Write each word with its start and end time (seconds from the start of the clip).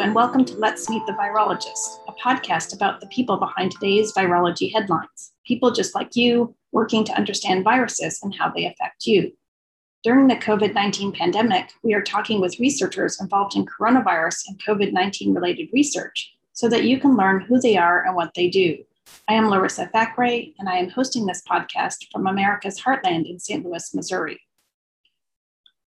And 0.00 0.12
welcome 0.12 0.44
to 0.46 0.56
Let's 0.56 0.90
Meet 0.90 1.06
the 1.06 1.12
Virologist, 1.12 2.00
a 2.08 2.12
podcast 2.12 2.74
about 2.74 3.00
the 3.00 3.06
people 3.06 3.36
behind 3.36 3.70
today's 3.70 4.12
virology 4.12 4.72
headlines. 4.72 5.32
People 5.46 5.70
just 5.70 5.94
like 5.94 6.16
you, 6.16 6.54
working 6.72 7.04
to 7.04 7.12
understand 7.12 7.62
viruses 7.62 8.18
and 8.22 8.34
how 8.34 8.50
they 8.50 8.66
affect 8.66 9.06
you. 9.06 9.32
During 10.02 10.26
the 10.26 10.34
COVID 10.34 10.74
19 10.74 11.12
pandemic, 11.12 11.70
we 11.84 11.94
are 11.94 12.02
talking 12.02 12.40
with 12.40 12.58
researchers 12.58 13.20
involved 13.20 13.54
in 13.54 13.66
coronavirus 13.66 14.48
and 14.48 14.60
COVID 14.62 14.92
19 14.92 15.32
related 15.32 15.68
research 15.72 16.34
so 16.52 16.68
that 16.68 16.84
you 16.84 16.98
can 16.98 17.16
learn 17.16 17.42
who 17.42 17.60
they 17.60 17.76
are 17.76 18.04
and 18.04 18.16
what 18.16 18.34
they 18.34 18.50
do. 18.50 18.76
I 19.28 19.34
am 19.34 19.48
Larissa 19.48 19.88
Thackray, 19.94 20.54
and 20.58 20.68
I 20.68 20.76
am 20.76 20.90
hosting 20.90 21.24
this 21.24 21.42
podcast 21.48 22.10
from 22.12 22.26
America's 22.26 22.80
Heartland 22.80 23.30
in 23.30 23.38
St. 23.38 23.64
Louis, 23.64 23.94
Missouri. 23.94 24.40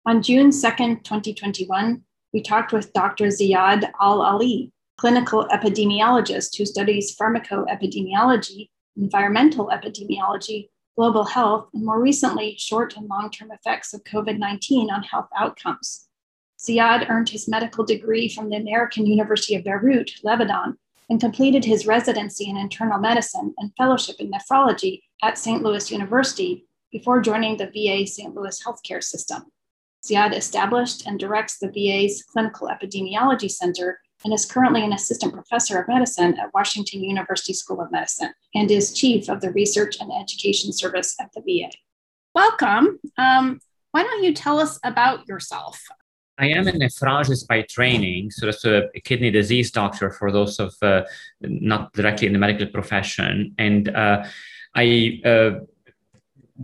On 0.06 0.22
June 0.22 0.48
2nd, 0.48 1.04
2021, 1.04 2.02
we 2.32 2.42
talked 2.42 2.72
with 2.72 2.92
Dr. 2.92 3.26
Ziad 3.26 3.90
Al 4.00 4.22
Ali, 4.22 4.72
clinical 4.96 5.46
epidemiologist 5.50 6.56
who 6.56 6.66
studies 6.66 7.16
pharmacoepidemiology, 7.16 8.68
environmental 8.96 9.68
epidemiology, 9.68 10.68
global 10.96 11.24
health, 11.24 11.68
and 11.72 11.84
more 11.84 12.00
recently, 12.00 12.56
short 12.58 12.96
and 12.96 13.08
long 13.08 13.30
term 13.30 13.50
effects 13.50 13.94
of 13.94 14.04
COVID 14.04 14.38
19 14.38 14.90
on 14.90 15.02
health 15.02 15.28
outcomes. 15.36 16.06
Ziad 16.60 17.08
earned 17.08 17.30
his 17.30 17.48
medical 17.48 17.84
degree 17.84 18.28
from 18.28 18.50
the 18.50 18.56
American 18.56 19.06
University 19.06 19.54
of 19.54 19.64
Beirut, 19.64 20.10
Lebanon, 20.22 20.76
and 21.08 21.18
completed 21.18 21.64
his 21.64 21.86
residency 21.86 22.48
in 22.48 22.56
internal 22.56 22.98
medicine 22.98 23.54
and 23.58 23.72
fellowship 23.76 24.16
in 24.20 24.30
nephrology 24.30 25.00
at 25.22 25.38
St. 25.38 25.62
Louis 25.62 25.90
University 25.90 26.66
before 26.92 27.20
joining 27.20 27.56
the 27.56 27.66
VA 27.66 28.06
St. 28.06 28.34
Louis 28.34 28.62
healthcare 28.62 29.02
system. 29.02 29.44
Ziyad 30.04 30.34
established 30.36 31.06
and 31.06 31.18
directs 31.18 31.58
the 31.58 31.68
VA's 31.68 32.22
Clinical 32.22 32.68
Epidemiology 32.68 33.50
Center 33.50 34.00
and 34.24 34.32
is 34.32 34.46
currently 34.46 34.84
an 34.84 34.92
assistant 34.92 35.32
professor 35.32 35.80
of 35.80 35.88
medicine 35.88 36.38
at 36.38 36.52
Washington 36.54 37.02
University 37.02 37.52
School 37.52 37.80
of 37.80 37.90
Medicine 37.90 38.32
and 38.54 38.70
is 38.70 38.92
chief 38.92 39.28
of 39.28 39.40
the 39.40 39.50
Research 39.52 39.96
and 40.00 40.10
Education 40.12 40.72
Service 40.72 41.16
at 41.20 41.30
the 41.34 41.40
VA. 41.40 41.70
Welcome. 42.34 42.98
Um, 43.18 43.60
why 43.92 44.02
don't 44.02 44.22
you 44.22 44.34
tell 44.34 44.58
us 44.58 44.78
about 44.84 45.26
yourself? 45.26 45.80
I 46.38 46.46
am 46.46 46.66
a 46.68 46.72
nephrologist 46.72 47.46
by 47.48 47.62
training, 47.62 48.30
so 48.30 48.46
that's 48.46 48.64
a 48.64 48.88
kidney 49.04 49.30
disease 49.30 49.70
doctor 49.70 50.10
for 50.10 50.32
those 50.32 50.58
of 50.58 50.74
uh, 50.80 51.02
not 51.42 51.92
directly 51.92 52.26
in 52.26 52.32
the 52.32 52.38
medical 52.38 52.66
profession. 52.66 53.54
And 53.58 53.90
uh, 53.90 54.24
I 54.74 55.20
uh, 55.24 55.50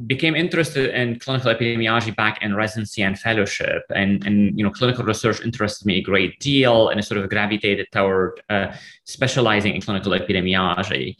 became 0.07 0.35
interested 0.35 0.95
in 0.95 1.19
clinical 1.19 1.53
epidemiology 1.53 2.15
back 2.15 2.43
in 2.43 2.55
residency 2.55 3.03
and 3.03 3.19
fellowship. 3.19 3.83
And, 3.95 4.27
and 4.27 4.59
you 4.59 4.65
know 4.65 4.71
clinical 4.71 5.05
research 5.05 5.41
interested 5.41 5.87
me 5.87 5.97
a 5.99 6.03
great 6.03 6.39
deal 6.41 6.89
and 6.89 6.99
I 6.99 7.03
sort 7.03 7.19
of 7.19 7.31
gravitated 7.31 7.87
toward 7.93 8.41
uh, 8.51 8.75
specializing 9.05 9.75
in 9.75 9.81
clinical 9.81 10.13
epidemiology 10.13 11.17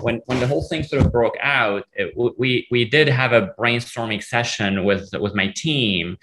when 0.00 0.20
when 0.26 0.40
the 0.40 0.46
whole 0.46 0.62
thing 0.62 0.82
sort 0.82 1.04
of 1.04 1.12
broke 1.12 1.36
out 1.42 1.84
it, 1.94 2.14
we 2.16 2.66
we 2.70 2.84
did 2.84 3.08
have 3.08 3.32
a 3.32 3.54
brainstorming 3.58 4.22
session 4.22 4.84
with 4.84 5.10
with 5.20 5.34
my 5.34 5.48
team 5.48 6.16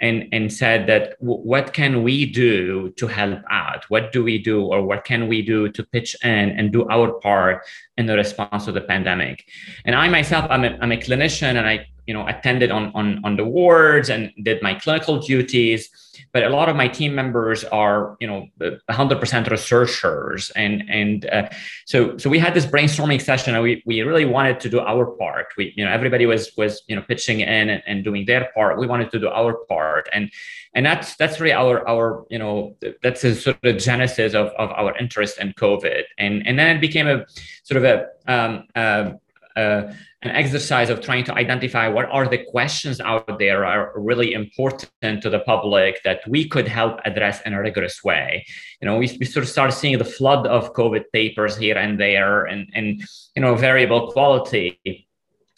and 0.00 0.28
and 0.32 0.52
said 0.52 0.86
that 0.88 1.14
what 1.20 1.72
can 1.72 2.02
we 2.02 2.26
do 2.26 2.90
to 2.90 3.06
help 3.06 3.40
out? 3.50 3.84
What 3.88 4.12
do 4.12 4.22
we 4.22 4.36
do 4.38 4.66
or 4.66 4.82
what 4.82 5.04
can 5.04 5.28
we 5.28 5.40
do 5.40 5.68
to 5.70 5.82
pitch 5.84 6.16
in 6.24 6.50
and 6.50 6.72
do 6.72 6.86
our 6.88 7.12
part 7.20 7.64
in 7.96 8.06
the 8.06 8.16
response 8.16 8.66
to 8.66 8.72
the 8.72 8.80
pandemic? 8.82 9.44
And 9.86 9.94
i 9.94 10.08
myself 10.08 10.46
i'm 10.50 10.64
a, 10.64 10.76
I'm 10.80 10.92
a 10.92 10.96
clinician 10.96 11.56
and 11.56 11.66
i 11.66 11.86
you 12.06 12.14
know 12.14 12.26
attended 12.26 12.70
on 12.70 12.92
on 12.94 13.20
on 13.24 13.36
the 13.36 13.44
wards 13.44 14.10
and 14.10 14.32
did 14.42 14.62
my 14.62 14.74
clinical 14.74 15.18
duties. 15.18 15.88
But 16.32 16.44
a 16.44 16.48
lot 16.48 16.68
of 16.68 16.76
my 16.76 16.88
team 16.88 17.14
members 17.14 17.64
are 17.64 18.16
you 18.20 18.26
know 18.26 18.46
100% 18.60 19.50
researchers. 19.50 20.50
And 20.50 20.84
and 20.88 21.26
uh, 21.26 21.48
so 21.86 22.16
so 22.18 22.28
we 22.28 22.38
had 22.38 22.54
this 22.54 22.66
brainstorming 22.66 23.20
session 23.20 23.54
and 23.54 23.62
we, 23.62 23.82
we 23.86 24.02
really 24.02 24.24
wanted 24.24 24.60
to 24.60 24.68
do 24.68 24.80
our 24.80 25.06
part. 25.06 25.54
We 25.56 25.72
you 25.76 25.84
know 25.84 25.90
everybody 25.90 26.26
was 26.26 26.52
was 26.56 26.82
you 26.88 26.96
know 26.96 27.02
pitching 27.02 27.40
in 27.40 27.68
and, 27.68 27.82
and 27.86 28.04
doing 28.04 28.26
their 28.26 28.50
part. 28.54 28.78
We 28.78 28.86
wanted 28.86 29.10
to 29.12 29.18
do 29.18 29.28
our 29.28 29.54
part. 29.68 30.08
And 30.12 30.30
and 30.74 30.84
that's 30.84 31.16
that's 31.16 31.38
really 31.40 31.54
our 31.54 31.86
our 31.88 32.24
you 32.30 32.38
know 32.38 32.76
that's 33.02 33.24
a 33.24 33.34
sort 33.34 33.64
of 33.64 33.78
genesis 33.78 34.34
of, 34.34 34.48
of 34.58 34.70
our 34.70 34.96
interest 34.98 35.38
in 35.38 35.52
covid. 35.52 36.02
And 36.18 36.46
and 36.46 36.58
then 36.58 36.76
it 36.76 36.80
became 36.80 37.06
a 37.06 37.24
sort 37.62 37.82
of 37.82 37.84
a 37.84 38.06
um, 38.26 38.64
uh, 38.74 39.12
uh, 39.56 39.92
an 40.22 40.30
exercise 40.30 40.88
of 40.88 41.00
trying 41.00 41.24
to 41.24 41.34
identify 41.34 41.88
what 41.88 42.08
are 42.10 42.28
the 42.28 42.38
questions 42.38 43.00
out 43.00 43.38
there 43.38 43.66
are 43.66 43.92
really 43.96 44.32
important 44.32 45.22
to 45.22 45.28
the 45.28 45.40
public 45.40 46.00
that 46.04 46.20
we 46.28 46.48
could 46.48 46.68
help 46.68 47.00
address 47.04 47.40
in 47.42 47.52
a 47.52 47.60
rigorous 47.60 48.04
way. 48.04 48.46
You 48.80 48.86
know, 48.86 48.98
we, 48.98 49.16
we 49.18 49.26
sort 49.26 49.42
of 49.42 49.48
start 49.48 49.72
seeing 49.72 49.98
the 49.98 50.04
flood 50.04 50.46
of 50.46 50.72
COVID 50.74 51.04
papers 51.12 51.56
here 51.56 51.76
and 51.76 51.98
there 51.98 52.44
and, 52.44 52.68
and 52.74 53.02
you 53.34 53.42
know, 53.42 53.54
variable 53.56 54.12
quality. 54.12 54.78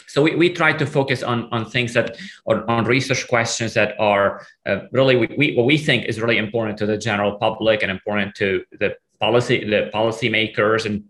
So 0.06 0.22
we, 0.22 0.34
we 0.36 0.50
try 0.50 0.72
to 0.72 0.86
focus 0.86 1.22
on, 1.22 1.48
on 1.50 1.68
things 1.68 1.92
that 1.94 2.16
or 2.44 2.68
on 2.70 2.84
research 2.84 3.26
questions 3.28 3.74
that 3.74 3.98
are 3.98 4.46
uh, 4.64 4.80
really 4.92 5.16
we, 5.16 5.34
we, 5.36 5.56
what 5.56 5.66
we 5.66 5.76
think 5.76 6.06
is 6.06 6.20
really 6.20 6.38
important 6.38 6.78
to 6.78 6.86
the 6.86 6.96
general 6.96 7.36
public 7.36 7.82
and 7.82 7.90
important 7.90 8.34
to 8.36 8.64
the 8.78 8.96
policy 9.20 9.64
the 9.64 9.90
policymakers 9.92 10.86
and 10.86 11.04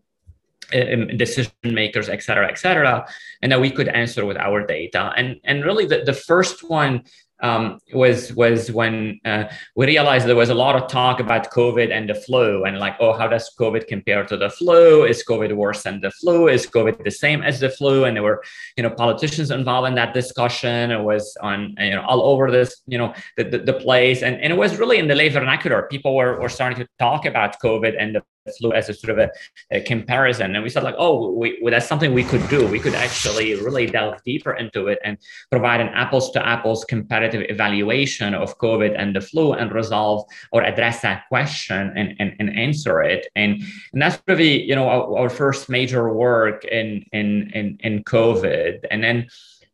decision 1.17 1.53
makers, 1.63 2.09
et 2.09 2.23
cetera, 2.23 2.49
et 2.49 2.59
cetera, 2.59 3.07
and 3.43 3.53
that 3.53 3.61
we 3.61 3.71
could 3.71 3.89
answer 3.89 4.25
with 4.25 4.37
our 4.37 4.67
data. 4.67 5.13
And, 5.17 5.41
and 5.45 5.65
really, 5.65 5.87
the, 5.87 6.03
the 6.05 6.13
first 6.13 6.69
one 6.69 7.05
um, 7.43 7.81
was 7.93 8.33
was 8.33 8.71
when 8.71 9.21
uh, 9.25 9.45
we 9.77 9.87
realized 9.87 10.27
there 10.27 10.37
was 10.37 10.51
a 10.51 10.55
lot 10.55 10.77
of 10.77 10.89
talk 10.89 11.21
about 11.21 11.51
COVID 11.51 11.91
and 11.93 12.09
the 12.09 12.15
flu, 12.15 12.65
and 12.65 12.79
like, 12.79 12.97
oh, 13.01 13.13
how 13.13 13.27
does 13.27 13.51
COVID 13.59 13.87
compare 13.87 14.25
to 14.25 14.37
the 14.37 14.49
flu? 14.49 15.05
Is 15.05 15.25
COVID 15.29 15.53
worse 15.55 15.83
than 15.83 16.01
the 16.01 16.11
flu? 16.13 16.49
Is 16.49 16.67
COVID 16.67 17.05
the 17.05 17.11
same 17.11 17.43
as 17.43 17.61
the 17.61 17.69
flu? 17.69 18.05
And 18.05 18.17
there 18.17 18.23
were, 18.23 18.43
you 18.77 18.83
know, 18.83 18.91
politicians 18.91 19.51
involved 19.51 19.89
in 19.89 19.95
that 19.97 20.15
discussion. 20.15 20.91
It 20.91 21.03
was 21.03 21.37
on, 21.43 21.75
you 21.79 21.91
know, 21.91 22.05
all 22.07 22.23
over 22.23 22.51
this, 22.51 22.81
you 22.87 22.99
know, 22.99 23.13
the, 23.37 23.45
the, 23.45 23.59
the 23.59 23.75
place, 23.75 24.23
and, 24.23 24.41
and 24.41 24.53
it 24.53 24.57
was 24.57 24.79
really 24.79 24.99
in 24.99 25.09
the 25.09 25.15
lay 25.15 25.29
vernacular. 25.29 25.83
People 25.91 26.15
were, 26.15 26.41
were 26.41 26.49
starting 26.49 26.79
to 26.79 26.89
talk 26.99 27.27
about 27.27 27.61
COVID 27.61 27.95
and 27.99 28.15
the 28.15 28.23
flu 28.53 28.73
as 28.73 28.89
a 28.89 28.95
sort 28.95 29.11
of 29.11 29.19
a, 29.19 29.31
a, 29.71 29.81
comparison. 29.83 30.55
And 30.55 30.63
we 30.63 30.71
said 30.71 30.83
like 30.83 30.95
oh 30.99 31.33
we, 31.33 31.59
well, 31.63 31.73
that's 31.73 31.87
something 31.87 32.13
we 32.13 32.25
could 32.25 32.47
do. 32.49 32.67
We 32.67 32.79
could 32.79 32.95
actually 32.95 33.55
really 33.55 33.87
delve 33.87 34.23
deeper 34.25 34.53
into 34.53 34.89
it 34.89 34.99
and 35.05 35.19
provide 35.51 35.81
an 35.81 35.89
apples 35.89 36.31
to 36.33 36.47
apples 36.47 36.85
comparative 36.85 37.45
evaluation 37.49 38.35
of 38.35 38.59
covid 38.59 38.95
and 38.99 39.15
the 39.17 39.21
flu 39.21 39.53
and 39.53 39.73
resolve 39.73 40.25
or 40.53 40.63
address 40.63 41.01
that 41.03 41.25
question 41.29 41.93
and, 41.97 42.15
and, 42.19 42.35
and 42.39 42.59
answer 42.59 43.03
it. 43.03 43.27
And, 43.35 43.63
and 43.93 44.03
that's 44.03 44.21
really 44.27 44.63
you 44.63 44.75
know 44.75 44.89
our, 44.89 45.19
our 45.19 45.31
first 45.31 45.69
major 45.69 46.13
work 46.13 46.65
in, 46.65 47.05
in 47.13 47.51
in 47.55 47.79
in 47.81 48.05
covid. 48.05 48.81
And 48.91 49.03
then 49.03 49.27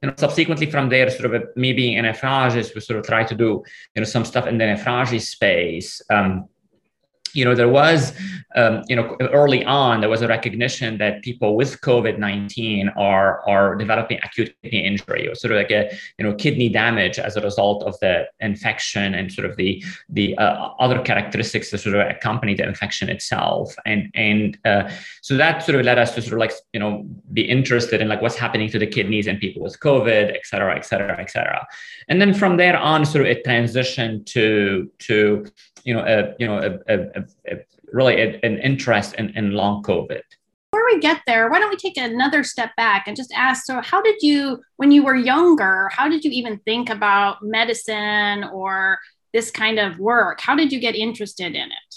you 0.02 0.08
know, 0.08 0.14
subsequently 0.16 0.70
from 0.70 0.88
there, 0.88 1.10
sort 1.10 1.26
of 1.26 1.42
a, 1.42 1.44
me 1.56 1.72
being 1.72 1.98
an 1.98 2.06
nephrologist, 2.06 2.74
we 2.74 2.80
sort 2.80 2.98
of 2.98 3.04
try 3.04 3.22
to 3.22 3.34
do, 3.34 3.62
you 3.94 4.00
know, 4.00 4.04
some 4.04 4.24
stuff 4.24 4.46
in 4.46 4.56
the 4.56 4.64
nephrology 4.64 5.20
space. 5.20 6.00
Um, 6.10 6.48
you 7.34 7.44
know, 7.44 7.54
there 7.54 7.68
was, 7.68 8.12
um, 8.56 8.82
you 8.88 8.96
know, 8.96 9.16
early 9.32 9.64
on, 9.64 10.00
there 10.00 10.10
was 10.10 10.22
a 10.22 10.28
recognition 10.28 10.98
that 10.98 11.22
people 11.22 11.56
with 11.56 11.80
COVID 11.80 12.18
19 12.18 12.88
are, 12.96 13.48
are 13.48 13.76
developing 13.76 14.18
acute 14.22 14.54
kidney 14.62 14.84
injury 14.84 15.28
or 15.28 15.34
sort 15.34 15.52
of 15.52 15.58
like 15.58 15.70
a, 15.70 15.96
you 16.18 16.24
know, 16.24 16.34
kidney 16.34 16.68
damage 16.68 17.18
as 17.18 17.36
a 17.36 17.40
result 17.40 17.84
of 17.84 17.98
the 18.00 18.26
infection 18.40 19.14
and 19.14 19.32
sort 19.32 19.48
of 19.48 19.56
the, 19.56 19.82
the 20.08 20.36
uh, 20.38 20.70
other 20.78 21.00
characteristics 21.02 21.70
that 21.70 21.78
sort 21.78 21.94
of 21.94 22.06
accompany 22.08 22.54
the 22.54 22.66
infection 22.66 23.08
itself. 23.08 23.74
And, 23.86 24.10
and 24.14 24.58
uh, 24.64 24.90
so 25.22 25.36
that 25.36 25.62
sort 25.62 25.78
of 25.78 25.84
led 25.84 25.98
us 25.98 26.14
to 26.14 26.22
sort 26.22 26.34
of 26.34 26.38
like, 26.40 26.52
you 26.72 26.80
know, 26.80 27.06
be 27.32 27.42
interested 27.42 28.00
in 28.00 28.08
like 28.08 28.22
what's 28.22 28.36
happening 28.36 28.68
to 28.70 28.78
the 28.78 28.86
kidneys 28.86 29.26
and 29.26 29.38
people 29.38 29.62
with 29.62 29.78
COVID, 29.80 30.34
et 30.34 30.44
cetera, 30.44 30.76
et 30.76 30.84
cetera, 30.84 31.18
et 31.20 31.30
cetera. 31.30 31.66
And 32.08 32.20
then 32.20 32.34
from 32.34 32.56
there 32.56 32.76
on, 32.76 33.04
sort 33.06 33.24
of 33.24 33.30
it 33.30 33.44
transitioned 33.44 34.26
to, 34.26 34.90
to, 35.00 35.46
you 35.84 35.94
know, 35.94 36.00
a, 36.00 36.34
you 36.38 36.46
know, 36.46 36.58
a, 36.58 36.94
a, 36.94 37.24
a 37.52 37.56
really 37.92 38.20
an 38.20 38.58
interest 38.58 39.14
in, 39.14 39.30
in 39.36 39.52
long 39.52 39.82
COVID. 39.82 40.22
Before 40.72 40.86
we 40.86 41.00
get 41.00 41.20
there, 41.26 41.50
why 41.50 41.58
don't 41.58 41.70
we 41.70 41.76
take 41.76 41.96
another 41.96 42.44
step 42.44 42.70
back 42.76 43.08
and 43.08 43.16
just 43.16 43.32
ask 43.34 43.64
so, 43.64 43.80
how 43.80 44.00
did 44.00 44.16
you, 44.22 44.60
when 44.76 44.92
you 44.92 45.02
were 45.02 45.16
younger, 45.16 45.88
how 45.92 46.08
did 46.08 46.24
you 46.24 46.30
even 46.30 46.58
think 46.60 46.90
about 46.90 47.42
medicine 47.42 48.44
or 48.44 48.98
this 49.32 49.50
kind 49.50 49.78
of 49.78 49.98
work? 49.98 50.40
How 50.40 50.54
did 50.54 50.72
you 50.72 50.78
get 50.78 50.94
interested 50.94 51.56
in 51.56 51.72
it? 51.72 51.89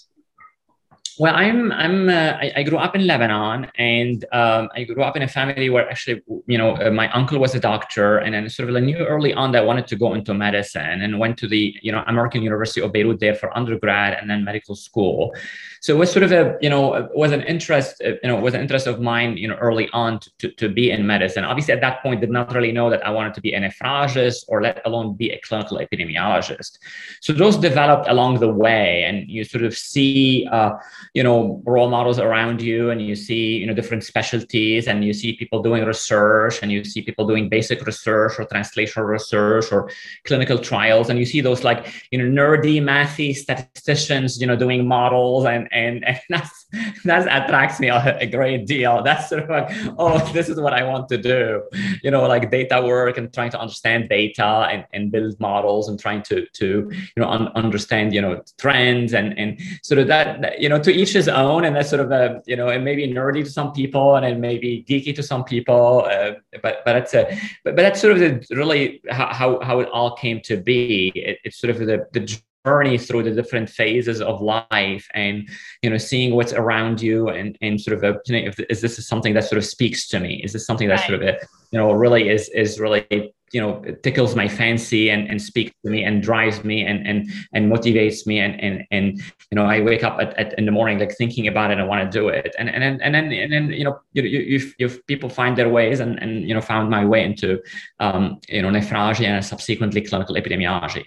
Well, 1.19 1.36
I'm 1.36 1.71
I'm 1.71 2.10
uh, 2.10 2.38
I, 2.42 2.51
I, 2.56 2.63
grew 2.63 2.80
up 2.80 2.95
in 2.95 3.06
Lebanon, 3.06 3.69
and 3.75 4.25
um, 4.31 4.69
I 4.74 4.83
grew 4.83 5.04
up 5.04 5.15
in 5.15 5.21
a 5.21 5.27
family 5.27 5.69
where 5.69 5.88
actually, 5.88 6.24
you 6.48 6.57
know, 6.57 6.75
uh, 6.77 6.89
my 6.89 7.12
uncle 7.12 7.38
was 7.38 7.54
a 7.54 7.60
doctor, 7.60 8.18
and 8.18 8.33
then 8.33 8.50
sort 8.50 8.69
of 8.69 8.75
I 8.75 8.80
knew 8.80 8.98
early 8.98 9.31
on 9.31 9.51
that 9.51 9.62
I 9.62 9.65
wanted 9.65 9.86
to 9.88 9.95
go 9.95 10.15
into 10.15 10.33
medicine, 10.33 11.01
and 11.01 11.19
went 11.19 11.38
to 11.39 11.48
the 11.48 11.75
you 11.83 11.92
know 11.92 12.04
American 12.07 12.42
University 12.42 12.81
of 12.81 12.92
Beirut 12.92 13.19
there 13.19 13.36
for 13.36 13.56
undergrad 13.56 14.18
and 14.19 14.27
then 14.27 14.44
medical 14.44 14.75
school. 14.75 15.36
So 15.84 15.94
it 15.94 15.98
was 15.98 16.12
sort 16.12 16.24
of 16.24 16.32
a 16.32 16.58
you 16.62 16.70
know 16.70 17.10
was 17.14 17.34
an 17.34 17.44
interest 17.44 18.02
uh, 18.02 18.14
you 18.24 18.30
know 18.30 18.38
was 18.38 18.54
an 18.54 18.62
interest 18.62 18.88
of 18.88 19.02
mine 19.02 19.36
you 19.36 19.50
know 19.50 19.56
early 19.56 19.90
on 19.92 20.20
to, 20.20 20.32
to, 20.40 20.52
to 20.62 20.70
be 20.70 20.92
in 20.92 21.06
medicine. 21.06 21.44
Obviously, 21.44 21.74
at 21.74 21.82
that 21.82 22.02
point, 22.02 22.22
did 22.22 22.32
not 22.32 22.54
really 22.54 22.72
know 22.72 22.90
that 22.90 23.06
I 23.06 23.10
wanted 23.10 23.34
to 23.36 23.42
be 23.42 23.54
a 23.54 23.60
nephrologist 23.60 24.46
or 24.48 24.62
let 24.62 24.82
alone 24.86 25.14
be 25.14 25.30
a 25.32 25.40
clinical 25.42 25.78
epidemiologist. 25.78 26.80
So 27.22 27.34
those 27.34 27.58
developed 27.58 28.08
along 28.08 28.40
the 28.40 28.48
way, 28.48 29.04
and 29.04 29.30
you 29.30 29.44
sort 29.44 29.64
of 29.64 29.78
see. 29.78 30.48
Uh, 30.52 30.72
you 31.14 31.22
know 31.22 31.62
role 31.66 31.90
models 31.90 32.20
around 32.20 32.62
you 32.62 32.90
and 32.90 33.02
you 33.02 33.16
see 33.16 33.58
you 33.58 33.68
know 33.68 33.74
different 33.74 34.04
specialties 34.04 34.88
and 34.88 35.06
you 35.06 35.14
see 35.14 35.34
people 35.34 35.62
doing 35.62 35.84
research 35.86 36.60
and 36.62 36.72
you 36.72 36.84
see 36.84 37.02
people 37.02 37.28
doing 37.28 37.50
basic 37.50 37.86
research 37.86 38.40
or 38.40 38.46
translational 38.46 39.08
research 39.08 39.72
or 39.72 39.90
clinical 40.26 40.58
trials 40.58 41.10
and 41.10 41.20
you 41.20 41.26
see 41.26 41.42
those 41.42 41.64
like 41.64 41.94
you 42.12 42.18
know 42.18 42.26
nerdy 42.26 42.82
mathy 42.82 43.36
statisticians 43.36 44.42
you 44.42 44.48
know 44.48 44.56
doing 44.56 44.88
models 44.88 45.46
and 45.46 45.68
and, 45.74 46.06
and 46.06 46.20
that's 46.30 46.66
that 47.06 47.46
attracts 47.46 47.80
me 47.80 47.90
a, 47.90 48.28
great 48.28 48.66
deal. 48.66 49.04
That's 49.08 49.30
sort 49.30 49.44
of 49.44 49.50
like 49.50 49.70
oh 49.98 50.18
this 50.34 50.50
is 50.50 50.60
what 50.60 50.74
i 50.74 50.84
want 50.84 51.10
to 51.10 51.18
do. 51.18 51.64
You 52.04 52.12
know 52.12 52.25
like 52.28 52.50
data 52.50 52.81
work 52.81 53.18
and 53.18 53.34
trying 53.34 53.52
to 53.52 53.60
understand 53.60 54.10
data 54.10 54.68
and, 54.72 54.86
and 54.94 55.12
build 55.12 55.40
models 55.40 55.90
and 55.90 56.00
trying 56.00 56.24
to 56.24 56.46
to 56.60 56.90
you 56.92 57.22
know 57.22 57.30
un- 57.30 57.52
understand 57.56 58.14
you 58.14 58.22
know 58.22 58.42
trends 58.58 59.14
and 59.14 59.38
and 59.38 59.60
sort 59.84 60.00
of 60.00 60.08
that, 60.08 60.60
you 60.60 60.70
know 60.70 60.80
to 60.80 60.92
each 60.92 61.14
his 61.14 61.28
own, 61.28 61.66
and 61.66 61.75
that's 61.75 61.90
sort 61.90 62.02
of 62.02 62.12
a 62.12 62.42
you 62.46 62.56
know, 62.56 62.70
it 62.70 62.80
may 62.80 62.96
be 62.96 63.08
nerdy 63.08 63.44
to 63.44 63.50
some 63.50 63.72
people, 63.72 64.16
and 64.16 64.25
it 64.25 64.38
may 64.38 64.58
be 64.58 64.86
geeky 64.88 65.16
to 65.16 65.24
some 65.24 65.44
people, 65.44 66.06
uh, 66.10 66.31
but 66.62 66.84
but 66.86 66.96
it's 66.96 67.14
a 67.14 67.25
but, 67.64 67.75
but 67.75 67.84
that's 67.84 68.02
sort 68.02 68.14
of 68.14 68.20
the, 68.20 68.56
really 68.56 69.02
how 69.10 69.60
how 69.62 69.80
it 69.80 69.90
all 69.90 70.16
came 70.16 70.42
to 70.42 70.58
be. 70.58 71.12
It, 71.16 71.40
it's 71.44 71.58
sort 71.58 71.72
of 71.72 71.80
the 71.80 72.08
the 72.12 72.42
journey 72.65 72.98
through 72.98 73.24
the 73.24 73.31
different 73.31 73.69
phases 73.69 74.21
of 74.21 74.42
life 74.42 75.07
and 75.13 75.50
you 75.81 75.89
know 75.89 75.98
seeing 75.98 76.33
what's 76.36 76.54
around 76.54 77.01
you 77.01 77.30
and 77.30 77.57
and 77.62 77.80
sort 77.80 77.98
of 77.98 78.04
a, 78.04 78.19
you 78.25 78.42
know, 78.42 78.48
if, 78.48 78.60
is 78.69 78.81
this 78.81 79.06
something 79.06 79.33
that 79.33 79.44
sort 79.44 79.57
of 79.57 79.65
speaks 79.65 80.07
to 80.07 80.19
me 80.19 80.42
is 80.44 80.54
this 80.54 80.65
something 80.65 80.88
that 80.88 81.00
right. 81.00 81.07
sort 81.07 81.21
of 81.21 81.27
a, 81.27 81.38
you 81.71 81.80
know 81.80 81.92
really 81.92 82.30
is 82.30 82.50
is 82.50 82.80
really 82.80 83.33
you 83.51 83.62
know 83.62 83.83
tickles 84.01 84.36
my 84.36 84.48
fancy 84.48 85.10
and, 85.10 85.30
and 85.30 85.42
speaks 85.42 85.71
to 85.86 85.92
me 85.92 86.04
and 86.04 86.24
drives 86.24 86.63
me 86.63 86.86
and 86.86 87.06
and 87.06 87.30
and 87.54 87.71
motivates 87.71 88.25
me 88.25 88.39
and 88.39 88.60
and 88.60 88.83
and 88.92 89.19
you 89.51 89.56
know 89.56 89.65
I 89.65 89.81
wake 89.81 90.04
up 90.04 90.18
at, 90.19 90.38
at 90.39 90.57
in 90.57 90.65
the 90.65 90.71
morning 90.71 91.00
like 91.00 91.15
thinking 91.15 91.48
about 91.48 91.69
it 91.71 91.77
and 91.77 91.88
want 91.88 92.10
to 92.10 92.19
do 92.19 92.30
it 92.30 92.56
and 92.57 92.69
and 92.69 92.81
then 92.81 93.00
and 93.01 93.13
then 93.13 93.31
and 93.31 93.51
then 93.51 93.69
you 93.71 93.83
know 93.83 94.00
you 94.13 94.24
you, 94.24 94.71
you 94.80 94.89
people 95.07 95.30
find 95.30 95.56
their 95.56 95.69
ways 95.69 96.00
and 96.00 96.21
and 96.21 96.48
you 96.48 96.54
know 96.54 96.62
found 96.62 96.89
my 96.89 97.06
way 97.06 97.24
into 97.24 97.62
um, 98.00 98.39
you 98.50 98.62
know 98.62 98.69
nephrology 98.69 99.25
and 99.25 99.45
subsequently 99.45 100.01
clinical 100.01 100.36
epidemiology. 100.36 101.06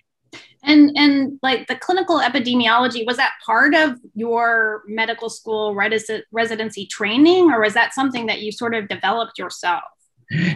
And 0.66 0.90
and 0.96 1.38
like 1.42 1.68
the 1.68 1.76
clinical 1.76 2.18
epidemiology 2.18 3.06
was 3.06 3.16
that 3.16 3.32
part 3.44 3.74
of 3.74 3.98
your 4.14 4.82
medical 4.88 5.30
school 5.30 5.74
residency 5.74 6.86
training, 6.86 7.52
or 7.52 7.60
was 7.60 7.74
that 7.74 7.94
something 7.94 8.26
that 8.26 8.40
you 8.40 8.50
sort 8.50 8.74
of 8.74 8.88
developed 8.88 9.38
yourself? 9.38 9.84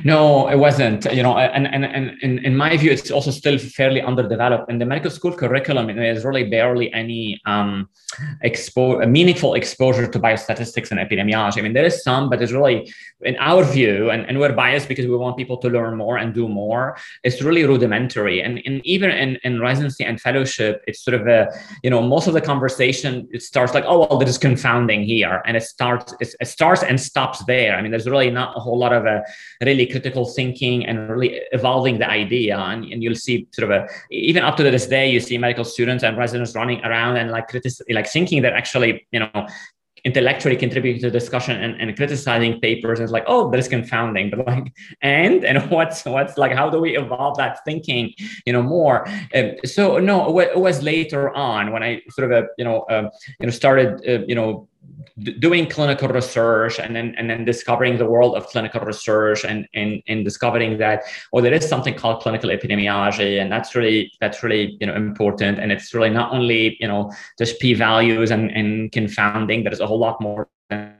No, 0.05 0.49
it 0.49 0.57
wasn't. 0.57 1.05
You 1.13 1.23
know, 1.23 1.39
and 1.39 1.67
and 1.67 1.85
and 1.85 2.41
in, 2.41 2.57
my 2.57 2.77
view, 2.77 2.91
it's 2.91 3.11
also 3.11 3.31
still 3.31 3.57
fairly 3.57 4.03
underdeveloped. 4.03 4.71
In 4.71 4.79
the 4.79 4.85
medical 4.85 5.11
school 5.11 5.33
curriculum 5.33 5.87
there's 5.87 6.25
really 6.25 6.45
barely 6.45 6.93
any 6.93 7.41
um, 7.47 7.89
expo- 8.45 9.09
meaningful 9.09 9.55
exposure 9.55 10.09
to 10.09 10.19
biostatistics 10.19 10.91
and 10.91 10.99
epidemiology. 10.99 11.59
I 11.59 11.63
mean, 11.63 11.73
there 11.73 11.85
is 11.85 12.03
some, 12.03 12.29
but 12.29 12.43
it's 12.43 12.51
really, 12.51 12.93
in 13.23 13.37
our 13.39 13.63
view, 13.63 14.11
and, 14.11 14.27
and 14.27 14.41
we're 14.41 14.53
biased 14.53 14.89
because 14.89 15.07
we 15.07 15.17
want 15.17 15.37
people 15.37 15.57
to 15.59 15.69
learn 15.69 15.97
more 15.97 16.19
and 16.19 16.35
do 16.35 16.49
more. 16.49 16.97
It's 17.23 17.41
really 17.41 17.65
rudimentary. 17.65 18.43
And, 18.43 18.61
and 18.67 18.85
even 18.85 19.11
in, 19.11 19.39
in 19.45 19.61
residency 19.61 20.05
and 20.05 20.21
fellowship, 20.21 20.83
it's 20.89 21.05
sort 21.05 21.21
of 21.21 21.29
a, 21.29 21.49
you 21.85 21.91
know, 21.91 22.03
most 22.03 22.27
of 22.27 22.35
the 22.35 22.41
conversation 22.41 23.29
it 23.31 23.43
starts 23.43 23.73
like, 23.73 23.85
oh 23.87 24.01
well, 24.01 24.19
this 24.19 24.31
is 24.31 24.39
confounding 24.39 25.05
here, 25.05 25.43
and 25.47 25.57
it 25.57 25.63
starts 25.63 26.15
it 26.19 26.49
starts 26.49 26.83
and 26.83 27.01
stops 27.01 27.45
there. 27.45 27.77
I 27.77 27.83
mean, 27.83 27.91
there's 27.91 28.09
really 28.09 28.31
not 28.31 28.57
a 28.57 28.61
whole 28.61 28.79
lot 28.79 28.93
of 28.93 29.07
a 29.07 29.23
really 29.61 29.87
critical 29.87 30.25
thinking 30.27 30.87
and 30.87 31.09
really 31.11 31.41
evolving 31.53 31.99
the 31.99 32.09
idea. 32.09 32.59
And, 32.59 32.85
and 32.85 33.03
you'll 33.03 33.15
see 33.15 33.47
sort 33.53 33.71
of 33.71 33.83
a, 33.83 33.89
even 34.11 34.43
up 34.43 34.57
to 34.57 34.63
this 34.63 34.87
day, 34.87 35.11
you 35.11 35.21
see 35.21 35.37
medical 35.39 35.65
students 35.65 36.03
and 36.03 36.17
residents 36.17 36.55
running 36.55 36.83
around 36.85 37.17
and 37.17 37.31
like 37.31 37.49
critic, 37.49 37.73
like 37.91 38.09
thinking 38.09 38.43
that 38.43 38.55
actually, 38.55 39.07
you 39.13 39.21
know, 39.21 39.47
intellectually 40.05 40.57
contributing 40.57 41.01
to 41.03 41.11
discussion 41.11 41.63
and, 41.63 41.81
and 41.81 41.95
criticizing 41.97 42.59
papers 42.61 43.01
is 43.01 43.11
like 43.11 43.25
oh 43.27 43.51
that 43.51 43.59
is 43.59 43.69
confounding 43.69 44.31
but 44.31 44.47
like 44.47 44.73
and 45.03 45.45
and 45.45 45.71
what's 45.71 46.05
what's 46.05 46.39
like 46.39 46.53
how 46.53 46.71
do 46.71 46.81
we 46.81 46.97
evolve 46.97 47.37
that 47.37 47.63
thinking 47.65 48.13
you 48.47 48.53
know 48.53 48.63
more 48.63 49.07
um, 49.35 49.53
so 49.65 49.99
no 49.99 50.39
it 50.41 50.59
was 50.59 50.83
later 50.83 51.35
on 51.37 51.71
when 51.71 51.83
i 51.83 52.01
sort 52.11 52.33
of 52.33 52.45
uh, 52.45 52.47
you 52.57 52.65
know 52.65 52.81
uh, 52.83 53.11
you 53.41 53.47
know 53.47 53.51
started 53.51 54.01
uh, 54.09 54.25
you 54.27 54.35
know 54.35 54.67
doing 55.39 55.69
clinical 55.69 56.09
research 56.09 56.79
and 56.79 56.97
then 56.97 57.15
and 57.17 57.29
then 57.29 57.45
discovering 57.45 57.99
the 57.99 58.07
world 58.07 58.35
of 58.35 58.47
clinical 58.47 58.81
research 58.81 59.45
and 59.45 59.67
and, 59.75 60.03
and 60.09 60.25
discovering 60.25 60.79
that 60.79 61.03
oh 61.33 61.41
there 61.41 61.53
is 61.53 61.69
something 61.69 61.95
called 61.95 62.23
clinical 62.23 62.51
epidemiology 62.51 63.41
and 63.41 63.53
that's 63.53 63.75
really 63.75 64.11
that's 64.21 64.43
really 64.43 64.77
you 64.81 64.87
know 64.87 64.95
important. 64.95 65.59
And 65.59 65.73
it's 65.73 65.93
really 65.95 66.11
not 66.11 66.33
only 66.33 66.77
you 66.81 66.89
know 66.89 67.11
just 67.39 67.61
p 67.61 67.75
values 67.75 68.31
and 68.31 68.51
and 68.51 68.93
confounding 68.93 69.65
there's 69.65 69.81
a 69.81 69.87
whole 69.87 69.99
lot 69.99 70.21
more 70.21 70.49
than 70.71 71.00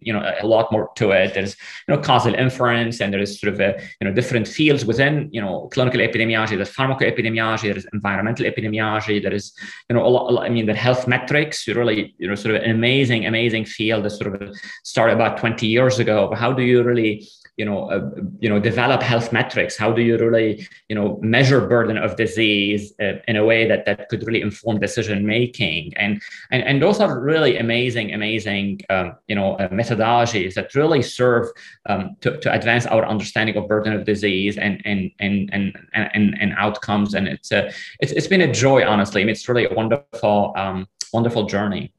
you 0.00 0.12
know 0.12 0.22
a 0.40 0.46
lot 0.46 0.70
more 0.72 0.90
to 0.96 1.10
it. 1.10 1.34
There's 1.34 1.56
you 1.86 1.94
know 1.94 2.00
causal 2.00 2.34
inference 2.34 3.00
and 3.00 3.12
there's 3.12 3.40
sort 3.40 3.52
of 3.54 3.60
a 3.60 3.80
you 4.00 4.08
know 4.08 4.12
different 4.12 4.48
fields 4.48 4.84
within 4.84 5.28
you 5.32 5.40
know 5.40 5.68
clinical 5.72 6.00
epidemiology. 6.00 6.56
There's 6.56 6.74
pharmacoepidemiology 6.74 7.70
there's 7.72 7.86
environmental 7.92 8.46
epidemiology 8.46 9.22
there 9.22 9.34
is 9.34 9.52
you 9.88 9.94
know 9.94 10.04
a 10.04 10.08
lot, 10.08 10.44
i 10.44 10.48
mean 10.48 10.66
the 10.66 10.74
health 10.74 11.06
metrics 11.06 11.66
really 11.68 12.14
you 12.18 12.28
know 12.28 12.34
sort 12.34 12.54
of 12.54 12.62
an 12.62 12.70
amazing 12.70 13.26
amazing 13.26 13.64
field 13.64 14.04
that 14.04 14.10
sort 14.10 14.42
of 14.42 14.56
started 14.84 15.14
about 15.14 15.38
20 15.38 15.66
years 15.66 15.98
ago. 15.98 16.28
But 16.28 16.38
how 16.38 16.52
do 16.52 16.62
you 16.62 16.82
really 16.82 17.26
you 17.56 17.64
know, 17.64 17.90
uh, 17.90 18.10
you 18.38 18.48
know, 18.48 18.58
develop 18.58 19.02
health 19.02 19.32
metrics? 19.32 19.76
How 19.76 19.92
do 19.92 20.02
you 20.02 20.16
really, 20.18 20.66
you 20.88 20.94
know, 20.94 21.18
measure 21.22 21.60
burden 21.66 21.98
of 21.98 22.16
disease 22.16 22.92
uh, 23.00 23.14
in 23.28 23.36
a 23.36 23.44
way 23.44 23.68
that 23.68 23.84
that 23.86 24.08
could 24.08 24.26
really 24.26 24.42
inform 24.42 24.80
decision 24.80 25.26
making? 25.26 25.92
And 25.96 26.22
and 26.50 26.62
and 26.62 26.82
those 26.82 27.00
are 27.00 27.20
really 27.20 27.58
amazing, 27.58 28.14
amazing, 28.14 28.80
um, 28.90 29.16
you 29.28 29.34
know, 29.34 29.54
uh, 29.54 29.68
methodologies 29.68 30.54
that 30.54 30.74
really 30.74 31.02
serve 31.02 31.46
um, 31.86 32.16
to, 32.22 32.38
to 32.38 32.52
advance 32.52 32.86
our 32.86 33.04
understanding 33.06 33.56
of 33.56 33.68
burden 33.68 33.92
of 33.92 34.04
disease 34.04 34.58
and 34.58 34.80
and 34.84 35.10
and 35.20 35.50
and 35.52 35.76
and, 35.94 36.36
and 36.40 36.54
outcomes. 36.56 37.14
And 37.14 37.28
it's 37.28 37.52
a 37.52 37.70
it's, 38.00 38.12
it's 38.12 38.26
been 38.26 38.42
a 38.42 38.52
joy, 38.52 38.86
honestly. 38.86 39.22
I 39.22 39.24
mean, 39.24 39.32
it's 39.32 39.48
really 39.48 39.66
a 39.66 39.74
wonderful 39.74 40.52
um, 40.56 40.88
wonderful 41.12 41.44
journey. 41.44 41.92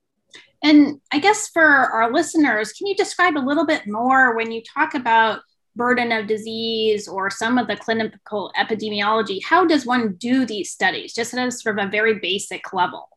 And 0.64 1.02
I 1.12 1.20
guess 1.20 1.48
for 1.48 1.64
our 1.64 2.12
listeners, 2.14 2.72
can 2.74 2.88
you 2.88 2.96
describe 2.96 3.36
a 3.36 3.40
little 3.40 3.66
bit 3.66 3.88
more 3.88 4.36
when 4.36 4.52
you 4.52 4.62
talk 4.76 4.94
about 4.94 5.42
burden 5.76 6.12
of 6.12 6.28
disease 6.28 7.08
or 7.08 7.30
some 7.30 7.58
of 7.58 7.68
the 7.68 7.76
clinical 7.76 8.52
epidemiology, 8.58 9.44
how 9.44 9.66
does 9.66 9.86
one 9.86 10.16
do 10.16 10.46
these 10.46 10.72
studies, 10.72 11.14
just 11.14 11.34
at 11.34 11.48
a 11.48 11.52
sort 11.52 11.80
of 11.80 11.88
a 11.88 11.90
very 11.90 12.20
basic 12.20 12.74
level? 12.74 13.08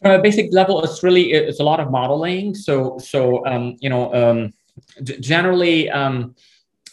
From 0.00 0.12
a 0.12 0.22
basic 0.22 0.52
level, 0.52 0.82
it's 0.84 1.02
really 1.02 1.32
it's 1.32 1.60
a 1.60 1.64
lot 1.64 1.80
of 1.80 1.90
modeling. 1.90 2.54
So 2.54 2.98
so 2.98 3.44
um, 3.46 3.76
you 3.80 3.90
know 3.90 4.14
um, 4.14 4.52
generally 5.02 5.90
um, 5.90 6.36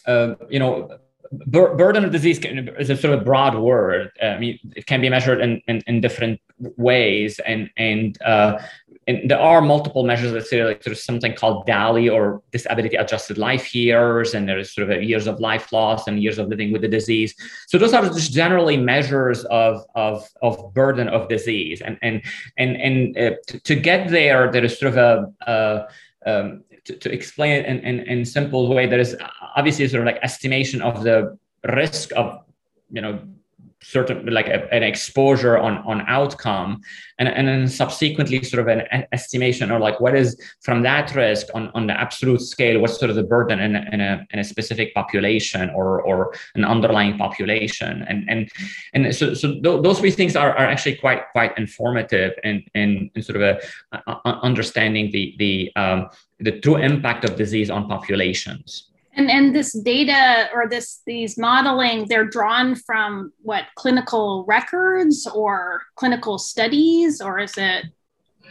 uh, 0.06 0.34
you 0.50 0.58
know 0.58 0.98
bur- 1.32 1.74
burden 1.74 2.04
of 2.04 2.12
disease 2.12 2.38
is 2.78 2.90
a 2.90 2.96
sort 2.96 3.14
of 3.14 3.24
broad 3.24 3.54
word. 3.56 4.10
I 4.22 4.38
mean, 4.38 4.58
it 4.74 4.86
can 4.86 5.00
be 5.00 5.08
measured 5.08 5.40
in, 5.40 5.60
in, 5.68 5.82
in 5.86 6.00
different 6.00 6.40
ways, 6.76 7.38
and 7.40 7.70
and 7.76 8.20
uh, 8.22 8.58
and 9.06 9.30
there 9.30 9.38
are 9.38 9.60
multiple 9.60 10.04
measures 10.04 10.32
that 10.32 10.46
say 10.46 10.64
like 10.64 10.82
there's 10.82 11.04
something 11.04 11.32
called 11.34 11.66
DALY 11.66 12.08
or 12.08 12.42
disability 12.50 12.96
adjusted 12.96 13.38
life 13.38 13.74
years, 13.74 14.34
and 14.34 14.48
there's 14.48 14.74
sort 14.74 14.90
of 14.90 15.02
years 15.02 15.26
of 15.26 15.38
life 15.38 15.72
loss 15.72 16.08
and 16.08 16.22
years 16.22 16.38
of 16.38 16.48
living 16.48 16.72
with 16.72 16.82
the 16.82 16.88
disease. 16.88 17.34
So 17.68 17.78
those 17.78 17.92
are 17.92 18.02
just 18.02 18.32
generally 18.32 18.76
measures 18.76 19.44
of 19.44 19.84
of, 19.94 20.28
of 20.42 20.74
burden 20.74 21.08
of 21.08 21.28
disease, 21.28 21.80
and 21.80 21.98
and 22.02 22.22
and 22.56 22.76
and 22.76 23.16
uh, 23.16 23.36
to, 23.46 23.60
to, 23.60 23.76
get 23.76 24.08
there, 24.08 24.50
there 24.50 24.64
is 24.64 24.78
sort 24.78 24.94
of 24.94 24.98
a, 24.98 25.32
a 25.46 25.86
um, 26.26 26.64
to, 26.86 27.12
explain 27.12 27.52
it 27.52 27.66
in, 27.66 27.78
in 27.80 28.00
in 28.00 28.24
simple 28.24 28.68
way, 28.68 28.86
there 28.86 29.00
is 29.00 29.16
obviously 29.56 29.86
sort 29.88 30.00
of 30.02 30.06
like 30.06 30.18
estimation 30.22 30.82
of 30.82 31.02
the 31.02 31.36
risk 31.74 32.12
of 32.16 32.44
you 32.90 33.00
know 33.00 33.18
certain 33.82 34.26
like 34.26 34.48
a, 34.48 34.72
an 34.72 34.82
exposure 34.82 35.58
on 35.58 35.78
on 35.78 36.02
outcome. 36.08 36.80
And, 37.18 37.28
and 37.28 37.48
then 37.48 37.68
subsequently 37.68 38.42
sort 38.42 38.60
of 38.60 38.68
an 38.68 39.06
estimation 39.12 39.70
or 39.70 39.78
like 39.80 40.00
what 40.00 40.14
is 40.14 40.38
from 40.60 40.82
that 40.82 41.14
risk 41.14 41.46
on, 41.54 41.70
on 41.74 41.86
the 41.86 41.98
absolute 41.98 42.42
scale 42.42 42.78
what's 42.80 42.98
sort 42.98 43.08
of 43.08 43.16
the 43.16 43.22
burden 43.22 43.58
in, 43.58 43.74
in, 43.74 44.02
a, 44.02 44.26
in 44.32 44.38
a 44.38 44.44
specific 44.44 44.92
population 44.94 45.70
or 45.70 46.02
or 46.02 46.34
an 46.54 46.64
underlying 46.64 47.16
population? 47.16 48.04
And 48.08 48.28
and 48.28 48.50
and 48.92 49.14
so, 49.14 49.34
so 49.34 49.52
th- 49.52 49.82
those 49.82 49.98
three 49.98 50.10
things 50.10 50.36
are, 50.36 50.50
are 50.50 50.66
actually 50.66 50.96
quite 50.96 51.22
quite 51.32 51.56
informative 51.58 52.32
in 52.44 52.64
in, 52.74 53.10
in 53.14 53.22
sort 53.22 53.36
of 53.36 53.42
a, 53.42 53.60
a 54.06 54.28
understanding 54.42 55.10
the 55.10 55.34
the 55.38 55.72
um, 55.76 56.08
the 56.40 56.60
true 56.60 56.76
impact 56.76 57.24
of 57.24 57.36
disease 57.36 57.70
on 57.70 57.88
populations 57.88 58.90
and 59.16 59.30
and 59.30 59.54
this 59.54 59.72
data 59.72 60.48
or 60.54 60.68
this 60.68 61.00
these 61.06 61.38
modeling, 61.38 62.06
they're 62.06 62.24
drawn 62.28 62.74
from 62.74 63.32
what 63.42 63.64
clinical 63.74 64.44
records 64.46 65.26
or 65.34 65.82
clinical 65.96 66.38
studies, 66.38 67.20
or 67.20 67.38
is 67.38 67.54
it 67.56 67.86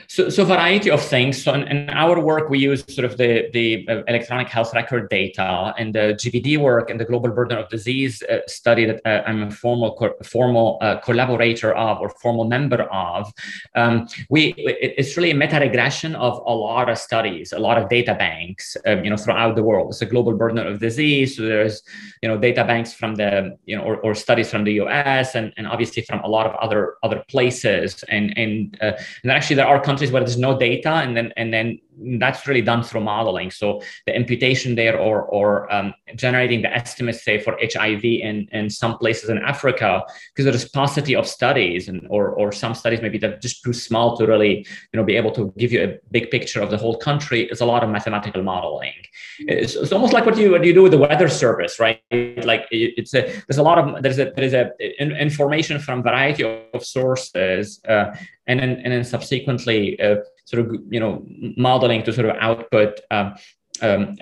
so, 0.07 0.29
so 0.29 0.45
variety 0.45 0.89
of 0.89 1.01
things. 1.01 1.43
So 1.43 1.53
in, 1.53 1.63
in, 1.63 1.89
our 1.89 2.19
work, 2.19 2.49
we 2.49 2.59
use 2.59 2.83
sort 2.87 3.05
of 3.05 3.17
the, 3.17 3.49
the 3.53 3.87
uh, 3.87 4.03
electronic 4.07 4.49
health 4.49 4.73
record 4.73 5.09
data 5.09 5.73
and 5.77 5.93
the 5.93 6.17
GBD 6.19 6.57
work 6.57 6.89
and 6.89 6.99
the 6.99 7.05
global 7.05 7.31
burden 7.31 7.57
of 7.57 7.69
disease 7.69 8.21
uh, 8.23 8.39
study 8.47 8.85
that 8.85 9.01
uh, 9.05 9.23
I'm 9.25 9.43
a 9.43 9.51
formal 9.51 9.95
co- 9.95 10.15
formal 10.23 10.77
uh, 10.81 10.99
collaborator 10.99 11.73
of 11.73 11.99
or 11.99 12.09
formal 12.09 12.45
member 12.45 12.83
of. 12.83 13.31
Um, 13.75 14.07
we 14.29 14.53
it, 14.57 14.93
it's 14.97 15.17
really 15.17 15.31
a 15.31 15.35
meta 15.35 15.59
regression 15.59 16.15
of 16.15 16.41
a 16.45 16.53
lot 16.53 16.89
of 16.89 16.97
studies, 16.97 17.51
a 17.51 17.59
lot 17.59 17.77
of 17.77 17.89
data 17.89 18.15
banks, 18.15 18.77
um, 18.85 19.03
you 19.03 19.09
know, 19.09 19.17
throughout 19.17 19.55
the 19.55 19.63
world. 19.63 19.89
It's 19.89 20.01
a 20.01 20.05
global 20.05 20.33
burden 20.33 20.59
of 20.59 20.79
disease. 20.79 21.37
So 21.37 21.43
there's 21.43 21.81
you 22.21 22.29
know 22.29 22.37
data 22.37 22.63
banks 22.63 22.93
from 22.93 23.15
the 23.15 23.57
you 23.65 23.75
know 23.75 23.83
or, 23.83 23.97
or 23.97 24.15
studies 24.15 24.49
from 24.49 24.63
the 24.63 24.73
U.S. 24.73 25.35
and, 25.35 25.53
and 25.57 25.67
obviously 25.67 26.03
from 26.03 26.19
a 26.21 26.27
lot 26.27 26.45
of 26.45 26.55
other 26.55 26.95
other 27.03 27.23
places. 27.27 28.03
And 28.09 28.37
and 28.37 28.77
uh, 28.81 28.93
and 29.23 29.31
actually 29.31 29.55
there 29.55 29.67
are 29.67 29.81
countries 29.85 30.11
where 30.11 30.23
there's 30.23 30.37
no 30.37 30.57
data 30.57 30.89
and 30.89 31.15
then 31.15 31.31
and 31.37 31.53
then 31.53 31.79
that's 32.19 32.47
really 32.47 32.61
done 32.61 32.83
through 32.83 33.01
modeling. 33.01 33.51
So 33.51 33.81
the 34.05 34.15
imputation 34.15 34.75
there 34.75 34.97
or, 34.99 35.23
or 35.23 35.71
um, 35.73 35.93
generating 36.15 36.61
the 36.61 36.71
estimates, 36.73 37.23
say, 37.23 37.39
for 37.39 37.57
HIV 37.61 38.03
in, 38.03 38.47
in 38.51 38.69
some 38.69 38.97
places 38.97 39.29
in 39.29 39.37
Africa, 39.39 40.03
because 40.33 40.45
there's 40.45 40.69
paucity 40.69 41.15
of 41.15 41.27
studies 41.27 41.87
and 41.87 42.05
or, 42.09 42.29
or 42.29 42.51
some 42.51 42.73
studies 42.73 43.01
maybe 43.01 43.17
that 43.19 43.41
just 43.41 43.63
too 43.63 43.73
small 43.73 44.17
to 44.17 44.25
really 44.25 44.65
you 44.93 44.97
know, 44.97 45.03
be 45.03 45.15
able 45.15 45.31
to 45.31 45.53
give 45.57 45.71
you 45.71 45.83
a 45.83 45.97
big 46.11 46.31
picture 46.31 46.61
of 46.61 46.69
the 46.69 46.77
whole 46.77 46.97
country. 46.97 47.43
It's 47.43 47.61
a 47.61 47.65
lot 47.65 47.83
of 47.83 47.89
mathematical 47.89 48.43
modeling. 48.43 48.93
It's, 49.39 49.75
it's 49.75 49.91
almost 49.91 50.13
like 50.13 50.25
what 50.25 50.37
you, 50.37 50.51
what 50.51 50.63
you 50.63 50.73
do 50.73 50.83
with 50.83 50.91
the 50.91 50.97
weather 50.97 51.29
service, 51.29 51.79
right? 51.79 52.01
Like 52.11 52.67
it's 52.71 53.13
a, 53.13 53.21
there's 53.47 53.57
a 53.57 53.63
lot 53.63 53.77
of, 53.77 54.03
there's 54.03 54.19
a, 54.19 54.31
there's 54.35 54.53
a 54.53 54.71
information 54.99 55.79
from 55.79 56.03
variety 56.03 56.43
of 56.43 56.85
sources 56.85 57.81
uh, 57.87 58.15
and 58.47 58.59
then, 58.59 58.81
and 58.83 58.93
then 58.93 59.03
subsequently 59.03 59.99
uh, 59.99 60.17
sort 60.45 60.65
of 60.65 60.75
you 60.89 60.99
know 60.99 61.25
modeling 61.57 62.03
to 62.03 62.13
sort 62.13 62.29
of 62.29 62.35
output 62.39 62.99
um, 63.11 63.35
um, 63.81 64.15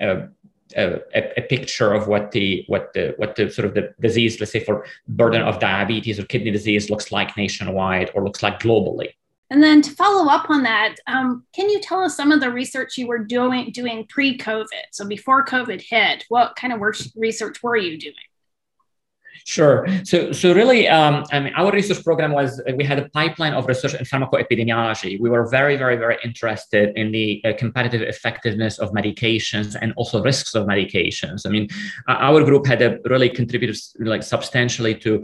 a, 0.76 1.00
a, 1.14 1.42
picture 1.42 1.92
of 1.92 2.08
what 2.08 2.32
the 2.32 2.64
what 2.66 2.92
the 2.94 3.14
what 3.16 3.36
the 3.36 3.50
sort 3.50 3.66
of 3.66 3.74
the 3.74 3.94
disease, 4.00 4.40
let's 4.40 4.52
say 4.52 4.60
for 4.60 4.86
burden 5.08 5.42
of 5.42 5.60
diabetes 5.60 6.18
or 6.18 6.24
kidney 6.24 6.50
disease, 6.50 6.90
looks 6.90 7.12
like 7.12 7.36
nationwide 7.36 8.10
or 8.14 8.24
looks 8.24 8.42
like 8.42 8.60
globally. 8.60 9.10
And 9.50 9.62
then 9.62 9.82
to 9.82 9.90
follow 9.90 10.30
up 10.30 10.50
on 10.50 10.62
that, 10.62 10.96
um, 11.06 11.44
can 11.54 11.68
you 11.68 11.80
tell 11.80 12.00
us 12.00 12.16
some 12.16 12.32
of 12.32 12.40
the 12.40 12.50
research 12.50 12.96
you 12.98 13.06
were 13.06 13.18
doing 13.18 13.70
doing 13.72 14.06
pre-COVID? 14.08 14.66
So 14.90 15.06
before 15.06 15.44
COVID 15.44 15.80
hit, 15.80 16.24
what 16.28 16.56
kind 16.56 16.72
of 16.72 16.80
research 17.14 17.62
were 17.62 17.76
you 17.76 17.98
doing? 17.98 18.14
Sure. 19.46 19.86
So, 20.04 20.32
so 20.32 20.54
really, 20.54 20.88
um, 20.88 21.24
I 21.30 21.38
mean, 21.38 21.52
our 21.54 21.70
research 21.70 22.02
program 22.02 22.32
was 22.32 22.62
we 22.76 22.84
had 22.84 22.98
a 22.98 23.10
pipeline 23.10 23.52
of 23.52 23.66
research 23.66 23.92
in 23.92 24.04
pharmacoepidemiology. 24.06 25.20
We 25.20 25.28
were 25.28 25.46
very, 25.46 25.76
very, 25.76 25.96
very 25.96 26.16
interested 26.24 26.96
in 26.96 27.12
the 27.12 27.42
uh, 27.44 27.52
comparative 27.58 28.00
effectiveness 28.00 28.78
of 28.78 28.92
medications 28.92 29.76
and 29.78 29.92
also 29.96 30.22
risks 30.22 30.54
of 30.54 30.66
medications. 30.66 31.46
I 31.46 31.50
mean, 31.50 31.68
our 32.08 32.42
group 32.42 32.66
had 32.66 32.80
a 32.80 32.98
really 33.04 33.28
contributed 33.28 33.76
like 33.98 34.22
substantially 34.22 34.94
to 34.96 35.22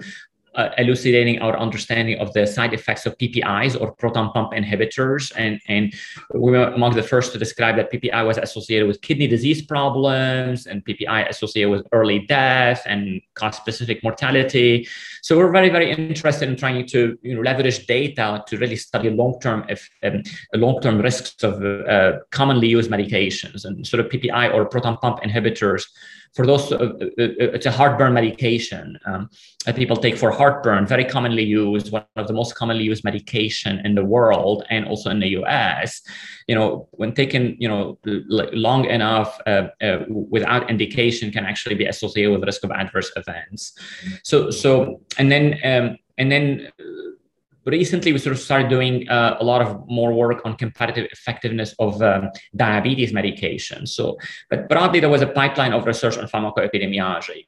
uh, 0.55 0.71
elucidating 0.79 1.41
our 1.41 1.57
understanding 1.59 2.19
of 2.19 2.33
the 2.33 2.47
side 2.47 2.73
effects 2.75 3.07
of 3.07 3.17
PPIs 3.19 3.81
or 3.81 3.93
proton 3.93 4.33
pump 4.33 4.53
inhibitors. 4.53 5.33
And, 5.37 5.61
and 5.69 5.95
we 6.35 6.51
were 6.53 6.69
among 6.69 6.95
the 6.95 7.03
first 7.03 7.33
to 7.33 7.39
describe 7.39 7.77
that 7.77 7.93
PPI 7.93 8.27
was 8.27 8.39
associated 8.39 8.87
with 8.89 9.01
kidney 9.01 9.27
disease 9.27 9.63
problems 9.63 10.67
and 10.67 10.85
PPI 10.85 11.29
associated 11.29 11.71
with 11.71 11.87
early 11.93 12.21
death 12.21 12.83
and 12.87 13.21
cause 13.35 13.57
specific 13.57 14.03
mortality. 14.03 14.89
So 15.23 15.37
we're 15.37 15.53
very, 15.53 15.69
very 15.69 15.91
interested 15.91 16.49
in 16.49 16.57
trying 16.57 16.87
to 16.89 17.19
you 17.23 17.35
know, 17.35 17.43
leverage 17.43 17.87
data 17.87 18.43
to 18.47 18.57
really 18.57 18.77
study 18.77 19.11
long-term 19.11 19.67
um, 20.03 20.23
long-term 20.55 21.01
risks 21.01 21.43
of 21.43 21.63
uh, 21.63 22.19
commonly 22.31 22.69
used 22.69 22.91
medications 22.91 23.65
and 23.65 23.87
sort 23.87 24.05
of 24.05 24.11
PPI 24.11 24.53
or 24.53 24.65
proton 24.67 24.97
pump 24.97 25.21
inhibitors 25.21 25.85
for 26.35 26.47
those, 26.47 26.71
uh, 26.71 26.77
uh, 26.77 26.85
uh, 26.85 27.57
it's 27.57 27.67
a 27.67 27.71
heartburn 27.71 28.13
medication 28.13 28.99
um, 29.05 29.29
that 29.67 29.75
people 29.75 29.97
take 29.97 30.17
for 30.17 30.31
heartburn, 30.31 30.87
very 30.87 31.05
commonly 31.05 31.43
used, 31.43 31.91
one 31.91 32.05
of 32.17 32.29
the 32.29 32.33
most 32.33 32.55
commonly 32.55 32.85
used 32.85 33.03
medication 33.03 33.81
in 33.85 33.95
the 33.97 34.05
world 34.05 34.65
and 34.71 34.87
also 34.87 35.11
in 35.11 35.19
the 35.19 35.29
US. 35.41 36.03
You 36.47 36.55
know, 36.55 36.89
when 36.93 37.15
taken, 37.15 37.57
you 37.59 37.69
know, 37.69 37.99
long 38.05 38.85
enough 38.85 39.41
uh, 39.47 39.69
uh, 39.83 40.05
without 40.09 40.71
indication 40.71 41.33
can 41.33 41.45
actually 41.45 41.75
be 41.75 41.87
associated 41.87 42.31
with 42.31 42.45
risk 42.45 42.63
of 42.65 42.71
adverse 42.71 43.11
events. 43.17 43.73
So, 44.23 44.51
so, 44.51 45.01
and 45.19 45.33
then, 45.33 45.59
um, 45.65 45.97
and 46.17 46.31
then 46.31 46.71
recently 47.65 48.13
we 48.13 48.19
sort 48.19 48.35
of 48.35 48.41
started 48.41 48.69
doing 48.69 49.09
uh, 49.09 49.37
a 49.41 49.45
lot 49.45 49.63
of 49.63 49.89
more 49.89 50.13
work 50.13 50.41
on 50.45 50.57
comparative 50.57 51.07
effectiveness 51.13 51.75
of 51.79 52.01
um, 52.03 52.31
diabetes 52.57 53.13
medication. 53.13 53.87
So, 53.87 54.19
but 54.49 54.69
broadly, 54.69 55.01
there 55.01 55.09
was 55.09 55.23
a 55.23 55.27
pipeline 55.27 55.73
of 55.73 55.87
research 55.87 56.17
on 56.19 56.27
pharmacoepidemiology. 56.27 57.47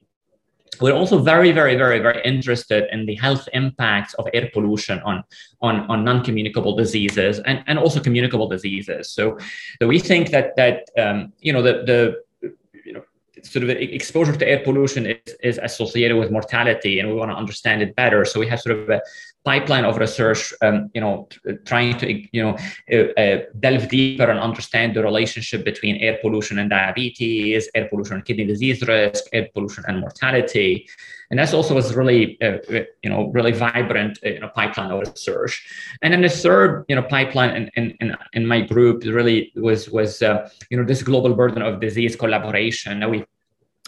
We're 0.81 0.95
also 0.95 1.19
very, 1.19 1.53
very, 1.53 1.77
very, 1.77 2.01
very 2.01 2.21
interested 2.25 2.89
in 2.91 3.07
the 3.07 3.15
health 3.15 3.49
impacts 3.53 4.15
of 4.15 4.27
air 4.33 4.51
pollution 4.53 5.01
on, 5.01 5.23
on, 5.61 5.81
on 5.89 6.05
non-communicable 6.05 6.77
diseases 6.77 7.41
and, 7.41 7.63
and 7.67 7.79
also 7.79 8.01
communicable 8.01 8.49
diseases. 8.49 9.13
So, 9.13 9.39
so 9.81 9.87
we 9.87 9.99
think 9.99 10.31
that 10.31 10.57
that 10.57 10.89
um, 10.99 11.33
you 11.41 11.53
know 11.53 11.63
the 11.63 11.85
the 11.85 12.51
you 12.85 12.95
know 12.95 13.03
sort 13.43 13.65
of 13.65 13.71
exposure 13.71 14.35
to 14.37 14.49
air 14.49 14.61
pollution 14.65 15.07
is, 15.07 15.37
is 15.43 15.59
associated 15.63 16.17
with 16.17 16.31
mortality 16.31 17.01
and 17.01 17.09
we 17.09 17.15
want 17.15 17.31
to 17.31 17.37
understand 17.37 17.83
it 17.83 17.95
better 17.97 18.25
so 18.25 18.39
we 18.39 18.47
have 18.47 18.61
sort 18.61 18.79
of 18.79 18.89
a 18.89 19.01
pipeline 19.45 19.85
of 19.85 19.99
research 19.99 20.53
um, 20.63 20.91
you 20.95 21.01
know 21.01 21.29
trying 21.65 21.97
to 21.99 22.13
you 22.33 22.43
know 22.43 22.57
uh, 22.93 23.21
uh, 23.21 23.39
delve 23.61 23.89
deeper 23.89 24.25
and 24.25 24.39
understand 24.39 24.95
the 24.95 25.03
relationship 25.03 25.65
between 25.65 25.97
air 25.97 26.19
pollution 26.23 26.59
and 26.59 26.71
diabetes 26.71 27.69
air 27.75 27.89
pollution 27.89 28.17
and 28.17 28.25
kidney 28.25 28.45
disease 28.45 28.81
risk 28.83 29.25
air 29.33 29.49
pollution 29.55 29.85
and 29.89 30.01
mortality. 30.01 30.87
And 31.31 31.39
that's 31.39 31.55
also 31.55 31.75
was 31.75 31.95
really 31.95 32.41
uh, 32.43 32.59
you 33.03 33.11
know 33.11 33.31
really 33.33 33.53
vibrant 33.53 34.19
uh, 34.25 34.29
you 34.29 34.41
know 34.41 34.49
pipeline 34.49 34.91
of 34.91 35.01
research. 35.01 35.67
And 36.03 36.13
then 36.13 36.21
the 36.21 36.29
third 36.29 36.85
you 36.89 36.97
know 36.97 37.03
pipeline 37.03 37.71
in 37.77 37.97
in, 38.01 38.17
in 38.35 38.47
my 38.47 38.61
group 38.61 39.03
really 39.05 39.51
was 39.57 39.89
was 39.89 40.23
uh, 40.23 40.49
you 40.71 40.77
know 40.77 40.85
this 40.85 41.03
global 41.03 41.35
burden 41.35 41.63
of 41.63 41.81
disease 41.81 42.17
collaboration 42.17 43.01
that 43.01 43.11
we 43.11 43.25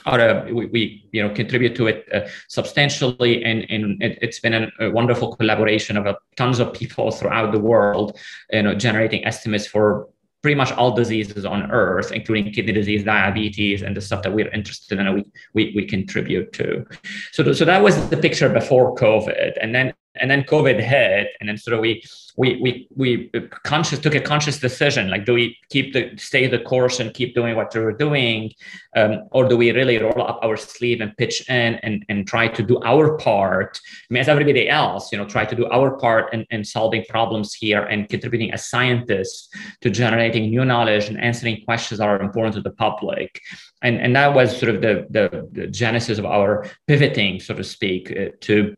are 0.06 0.20
uh, 0.20 0.44
we, 0.52 0.66
we, 0.66 1.08
you 1.12 1.22
know 1.22 1.32
contribute 1.34 1.74
to 1.74 1.86
it 1.86 2.06
uh, 2.12 2.20
substantially 2.48 3.44
and, 3.44 3.66
and 3.70 4.02
it, 4.02 4.22
has 4.22 4.38
been 4.40 4.54
a, 4.54 4.68
a, 4.80 4.90
wonderful 4.90 5.34
collaboration 5.36 5.96
of 5.96 6.06
uh, 6.06 6.14
tons 6.36 6.58
of 6.58 6.72
people 6.72 7.10
throughout 7.10 7.52
the 7.52 7.58
world 7.58 8.18
you 8.52 8.62
know 8.62 8.74
generating 8.74 9.24
estimates 9.24 9.66
for 9.66 10.08
pretty 10.44 10.54
much 10.56 10.72
all 10.72 10.94
diseases 10.94 11.46
on 11.46 11.70
earth, 11.70 12.12
including 12.12 12.52
kidney 12.52 12.70
disease, 12.70 13.02
diabetes, 13.02 13.80
and 13.80 13.96
the 13.96 14.00
stuff 14.02 14.22
that 14.22 14.30
we're 14.30 14.50
interested 14.50 15.00
in 15.00 15.06
and 15.06 15.14
we, 15.14 15.24
we, 15.54 15.72
we 15.74 15.86
contribute 15.86 16.52
to. 16.52 16.84
So, 17.32 17.50
so 17.54 17.64
that 17.64 17.82
was 17.82 18.10
the 18.10 18.18
picture 18.18 18.50
before 18.50 18.94
COVID. 18.94 19.54
And 19.58 19.74
then 19.74 19.94
and 20.16 20.30
then 20.30 20.42
COVID 20.44 20.80
hit, 20.80 21.28
and 21.40 21.48
then 21.48 21.56
sort 21.56 21.74
of 21.74 21.80
we 21.80 22.02
we 22.36 22.60
we 22.60 22.88
we 22.96 23.30
conscious 23.62 23.98
took 23.98 24.14
a 24.14 24.20
conscious 24.20 24.58
decision 24.58 25.08
like 25.08 25.24
do 25.24 25.34
we 25.34 25.56
keep 25.70 25.92
the 25.92 26.10
stay 26.16 26.46
the 26.48 26.58
course 26.58 26.98
and 26.98 27.14
keep 27.14 27.34
doing 27.34 27.54
what 27.54 27.72
we 27.74 27.80
were 27.80 27.92
doing, 27.92 28.52
um, 28.96 29.22
or 29.30 29.48
do 29.48 29.56
we 29.56 29.70
really 29.70 29.98
roll 29.98 30.22
up 30.22 30.40
our 30.42 30.56
sleeve 30.56 31.00
and 31.00 31.16
pitch 31.16 31.48
in 31.48 31.74
and 31.76 32.04
and 32.08 32.26
try 32.26 32.48
to 32.48 32.62
do 32.62 32.80
our 32.82 33.16
part? 33.18 33.78
I 33.86 34.06
mean, 34.12 34.20
as 34.20 34.28
everybody 34.28 34.68
else, 34.68 35.12
you 35.12 35.18
know, 35.18 35.26
try 35.26 35.44
to 35.44 35.54
do 35.54 35.66
our 35.66 35.96
part 35.96 36.32
in, 36.34 36.44
in 36.50 36.64
solving 36.64 37.04
problems 37.08 37.54
here 37.54 37.82
and 37.82 38.08
contributing 38.08 38.52
as 38.52 38.66
scientists 38.66 39.48
to 39.82 39.90
generating 39.90 40.50
new 40.50 40.64
knowledge 40.64 41.08
and 41.08 41.20
answering 41.20 41.62
questions 41.64 41.98
that 41.98 42.08
are 42.08 42.20
important 42.20 42.54
to 42.56 42.62
the 42.62 42.74
public. 42.74 43.40
And 43.82 44.00
and 44.00 44.14
that 44.16 44.34
was 44.34 44.58
sort 44.58 44.74
of 44.74 44.80
the 44.80 45.06
the, 45.10 45.48
the 45.52 45.66
genesis 45.68 46.18
of 46.18 46.26
our 46.26 46.66
pivoting, 46.88 47.38
so 47.38 47.54
to 47.54 47.62
speak, 47.62 48.10
uh, 48.10 48.30
to 48.40 48.74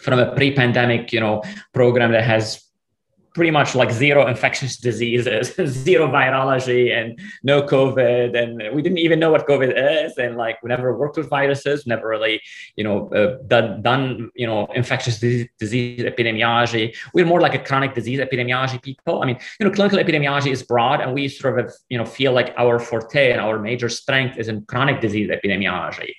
from 0.00 0.18
a 0.18 0.34
pre-pandemic, 0.34 1.12
you 1.12 1.20
know, 1.20 1.42
program 1.72 2.12
that 2.12 2.24
has 2.24 2.68
pretty 3.38 3.50
much 3.52 3.76
like 3.76 3.90
zero 3.92 4.26
infectious 4.26 4.76
diseases, 4.76 5.54
zero 5.84 6.08
virology, 6.08 6.92
and 6.92 7.18
no 7.44 7.62
COVID. 7.62 8.36
And 8.36 8.74
we 8.74 8.82
didn't 8.82 8.98
even 8.98 9.20
know 9.20 9.30
what 9.30 9.46
COVID 9.46 9.70
is. 9.76 10.18
And 10.18 10.36
like 10.36 10.60
we 10.62 10.68
never 10.68 10.98
worked 10.98 11.16
with 11.16 11.28
viruses, 11.30 11.86
never 11.86 12.08
really, 12.08 12.40
you 12.74 12.82
know, 12.82 13.08
uh, 13.10 13.38
done, 13.46 13.80
done, 13.82 14.30
you 14.34 14.46
know, 14.46 14.66
infectious 14.74 15.20
disease, 15.20 15.46
disease 15.58 16.00
epidemiology. 16.02 16.96
We're 17.14 17.26
more 17.26 17.40
like 17.40 17.54
a 17.54 17.60
chronic 17.60 17.94
disease 17.94 18.18
epidemiology 18.18 18.82
people. 18.82 19.22
I 19.22 19.26
mean, 19.26 19.38
you 19.60 19.66
know, 19.66 19.72
clinical 19.72 20.00
epidemiology 20.00 20.50
is 20.50 20.64
broad 20.64 21.00
and 21.00 21.14
we 21.14 21.28
sort 21.28 21.60
of, 21.60 21.72
you 21.88 21.98
know, 21.98 22.04
feel 22.04 22.32
like 22.32 22.52
our 22.56 22.80
forte 22.80 23.30
and 23.30 23.40
our 23.40 23.60
major 23.60 23.88
strength 23.88 24.36
is 24.36 24.48
in 24.48 24.64
chronic 24.64 25.00
disease 25.00 25.30
epidemiology 25.30 26.10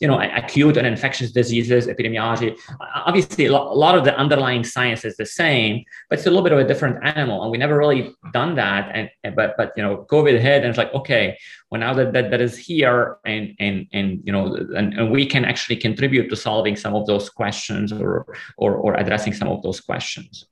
you 0.00 0.08
know, 0.08 0.20
acute 0.20 0.76
and 0.76 0.86
infectious 0.86 1.32
diseases, 1.32 1.86
epidemiology. 1.86 2.58
Obviously, 2.94 3.46
a 3.46 3.52
lot 3.52 3.96
of 3.96 4.04
the 4.04 4.16
underlying 4.16 4.64
science 4.64 5.04
is 5.04 5.16
the 5.16 5.26
same, 5.26 5.84
but 6.08 6.18
it's 6.18 6.26
a 6.26 6.30
little 6.30 6.42
bit 6.42 6.52
of 6.52 6.58
a 6.58 6.64
different 6.64 7.04
animal, 7.04 7.42
and 7.42 7.50
we 7.50 7.58
never 7.58 7.76
really 7.76 8.14
done 8.32 8.54
that. 8.56 9.10
And 9.22 9.36
but 9.36 9.54
but 9.56 9.72
you 9.76 9.82
know, 9.82 10.06
COVID 10.10 10.38
hit, 10.38 10.62
and 10.62 10.66
it's 10.66 10.78
like 10.78 10.92
okay, 10.94 11.38
well 11.70 11.80
now 11.80 11.94
that 11.94 12.12
that, 12.12 12.30
that 12.30 12.40
is 12.40 12.56
here, 12.56 13.18
and 13.24 13.54
and 13.58 13.86
and 13.92 14.20
you 14.24 14.32
know, 14.32 14.54
and, 14.76 14.94
and 14.94 15.10
we 15.10 15.26
can 15.26 15.44
actually 15.44 15.76
contribute 15.76 16.28
to 16.30 16.36
solving 16.36 16.76
some 16.76 16.94
of 16.94 17.06
those 17.06 17.28
questions 17.28 17.92
or 17.92 18.26
or 18.56 18.74
or 18.74 18.94
addressing 18.94 19.32
some 19.32 19.48
of 19.48 19.62
those 19.62 19.80
questions. 19.80 20.46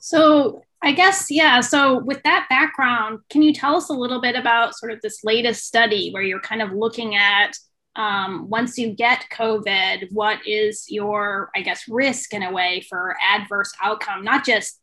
So 0.00 0.62
I 0.82 0.92
guess, 0.92 1.30
yeah. 1.30 1.60
So, 1.60 1.98
with 1.98 2.22
that 2.24 2.46
background, 2.50 3.20
can 3.30 3.40
you 3.42 3.52
tell 3.52 3.76
us 3.76 3.88
a 3.88 3.92
little 3.92 4.20
bit 4.20 4.34
about 4.34 4.74
sort 4.74 4.90
of 4.90 5.00
this 5.00 5.22
latest 5.22 5.64
study 5.64 6.10
where 6.10 6.24
you're 6.24 6.40
kind 6.40 6.60
of 6.60 6.72
looking 6.72 7.14
at 7.14 7.56
um, 7.96 8.48
once 8.48 8.78
you 8.78 8.90
get 8.90 9.26
COVID, 9.30 10.12
what 10.12 10.38
is 10.46 10.86
your, 10.88 11.50
I 11.54 11.60
guess, 11.60 11.86
risk 11.88 12.32
in 12.32 12.42
a 12.42 12.52
way 12.52 12.84
for 12.88 13.16
adverse 13.22 13.72
outcome, 13.82 14.24
not 14.24 14.44
just 14.44 14.80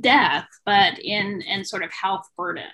death, 0.00 0.46
but 0.64 0.98
in 0.98 1.42
in 1.42 1.64
sort 1.64 1.82
of 1.82 1.90
health 1.92 2.28
burden? 2.36 2.68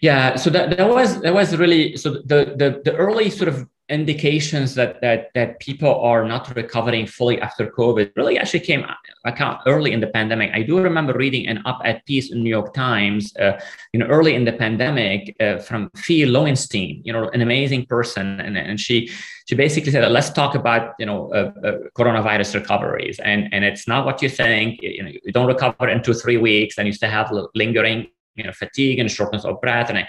Yeah, 0.00 0.36
so 0.36 0.50
that, 0.50 0.76
that 0.76 0.88
was 0.88 1.20
that 1.20 1.34
was 1.34 1.56
really 1.56 1.96
so 1.96 2.14
the 2.14 2.54
the 2.56 2.80
the 2.84 2.96
early 2.96 3.30
sort 3.30 3.48
of 3.48 3.68
indications 3.88 4.74
that 4.74 5.00
that 5.00 5.30
that 5.34 5.60
people 5.60 6.00
are 6.00 6.24
not 6.24 6.54
recovering 6.56 7.06
fully 7.06 7.40
after 7.40 7.66
COVID 7.66 8.12
really 8.16 8.36
actually 8.38 8.60
came 8.60 8.84
account 9.24 9.60
early 9.66 9.92
in 9.92 10.00
the 10.00 10.08
pandemic. 10.08 10.50
I 10.52 10.62
do 10.62 10.80
remember 10.80 11.12
reading 11.12 11.46
an 11.46 11.62
op-ed 11.64 12.02
piece 12.06 12.32
in 12.32 12.42
New 12.42 12.50
York 12.50 12.74
Times, 12.74 13.36
uh, 13.36 13.60
you 13.92 14.00
know, 14.00 14.06
early 14.06 14.34
in 14.34 14.44
the 14.44 14.52
pandemic 14.52 15.36
uh, 15.40 15.58
from 15.58 15.90
Fee 15.96 16.26
Lowenstein, 16.26 17.00
you 17.04 17.12
know, 17.12 17.28
an 17.28 17.42
amazing 17.42 17.86
person, 17.86 18.40
and, 18.40 18.56
and 18.56 18.80
she 18.80 19.10
she 19.48 19.54
basically 19.54 19.92
said, 19.92 20.10
let's 20.10 20.30
talk 20.30 20.56
about 20.56 20.94
you 20.98 21.06
know 21.06 21.32
uh, 21.32 21.52
uh, 21.64 21.72
coronavirus 21.96 22.54
recoveries, 22.54 23.20
and 23.20 23.48
and 23.52 23.64
it's 23.64 23.86
not 23.86 24.04
what 24.04 24.20
you 24.20 24.28
think. 24.28 24.82
You 24.82 25.02
know, 25.04 25.10
you 25.10 25.32
don't 25.32 25.46
recover 25.46 25.88
in 25.88 26.02
two 26.02 26.14
three 26.14 26.38
weeks, 26.38 26.78
and 26.78 26.86
you 26.86 26.92
still 26.92 27.10
have 27.10 27.32
lingering 27.54 28.08
you 28.34 28.44
know 28.44 28.52
fatigue 28.52 28.98
and 28.98 29.10
shortness 29.10 29.44
of 29.44 29.60
breath, 29.60 29.88
and 29.90 29.98
I, 29.98 30.08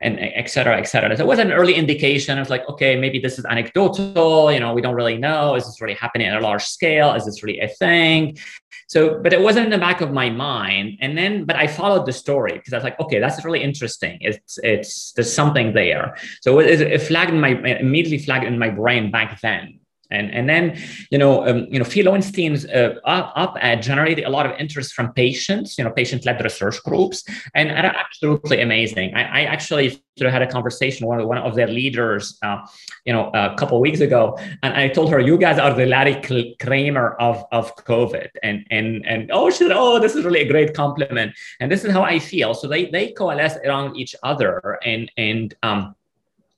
and 0.00 0.18
et 0.20 0.48
cetera, 0.48 0.78
et 0.78 0.84
cetera. 0.84 1.16
So 1.16 1.24
it 1.24 1.26
was 1.26 1.38
an 1.38 1.52
early 1.52 1.74
indication 1.74 2.38
of 2.38 2.48
like, 2.50 2.68
okay, 2.68 2.96
maybe 2.96 3.18
this 3.18 3.38
is 3.38 3.44
anecdotal, 3.44 4.52
you 4.52 4.60
know, 4.60 4.72
we 4.72 4.80
don't 4.80 4.94
really 4.94 5.18
know. 5.18 5.54
Is 5.54 5.66
this 5.66 5.80
really 5.80 5.94
happening 5.94 6.28
at 6.28 6.40
a 6.40 6.40
large 6.40 6.64
scale? 6.64 7.12
Is 7.14 7.24
this 7.24 7.42
really 7.42 7.60
a 7.60 7.68
thing? 7.68 8.38
So, 8.86 9.20
but 9.22 9.32
it 9.32 9.40
wasn't 9.40 9.66
in 9.66 9.70
the 9.70 9.78
back 9.78 10.00
of 10.00 10.12
my 10.12 10.30
mind. 10.30 10.98
And 11.00 11.18
then, 11.18 11.44
but 11.44 11.56
I 11.56 11.66
followed 11.66 12.06
the 12.06 12.12
story 12.12 12.52
because 12.52 12.72
I 12.72 12.76
was 12.76 12.84
like, 12.84 12.98
okay, 13.00 13.18
that's 13.18 13.44
really 13.44 13.62
interesting. 13.62 14.18
It's, 14.20 14.58
it's, 14.62 15.12
there's 15.12 15.32
something 15.32 15.74
there. 15.74 16.16
So 16.40 16.58
it, 16.60 16.80
it 16.80 17.02
flagged 17.02 17.32
in 17.32 17.40
my, 17.40 17.50
immediately 17.50 18.18
flagged 18.18 18.44
in 18.44 18.58
my 18.58 18.70
brain 18.70 19.10
back 19.10 19.40
then. 19.40 19.80
And, 20.10 20.30
and 20.32 20.48
then, 20.48 20.78
you 21.10 21.18
know, 21.18 21.46
um, 21.46 21.66
you 21.70 21.78
know, 21.78 21.84
Fee 21.84 22.02
Lowenstein's 22.02 22.64
uh, 22.66 22.94
op-ed 23.04 23.82
generated 23.82 24.24
a 24.24 24.30
lot 24.30 24.46
of 24.46 24.52
interest 24.58 24.94
from 24.94 25.12
patients, 25.12 25.76
you 25.76 25.84
know, 25.84 25.90
patient-led 25.90 26.42
research 26.42 26.82
groups, 26.82 27.24
and 27.54 27.70
absolutely 27.70 28.62
amazing. 28.62 29.14
I, 29.14 29.40
I 29.40 29.44
actually 29.44 29.90
sort 30.18 30.26
of 30.28 30.32
had 30.32 30.42
a 30.42 30.46
conversation 30.46 31.06
with 31.06 31.20
one 31.20 31.38
of 31.38 31.54
their 31.54 31.68
leaders, 31.68 32.38
uh, 32.42 32.58
you 33.04 33.12
know, 33.12 33.30
a 33.34 33.54
couple 33.56 33.76
of 33.76 33.82
weeks 33.82 34.00
ago, 34.00 34.38
and 34.62 34.74
I 34.74 34.88
told 34.88 35.10
her, 35.10 35.20
"You 35.20 35.38
guys 35.38 35.58
are 35.58 35.72
the 35.74 35.86
Larry 35.86 36.20
Kramer 36.60 37.14
of 37.20 37.44
of 37.52 37.74
COVID," 37.76 38.28
and 38.42 38.66
and 38.70 39.06
and 39.06 39.30
oh, 39.30 39.50
she 39.50 39.58
said, 39.58 39.72
"Oh, 39.72 39.98
this 39.98 40.14
is 40.14 40.24
really 40.24 40.40
a 40.40 40.48
great 40.48 40.74
compliment," 40.74 41.32
and 41.60 41.70
this 41.70 41.84
is 41.84 41.92
how 41.92 42.02
I 42.02 42.18
feel. 42.18 42.54
So 42.54 42.66
they 42.66 42.86
they 42.86 43.12
coalesce 43.12 43.58
around 43.64 43.96
each 43.96 44.14
other, 44.22 44.78
and 44.84 45.10
and 45.16 45.54
um, 45.62 45.94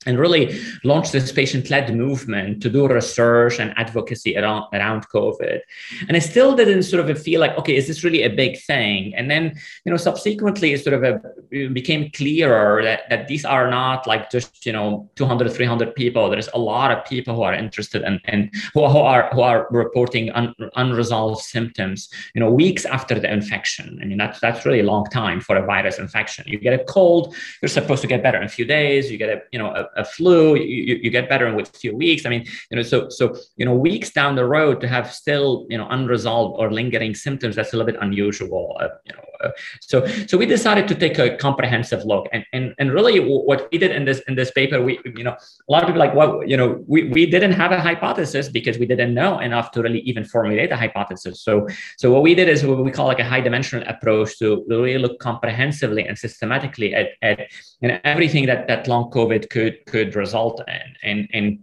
and 0.07 0.19
really 0.19 0.59
launched 0.83 1.13
this 1.13 1.31
patient-led 1.31 1.95
movement 1.95 2.63
to 2.63 2.71
do 2.71 2.89
research 2.89 3.61
and 3.61 3.75
advocacy 3.77 4.35
around, 4.35 4.65
around 4.73 5.07
COVID. 5.09 5.61
And 6.09 6.17
I 6.17 6.21
still 6.21 6.57
didn't 6.57 6.85
sort 6.85 7.09
of 7.09 7.23
feel 7.23 7.39
like, 7.39 7.57
okay, 7.59 7.77
is 7.77 7.87
this 7.87 8.03
really 8.03 8.23
a 8.23 8.31
big 8.31 8.59
thing? 8.63 9.15
And 9.15 9.31
then, 9.31 9.55
you 9.85 9.93
know, 9.93 9.99
subsequently 9.99 10.73
it 10.73 10.83
sort 10.83 10.95
of 10.95 11.03
a, 11.03 11.21
it 11.51 11.75
became 11.75 12.11
clearer 12.13 12.83
that, 12.83 13.11
that 13.11 13.29
these 13.29 13.45
are 13.45 13.69
not 13.69 14.07
like 14.07 14.31
just, 14.31 14.65
you 14.65 14.73
know, 14.73 15.11
200, 15.17 15.53
300 15.53 15.95
people. 15.95 16.31
There's 16.31 16.49
a 16.55 16.59
lot 16.59 16.91
of 16.91 17.05
people 17.05 17.37
who 17.37 17.43
are 17.43 17.53
interested 17.53 18.03
and, 18.03 18.21
and 18.25 18.51
who, 18.73 18.87
who 18.89 18.99
are 18.99 19.29
who 19.35 19.43
are 19.43 19.67
reporting 19.71 20.31
un, 20.31 20.55
unresolved 20.77 21.43
symptoms, 21.43 22.09
you 22.35 22.41
know, 22.41 22.51
weeks 22.51 22.87
after 22.87 23.19
the 23.19 23.31
infection. 23.31 23.99
I 24.01 24.07
mean, 24.07 24.17
that's 24.17 24.41
that's 24.41 24.65
really 24.65 24.81
a 24.81 24.85
long 24.85 25.05
time 25.07 25.41
for 25.41 25.57
a 25.57 25.67
virus 25.67 25.99
infection. 25.99 26.47
You 26.49 26.59
get 26.59 26.79
a 26.79 26.85
cold, 26.85 27.35
you're 27.61 27.69
supposed 27.69 28.01
to 28.01 28.09
get 28.09 28.23
better 28.23 28.39
in 28.39 28.45
a 28.45 28.49
few 28.49 28.65
days. 28.65 29.11
You 29.11 29.19
get 29.19 29.29
a, 29.29 29.43
you 29.53 29.59
know, 29.59 29.75
a, 29.75 29.90
a 29.97 30.05
flu, 30.05 30.57
you, 30.57 31.01
you 31.03 31.11
get 31.11 31.29
better 31.29 31.47
in 31.47 31.55
with 31.55 31.75
a 31.75 31.79
few 31.79 31.97
weeks. 31.97 32.27
I 32.27 32.31
mean, 32.31 32.47
you 32.71 32.77
know, 32.77 32.83
so 32.83 33.09
so 33.09 33.37
you 33.57 33.65
know, 33.65 33.75
weeks 33.75 34.11
down 34.11 34.37
the 34.37 34.45
road 34.45 34.81
to 34.81 34.89
have 34.89 35.13
still 35.13 35.67
you 35.69 35.79
know 35.79 35.87
unresolved 35.91 36.61
or 36.61 36.73
lingering 36.73 37.15
symptoms, 37.15 37.57
that's 37.57 37.73
a 37.73 37.77
little 37.77 37.91
bit 37.93 38.01
unusual. 38.01 38.77
Uh, 38.81 38.89
you 39.05 39.15
know, 39.15 39.25
uh, 39.43 39.51
so 39.81 40.07
so 40.27 40.37
we 40.37 40.47
decided 40.47 40.87
to 40.89 40.95
take 40.95 41.19
a 41.19 41.37
comprehensive 41.37 42.05
look, 42.05 42.29
and 42.33 42.45
and 42.53 42.75
and 42.79 42.93
really 42.93 43.19
what 43.21 43.69
we 43.73 43.79
did 43.79 43.91
in 43.93 44.05
this 44.05 44.21
in 44.29 44.35
this 44.35 44.51
paper, 44.51 44.83
we 44.83 44.99
you 45.17 45.25
know, 45.25 45.33
a 45.33 45.73
lot 45.73 45.83
of 45.83 45.89
people 45.89 46.01
like, 46.01 46.15
well, 46.15 46.43
you 46.45 46.57
know, 46.57 46.83
we 46.87 47.05
we 47.05 47.27
didn't 47.27 47.53
have 47.53 47.73
a 47.73 47.81
hypothesis 47.81 48.49
because 48.49 48.79
we 48.79 48.87
didn't 48.87 49.15
know 49.15 49.39
enough 49.39 49.71
to 49.73 49.83
really 49.83 50.01
even 50.01 50.25
formulate 50.25 50.73
a 50.73 50.77
hypothesis. 50.77 51.43
So 51.43 51.67
so 51.97 52.13
what 52.13 52.23
we 52.23 52.35
did 52.35 52.49
is 52.49 52.65
what 52.65 52.85
we 52.85 52.91
call 52.91 53.07
like 53.07 53.21
a 53.21 53.25
high 53.25 53.41
dimensional 53.41 53.87
approach 53.89 54.39
to 54.39 54.65
really 54.69 54.99
look 54.99 55.19
comprehensively 55.19 56.07
and 56.07 56.19
systematically 56.19 56.95
at 56.95 57.09
at 57.23 57.41
you 57.81 57.89
know, 57.89 57.99
everything 58.05 58.47
that 58.47 58.69
that 58.69 58.87
long 58.87 59.11
COVID 59.11 59.49
could 59.51 59.80
could 59.87 60.15
result 60.15 60.63
in. 60.67 60.97
And, 61.03 61.29
and 61.33 61.59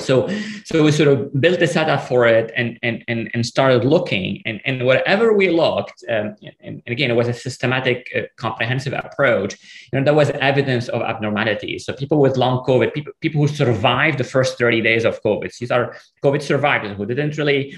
so 0.00 0.28
so 0.64 0.82
we 0.82 0.90
sort 0.90 1.08
of 1.08 1.40
built 1.40 1.60
a 1.60 1.66
setup 1.66 2.06
for 2.06 2.26
it 2.26 2.50
and 2.56 2.78
and 2.82 3.04
and, 3.08 3.30
and 3.34 3.44
started 3.44 3.84
looking 3.84 4.42
and 4.46 4.60
and 4.64 4.86
wherever 4.86 5.32
we 5.32 5.50
looked 5.50 6.04
um, 6.08 6.34
and, 6.42 6.54
and, 6.60 6.82
again 6.86 7.10
it 7.10 7.14
was 7.14 7.28
a 7.28 7.32
systematic 7.32 8.08
uh, 8.16 8.22
comprehensive 8.36 8.92
approach 8.92 9.58
you 9.92 9.98
know 9.98 10.04
there 10.04 10.14
was 10.14 10.30
evidence 10.30 10.88
of 10.88 11.02
abnormalities 11.02 11.84
so 11.84 11.92
people 11.92 12.18
with 12.18 12.36
long 12.36 12.64
covid 12.64 12.92
people 12.94 13.12
people 13.20 13.40
who 13.40 13.48
survived 13.48 14.18
the 14.18 14.24
first 14.24 14.58
30 14.58 14.80
days 14.80 15.04
of 15.04 15.22
covid 15.22 15.56
these 15.58 15.70
are 15.70 15.96
covid 16.24 16.42
survivors 16.42 16.96
who 16.96 17.06
didn't 17.06 17.36
really 17.36 17.76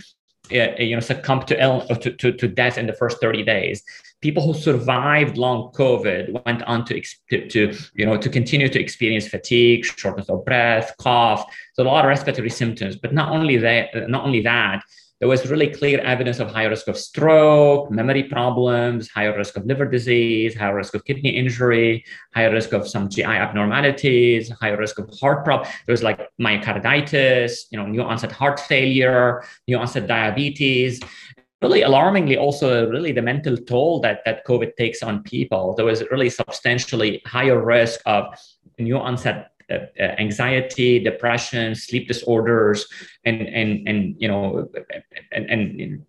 Uh, 0.52 0.74
uh, 0.78 0.82
you 0.82 0.94
know 0.94 1.00
succumb 1.00 1.42
to, 1.42 1.58
ill, 1.62 1.86
uh, 1.88 1.94
to, 1.94 2.10
to, 2.10 2.30
to 2.30 2.46
death 2.46 2.76
in 2.76 2.86
the 2.86 2.92
first 2.92 3.18
30 3.18 3.44
days 3.44 3.82
people 4.24 4.42
who 4.42 4.54
survived 4.54 5.36
long 5.36 5.70
COVID 5.72 6.46
went 6.46 6.62
on 6.62 6.82
to, 6.86 6.98
to, 7.28 7.46
to, 7.46 7.76
you 7.92 8.06
know, 8.06 8.16
to 8.16 8.30
continue 8.30 8.70
to 8.70 8.80
experience 8.80 9.28
fatigue, 9.28 9.84
shortness 9.84 10.30
of 10.30 10.46
breath, 10.46 10.94
cough, 10.96 11.44
so 11.74 11.82
a 11.82 11.84
lot 11.84 12.06
of 12.06 12.08
respiratory 12.08 12.48
symptoms. 12.48 12.96
But 12.96 13.12
not 13.12 13.32
only 13.32 13.58
that, 13.58 14.08
not 14.08 14.24
only 14.24 14.40
that, 14.40 14.82
there 15.24 15.30
was 15.30 15.48
really 15.48 15.68
clear 15.68 16.00
evidence 16.00 16.38
of 16.38 16.50
higher 16.50 16.68
risk 16.68 16.86
of 16.86 16.98
stroke, 16.98 17.90
memory 17.90 18.24
problems, 18.24 19.08
higher 19.08 19.34
risk 19.34 19.56
of 19.56 19.64
liver 19.64 19.86
disease, 19.86 20.54
higher 20.54 20.76
risk 20.76 20.94
of 20.94 21.02
kidney 21.06 21.30
injury, 21.30 22.04
higher 22.34 22.52
risk 22.52 22.74
of 22.74 22.86
some 22.86 23.08
GI 23.08 23.24
abnormalities, 23.24 24.50
higher 24.60 24.76
risk 24.76 24.98
of 24.98 25.08
heart 25.18 25.42
problems. 25.42 25.74
There 25.86 25.94
was 25.94 26.02
like 26.02 26.28
myocarditis, 26.38 27.52
you 27.70 27.78
know, 27.78 27.86
new 27.86 28.02
onset 28.02 28.32
heart 28.32 28.60
failure, 28.60 29.42
new 29.66 29.78
onset 29.78 30.06
diabetes 30.06 31.00
really 31.62 31.80
alarmingly 31.80 32.36
also 32.36 32.90
really 32.90 33.10
the 33.10 33.22
mental 33.22 33.56
toll 33.56 33.98
that 34.00 34.20
that 34.26 34.44
covid 34.44 34.76
takes 34.76 35.02
on 35.02 35.22
people 35.22 35.74
there 35.74 35.86
was 35.86 36.02
really 36.10 36.28
substantially 36.28 37.22
higher 37.24 37.64
risk 37.64 38.00
of 38.04 38.26
new 38.78 38.98
onset 38.98 39.53
Uh, 39.70 39.78
uh, 39.98 40.02
anxiety 40.18 40.98
depression 40.98 41.74
sleep 41.74 42.06
disorders 42.06 42.86
and 43.24 43.40
and 43.48 43.88
and 43.88 44.14
you 44.18 44.28
know 44.28 44.68
and, 45.32 45.48
and 45.48 46.04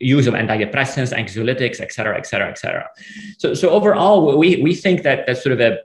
use 0.00 0.26
of 0.26 0.32
antidepressants 0.32 1.12
anxiolytics 1.12 1.80
et 1.80 1.92
cetera 1.92 2.16
et 2.16 2.26
cetera 2.26 2.48
et 2.48 2.56
cetera 2.56 2.88
so 3.36 3.52
so 3.52 3.68
overall 3.68 4.38
we 4.38 4.56
we 4.62 4.74
think 4.74 5.02
that 5.02 5.26
that's 5.26 5.42
sort 5.42 5.52
of 5.52 5.60
a 5.60 5.78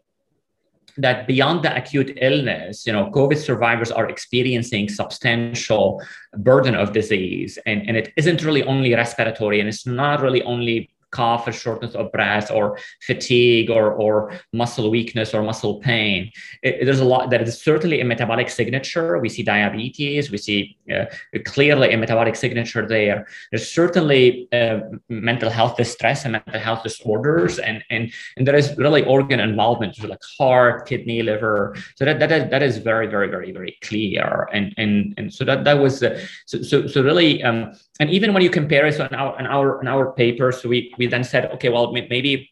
that 1.02 1.28
beyond 1.28 1.64
the 1.64 1.76
acute 1.76 2.18
illness, 2.22 2.86
you 2.86 2.94
know, 2.94 3.10
COVID 3.12 3.38
survivors 3.38 3.92
are 3.92 4.10
experiencing 4.10 4.90
substantial 4.90 6.02
burden 6.38 6.76
of 6.76 6.94
disease. 6.94 7.58
And, 7.66 7.88
and 7.88 7.96
it 7.96 8.12
isn't 8.18 8.44
really 8.44 8.64
only 8.64 8.94
respiratory 8.94 9.60
and 9.60 9.70
it's 9.70 9.86
not 9.86 10.22
really 10.22 10.44
only 10.44 10.90
cough 11.12 11.48
or 11.48 11.52
shortness 11.52 11.96
of 11.96 12.12
breath 12.12 12.52
or 12.52 12.78
fatigue 13.02 13.70
or, 13.70 13.94
or 13.94 14.32
muscle 14.54 14.90
weakness 14.90 15.34
or 15.34 15.44
muscle 15.44 15.80
pain. 15.80 16.32
It, 16.62 16.86
there's 16.86 17.00
a 17.00 17.06
lot 17.06 17.30
that 17.32 17.42
is 17.42 17.62
certainly 17.62 18.02
a 18.02 18.06
metabolic 18.06 18.50
signature. 18.50 19.18
We 19.20 19.30
see 19.30 19.44
diabetes, 19.44 20.32
we 20.32 20.38
see 20.38 20.78
uh, 20.94 21.06
clearly 21.46 21.94
a 21.94 21.98
metabolic 21.98 22.36
signature 22.36 22.88
there. 22.88 23.28
There's 23.52 23.72
certainly 23.72 24.48
uh, 24.52 24.80
mental 25.10 25.50
health 25.50 25.78
distress 25.78 26.26
and 26.26 26.34
mental 26.34 26.60
health 26.60 26.84
disorders, 26.84 27.60
and, 27.60 27.84
and, 27.90 28.12
and 28.38 28.48
there 28.48 28.56
is 28.56 28.76
really 28.78 29.04
organ 29.06 29.40
involvement, 29.40 29.98
like 30.04 30.20
heart, 30.38 30.88
kidney, 30.88 31.22
liver. 31.22 31.76
So 31.96 32.06
that, 32.06 32.20
that, 32.20 32.32
is, 32.32 32.50
that 32.50 32.64
is 32.64 32.78
very, 32.78 33.08
very, 33.08 33.30
very, 33.30 33.52
very 33.52 33.78
clear. 33.82 34.48
And, 34.54 34.74
and, 34.78 35.14
and 35.18 35.34
so 35.34 35.46
that, 35.46 35.64
that 35.64 35.80
was, 35.80 36.04
uh, 36.04 36.20
so, 36.46 36.62
so, 36.62 36.88
so 36.88 37.02
really, 37.02 37.44
um, 37.44 37.74
and 38.00 38.10
even 38.10 38.34
when 38.34 38.44
you 38.44 38.50
compare 38.50 38.86
it, 38.88 38.96
so 38.96 39.06
in 39.06 39.16
our, 39.16 39.40
in 39.40 39.46
our, 39.46 39.82
in 39.82 39.88
our 39.88 40.12
paper, 40.14 40.52
so 40.52 40.70
we, 40.70 40.94
we 41.00 41.08
then 41.08 41.24
said, 41.24 41.46
okay, 41.54 41.70
well, 41.70 41.92
maybe 41.92 42.52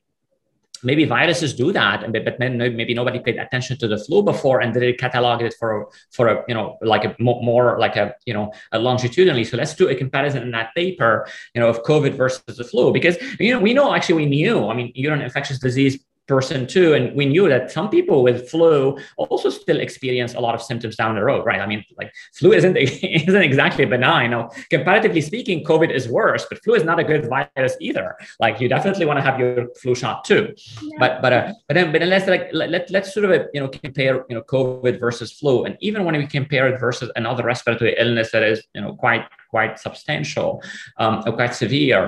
maybe 0.83 1.05
viruses 1.05 1.53
do 1.53 1.71
that 1.71 2.03
and 2.03 2.13
but 2.13 2.39
maybe 2.39 2.93
nobody 2.93 3.19
paid 3.19 3.37
attention 3.37 3.77
to 3.77 3.87
the 3.87 3.97
flu 3.97 4.21
before 4.21 4.61
and 4.61 4.73
they 4.75 4.93
cataloged 4.93 5.41
it 5.41 5.55
for 5.59 5.89
for 6.11 6.27
a 6.27 6.43
you 6.47 6.53
know 6.53 6.77
like 6.81 7.03
a 7.03 7.15
more 7.19 7.79
like 7.79 7.95
a 7.95 8.13
you 8.25 8.33
know 8.33 8.51
a 8.71 8.79
longitudinally. 8.79 9.43
So 9.43 9.57
let's 9.57 9.73
do 9.73 9.89
a 9.89 9.95
comparison 9.95 10.43
in 10.43 10.51
that 10.51 10.73
paper 10.75 11.27
you 11.53 11.61
know 11.61 11.67
of 11.67 11.83
covid 11.83 12.13
versus 12.13 12.57
the 12.57 12.63
flu 12.63 12.93
because 12.93 13.17
you 13.39 13.53
know 13.53 13.59
we 13.59 13.73
know 13.73 13.93
actually 13.93 14.15
we 14.15 14.25
knew. 14.27 14.67
I 14.67 14.75
mean 14.75 14.91
you're 14.95 15.13
an 15.13 15.21
infectious 15.21 15.59
disease 15.59 15.97
person 16.27 16.67
too 16.67 16.93
and 16.93 17.15
we 17.15 17.25
knew 17.25 17.47
that 17.47 17.71
some 17.71 17.89
people 17.89 18.23
with 18.23 18.49
flu 18.49 18.97
also 19.17 19.49
still 19.49 19.79
experience 19.79 20.33
a 20.33 20.39
lot 20.39 20.53
of 20.53 20.61
symptoms 20.61 20.95
down 20.95 21.15
the 21.15 21.23
road 21.23 21.45
right? 21.45 21.61
I 21.61 21.67
mean 21.67 21.83
like 21.97 22.11
flu 22.33 22.53
isn't 22.53 22.75
isn't 23.29 23.41
exactly 23.41 23.85
benign. 23.85 24.31
Now 24.31 24.49
comparatively 24.69 25.21
speaking 25.21 25.63
covid 25.63 25.91
is 25.91 26.07
worse 26.07 26.45
but 26.49 26.63
flu 26.63 26.73
is 26.75 26.83
not 26.83 26.99
a 26.99 27.03
good 27.03 27.29
virus 27.29 27.75
either. 27.79 28.15
Like 28.39 28.59
you 28.61 28.67
definitely 28.69 29.05
want 29.05 29.17
to 29.17 29.23
have 29.23 29.39
your 29.39 29.67
flu 29.81 29.95
shot 29.95 30.25
too. 30.25 30.53
Yeah. 30.81 30.97
but 30.99 31.21
but 31.21 31.33
uh, 31.33 31.53
but 31.67 31.73
then 31.73 31.91
but 31.91 31.99
then 31.99 32.09
let's 32.09 32.27
like 32.27 32.49
let, 32.53 32.89
let's 32.89 33.13
sort 33.13 33.25
of 33.25 33.47
you 33.53 33.61
know 33.61 33.67
compare 33.67 34.25
you 34.29 34.35
know 34.35 34.43
covid 34.43 34.99
versus 34.99 35.31
flu. 35.31 35.65
And 35.65 35.77
even 35.79 36.03
when 36.05 36.15
we 36.17 36.27
compare 36.27 36.67
it 36.67 36.79
versus 36.79 37.11
another 37.15 37.43
respiratory 37.43 37.95
illness 37.97 38.31
that 38.31 38.43
is 38.43 38.63
you 38.73 38.81
know 38.81 38.93
quite 38.95 39.23
quite 39.57 39.79
substantial 39.87 40.49
um, 41.03 41.15
or 41.25 41.31
quite 41.39 41.53
severe, 41.63 42.01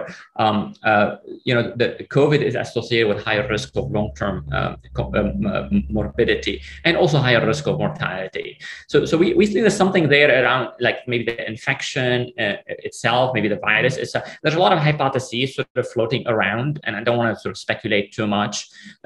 um, 0.43 0.57
uh, 0.91 1.07
you 1.47 1.53
know, 1.55 1.63
the 1.81 1.89
COVID 2.17 2.41
is 2.49 2.55
associated 2.65 3.07
with 3.11 3.19
higher 3.29 3.45
risk 3.55 3.69
of 3.79 3.85
long-term 3.97 4.35
uh, 4.57 4.75
um, 5.19 5.45
uh, 5.53 5.67
morbidity 5.97 6.55
and 6.85 6.93
also 7.01 7.17
higher 7.17 7.43
risk 7.51 7.63
of 7.71 7.75
mortality. 7.79 8.49
So, 8.91 8.97
so 9.09 9.13
we, 9.21 9.27
we 9.39 9.43
think 9.47 9.61
there's 9.65 9.81
something 9.85 10.09
there 10.15 10.29
around 10.43 10.65
like 10.79 10.97
maybe 11.11 11.25
the 11.31 11.37
infection 11.53 12.13
uh, 12.43 12.57
itself, 12.87 13.25
maybe 13.33 13.49
the 13.55 13.61
virus. 13.69 13.95
There's 14.43 14.59
a 14.61 14.63
lot 14.65 14.73
of 14.75 14.79
hypotheses 14.87 15.55
sort 15.55 15.67
of 15.81 15.87
floating 15.93 16.23
around, 16.33 16.71
and 16.83 16.91
I 16.95 17.01
don't 17.05 17.17
want 17.21 17.29
to 17.33 17.39
sort 17.43 17.53
of 17.55 17.57
speculate 17.57 18.05
too 18.17 18.27
much. 18.27 18.55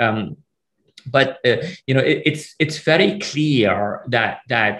Um, 0.05 0.35
but 1.15 1.29
uh, 1.49 1.57
you 1.87 1.93
know, 1.95 2.05
it, 2.11 2.17
it's 2.29 2.45
it's 2.63 2.77
very 2.91 3.09
clear 3.19 4.01
that 4.15 4.33
that 4.53 4.73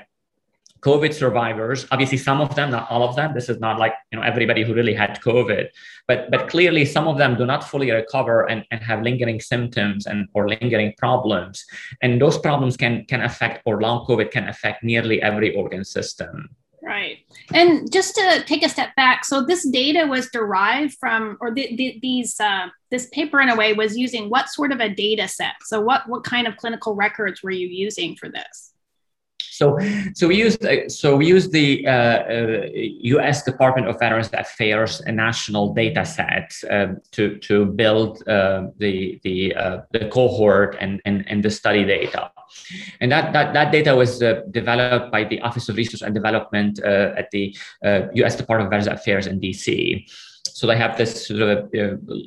COVID 0.83 1.13
survivors, 1.13 1.87
obviously 1.91 2.17
some 2.17 2.41
of 2.41 2.53
them, 2.55 2.71
not 2.71 2.91
all 2.91 3.07
of 3.07 3.15
them. 3.15 3.33
This 3.33 3.47
is 3.47 3.59
not 3.59 3.79
like 3.79 3.93
you 4.11 4.19
know 4.19 4.23
everybody 4.23 4.63
who 4.63 4.73
really 4.73 4.93
had 4.93 5.21
COVID, 5.21 5.67
but 6.07 6.29
but 6.29 6.49
clearly 6.49 6.83
some 6.85 7.07
of 7.07 7.17
them 7.17 7.37
do 7.37 7.45
not 7.45 7.63
fully 7.63 7.89
recover 7.91 8.49
and, 8.49 8.65
and 8.71 8.81
have 8.81 9.01
lingering 9.01 9.39
symptoms 9.39 10.05
and 10.05 10.27
or 10.33 10.49
lingering 10.49 10.93
problems. 10.97 11.63
And 12.01 12.21
those 12.21 12.37
problems 12.37 12.75
can 12.75 13.05
can 13.05 13.21
affect 13.21 13.61
or 13.65 13.81
long 13.81 14.05
COVID 14.05 14.31
can 14.31 14.49
affect 14.49 14.83
nearly 14.83 15.21
every 15.21 15.55
organ 15.55 15.85
system. 15.85 16.49
Right. 16.83 17.19
And 17.53 17.89
just 17.91 18.13
to 18.15 18.43
take 18.45 18.63
a 18.63 18.67
step 18.67 18.93
back, 18.97 19.23
so 19.23 19.45
this 19.45 19.65
data 19.69 20.05
was 20.05 20.29
derived 20.31 20.95
from, 20.99 21.37
or 21.39 21.53
the, 21.53 21.73
the, 21.77 21.97
these, 22.01 22.37
uh, 22.41 22.67
this 22.91 23.07
paper 23.13 23.39
in 23.39 23.47
a 23.47 23.55
way 23.55 23.71
was 23.71 23.97
using 23.97 24.29
what 24.29 24.49
sort 24.49 24.73
of 24.73 24.81
a 24.81 24.89
data 24.89 25.29
set? 25.29 25.53
So 25.63 25.79
what, 25.79 26.09
what 26.09 26.25
kind 26.25 26.45
of 26.45 26.57
clinical 26.57 26.93
records 26.93 27.41
were 27.41 27.51
you 27.51 27.67
using 27.67 28.17
for 28.17 28.27
this? 28.27 28.72
So, 29.63 29.79
so 30.13 30.27
we 30.27 30.35
used 30.35 30.65
uh, 30.65 30.89
so 30.89 31.15
we 31.15 31.25
used 31.25 31.53
the 31.53 31.87
uh, 31.87 31.91
uh, 31.91 32.67
U.S. 33.15 33.43
Department 33.43 33.87
of 33.87 33.97
Veterans 33.97 34.29
Affairs 34.33 35.01
national 35.07 35.73
data 35.73 36.05
set 36.05 36.51
um, 36.69 36.99
to 37.11 37.37
to 37.47 37.65
build 37.65 38.27
uh, 38.27 38.67
the 38.77 39.21
the 39.23 39.55
uh, 39.55 39.77
the 39.91 40.09
cohort 40.09 40.75
and, 40.81 41.01
and 41.05 41.23
and 41.29 41.43
the 41.43 41.49
study 41.49 41.85
data, 41.85 42.29
and 42.99 43.09
that 43.09 43.31
that 43.31 43.53
that 43.53 43.71
data 43.71 43.95
was 43.95 44.21
uh, 44.21 44.41
developed 44.51 45.11
by 45.13 45.23
the 45.23 45.39
Office 45.39 45.69
of 45.69 45.77
Research 45.77 46.01
and 46.01 46.13
Development 46.13 46.79
at 46.79 47.31
the 47.31 47.55
U.S. 48.19 48.35
Department 48.35 48.67
of 48.67 48.71
Veterans 48.71 48.99
Affairs 48.99 49.27
in 49.27 49.39
D.C. 49.39 50.05
So 50.55 50.67
they 50.67 50.77
have 50.77 50.97
this 50.97 51.27
sort 51.27 51.41
of 51.41 51.71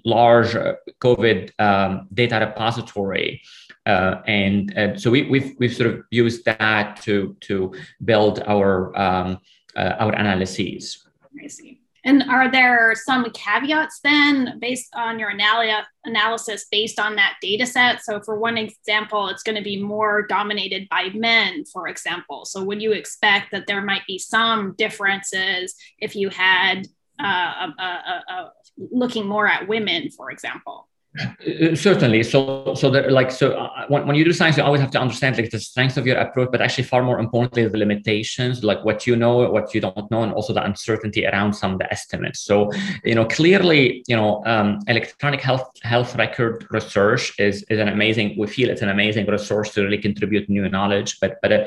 large 0.05 0.57
COVID 1.05 1.53
um, 1.61 2.09
data 2.15 2.41
repository 2.41 3.43
uh, 3.87 4.23
and, 4.27 4.73
and 4.77 5.01
so 5.01 5.11
we, 5.11 5.21
have 5.23 5.31
we've, 5.31 5.57
we've 5.59 5.75
sort 5.75 5.91
of 5.91 6.03
used 6.11 6.45
that 6.45 7.01
to 7.03 7.37
to 7.41 7.73
build 8.05 8.43
our 8.47 8.97
um, 8.99 9.39
uh, 9.77 9.95
our 9.99 10.13
analyses. 10.13 11.07
I 11.43 11.47
see. 11.47 11.81
And 12.07 12.23
are 12.31 12.49
there 12.49 12.95
some 12.95 13.29
caveats 13.33 13.99
then 14.05 14.61
based 14.61 14.95
on 14.95 15.19
your 15.19 15.33
analy- 15.33 15.83
analysis 16.05 16.67
based 16.71 17.01
on 17.01 17.17
that 17.17 17.35
data 17.43 17.67
set? 17.67 18.05
So, 18.05 18.21
for 18.21 18.39
one 18.39 18.57
example, 18.57 19.29
it's 19.29 19.43
going 19.43 19.57
to 19.57 19.63
be 19.63 19.83
more 19.83 20.23
dominated 20.23 20.89
by 20.89 21.11
men, 21.15 21.65
for 21.65 21.89
example. 21.89 22.45
So, 22.45 22.63
would 22.63 22.81
you 22.81 22.93
expect 22.93 23.51
that 23.51 23.67
there 23.67 23.83
might 23.83 24.07
be 24.07 24.21
some 24.21 24.77
differences 24.79 25.75
if 25.99 26.15
you 26.15 26.29
had 26.29 26.87
uh, 27.21 27.71
a, 27.77 27.83
a, 27.83 28.23
a, 28.29 28.53
looking 28.79 29.27
more 29.27 29.49
at 29.49 29.67
women, 29.67 30.11
for 30.11 30.31
example? 30.31 30.89
Uh, 31.19 31.75
certainly. 31.75 32.23
So 32.23 32.75
so 32.75 32.91
that 32.91 33.11
like 33.13 33.31
so 33.31 33.53
uh, 33.53 33.87
when, 33.89 34.07
when 34.07 34.17
you 34.17 34.25
do 34.25 34.33
science 34.33 34.57
you 34.57 34.63
always 34.63 34.81
have 34.81 34.91
to 34.93 35.01
understand 35.01 35.37
like 35.37 35.51
the 35.51 35.61
strength 35.61 35.97
of 35.97 36.07
your 36.07 36.19
approach 36.19 36.51
but 36.51 36.61
actually 36.61 36.85
far 36.85 37.03
more 37.03 37.19
importantly 37.19 37.67
the 37.67 37.79
limitations 37.79 38.63
like 38.63 38.85
what 38.85 39.07
you 39.07 39.17
know 39.17 39.51
what 39.51 39.75
you 39.75 39.81
don't 39.81 40.11
know 40.11 40.23
and 40.23 40.33
also 40.33 40.53
the 40.53 40.65
uncertainty 40.65 41.27
around 41.27 41.53
some 41.55 41.73
of 41.73 41.79
the 41.79 41.91
estimates. 41.93 42.41
So 42.41 42.71
you 43.05 43.15
know 43.15 43.25
clearly 43.25 44.05
you 44.07 44.17
know 44.17 44.43
um, 44.47 44.81
electronic 44.89 45.41
health 45.41 45.71
health 45.83 46.17
record 46.17 46.67
research 46.71 47.33
is 47.39 47.63
is 47.71 47.79
an 47.79 47.89
amazing 47.89 48.37
we 48.39 48.47
feel 48.47 48.69
it's 48.71 48.83
an 48.83 48.91
amazing 48.91 49.27
resource 49.27 49.73
to 49.75 49.83
really 49.83 49.99
contribute 49.99 50.49
new 50.49 50.69
knowledge 50.69 51.19
but 51.21 51.37
but 51.43 51.53
uh, 51.53 51.67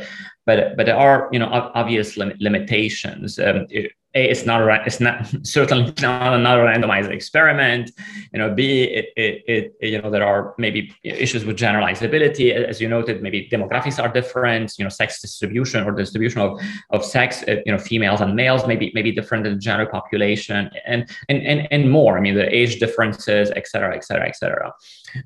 but 0.49 0.75
but 0.77 0.85
there 0.87 1.01
are 1.07 1.29
you 1.33 1.39
know 1.41 1.49
obvious 1.81 2.17
lim- 2.17 2.37
limitations 2.39 3.37
um, 3.47 3.67
it, 3.69 3.91
a, 4.15 4.31
it's 4.31 4.45
not 4.45 4.61
a, 4.61 4.83
it's 4.85 4.99
not 4.99 5.27
certainly 5.43 5.93
not 6.01 6.33
another 6.33 6.63
randomized 6.63 7.11
experiment. 7.11 7.91
You 8.33 8.39
know, 8.39 8.53
B, 8.53 8.83
it, 8.83 9.05
it, 9.15 9.43
it, 9.47 9.89
you 9.91 10.01
know 10.01 10.09
there 10.09 10.25
are 10.25 10.55
maybe 10.57 10.93
issues 11.03 11.45
with 11.45 11.57
generalizability, 11.57 12.51
as 12.51 12.81
you 12.81 12.87
noted. 12.87 13.21
Maybe 13.21 13.47
demographics 13.51 14.01
are 14.01 14.11
different. 14.11 14.73
You 14.77 14.85
know, 14.85 14.89
sex 14.89 15.21
distribution 15.21 15.83
or 15.83 15.91
distribution 15.91 16.41
of 16.41 16.59
of 16.89 17.05
sex. 17.05 17.43
Uh, 17.47 17.57
you 17.65 17.71
know, 17.71 17.77
females 17.77 18.21
and 18.21 18.35
males 18.35 18.65
maybe 18.65 18.91
maybe 18.95 19.11
different 19.11 19.43
than 19.43 19.53
the 19.53 19.59
general 19.59 19.87
population, 19.87 20.71
and 20.85 21.07
and 21.27 21.45
and 21.45 21.67
and 21.71 21.91
more. 21.91 22.17
I 22.17 22.21
mean, 22.21 22.35
the 22.35 22.49
age 22.53 22.79
differences, 22.79 23.51
et 23.55 23.67
cetera, 23.67 23.95
et 23.95 24.03
cetera, 24.03 24.27
et 24.27 24.35
cetera. 24.35 24.73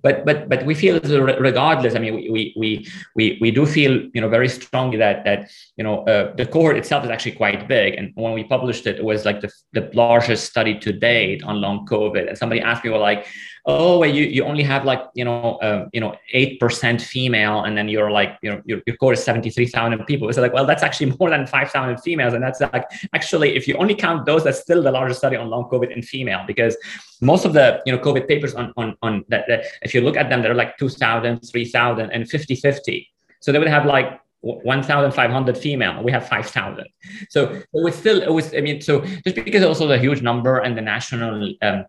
But 0.01 0.25
but 0.25 0.49
but 0.49 0.65
we 0.65 0.75
feel 0.75 0.99
regardless. 1.39 1.95
I 1.95 1.99
mean, 1.99 2.15
we 2.15 2.29
we 2.29 2.53
we 2.57 2.87
we, 3.15 3.37
we 3.39 3.51
do 3.51 3.65
feel 3.65 3.93
you 4.13 4.19
know 4.19 4.29
very 4.29 4.49
strongly 4.49 4.97
that 4.97 5.12
that 5.25 5.51
you 5.77 5.83
know 5.83 6.03
uh, 6.05 6.35
the 6.35 6.45
cohort 6.45 6.77
itself 6.77 7.03
is 7.05 7.11
actually 7.11 7.33
quite 7.33 7.67
big, 7.67 7.95
and 7.95 8.11
when 8.15 8.33
we 8.33 8.43
published 8.43 8.87
it, 8.87 8.97
it 8.97 9.03
was 9.03 9.25
like 9.25 9.41
the, 9.41 9.51
the 9.73 9.89
largest 9.93 10.49
study 10.49 10.79
to 10.79 10.91
date 10.93 11.43
on 11.43 11.61
long 11.61 11.85
COVID. 11.85 12.27
And 12.27 12.37
somebody 12.37 12.61
asked 12.61 12.83
me, 12.83 12.89
well, 12.89 12.99
like, 12.99 13.27
oh, 13.65 13.99
well, 13.99 14.09
you, 14.09 14.25
you 14.25 14.43
only 14.43 14.63
have 14.63 14.83
like, 14.83 15.01
you 15.13 15.23
know, 15.23 15.55
uh, 15.57 15.87
you 15.93 16.01
know, 16.01 16.15
8% 16.33 17.01
female. 17.01 17.63
And 17.63 17.77
then 17.77 17.87
you're 17.87 18.11
like, 18.11 18.37
you 18.41 18.51
know, 18.51 18.61
your, 18.65 18.81
your 18.85 18.95
core 18.97 19.13
is 19.13 19.23
73,000 19.23 20.03
people. 20.05 20.27
It's 20.27 20.37
like, 20.37 20.53
well, 20.53 20.65
that's 20.65 20.83
actually 20.83 21.15
more 21.19 21.29
than 21.29 21.47
5,000 21.47 21.97
females. 21.99 22.33
And 22.33 22.43
that's 22.43 22.59
like, 22.59 22.85
actually, 23.13 23.55
if 23.55 23.67
you 23.67 23.75
only 23.75 23.95
count 23.95 24.25
those, 24.25 24.43
that's 24.43 24.59
still 24.59 24.83
the 24.83 24.91
largest 24.91 25.19
study 25.19 25.35
on 25.37 25.49
long 25.49 25.65
COVID 25.65 25.95
in 25.95 26.01
female 26.01 26.43
because 26.45 26.75
most 27.21 27.45
of 27.45 27.53
the, 27.53 27.81
you 27.85 27.93
know, 27.93 27.99
COVID 27.99 28.27
papers 28.27 28.53
on, 28.53 28.73
on, 28.75 28.97
on 29.01 29.23
that, 29.29 29.45
that 29.47 29.65
if 29.81 29.93
you 29.93 30.01
look 30.01 30.17
at 30.17 30.29
them, 30.29 30.41
they're 30.41 30.53
like 30.53 30.77
2,000, 30.77 31.39
3,000 31.39 32.11
and 32.11 32.29
50, 32.29 32.55
50. 32.55 33.09
So 33.39 33.51
they 33.51 33.59
would 33.59 33.67
have 33.67 33.85
like 33.85 34.19
1,500 34.43 35.57
female. 35.57 36.03
We 36.03 36.11
have 36.11 36.27
5,000. 36.27 36.85
So 37.29 37.45
it 37.53 37.65
was 37.71 37.95
still, 37.95 38.21
it 38.21 38.31
was, 38.31 38.53
I 38.53 38.59
mean, 38.59 38.81
so 38.81 39.01
just 39.23 39.35
because 39.35 39.63
also 39.63 39.87
the 39.87 39.97
huge 39.97 40.21
number 40.21 40.59
and 40.59 40.77
the 40.77 40.81
national, 40.81 41.53
um, 41.61 41.85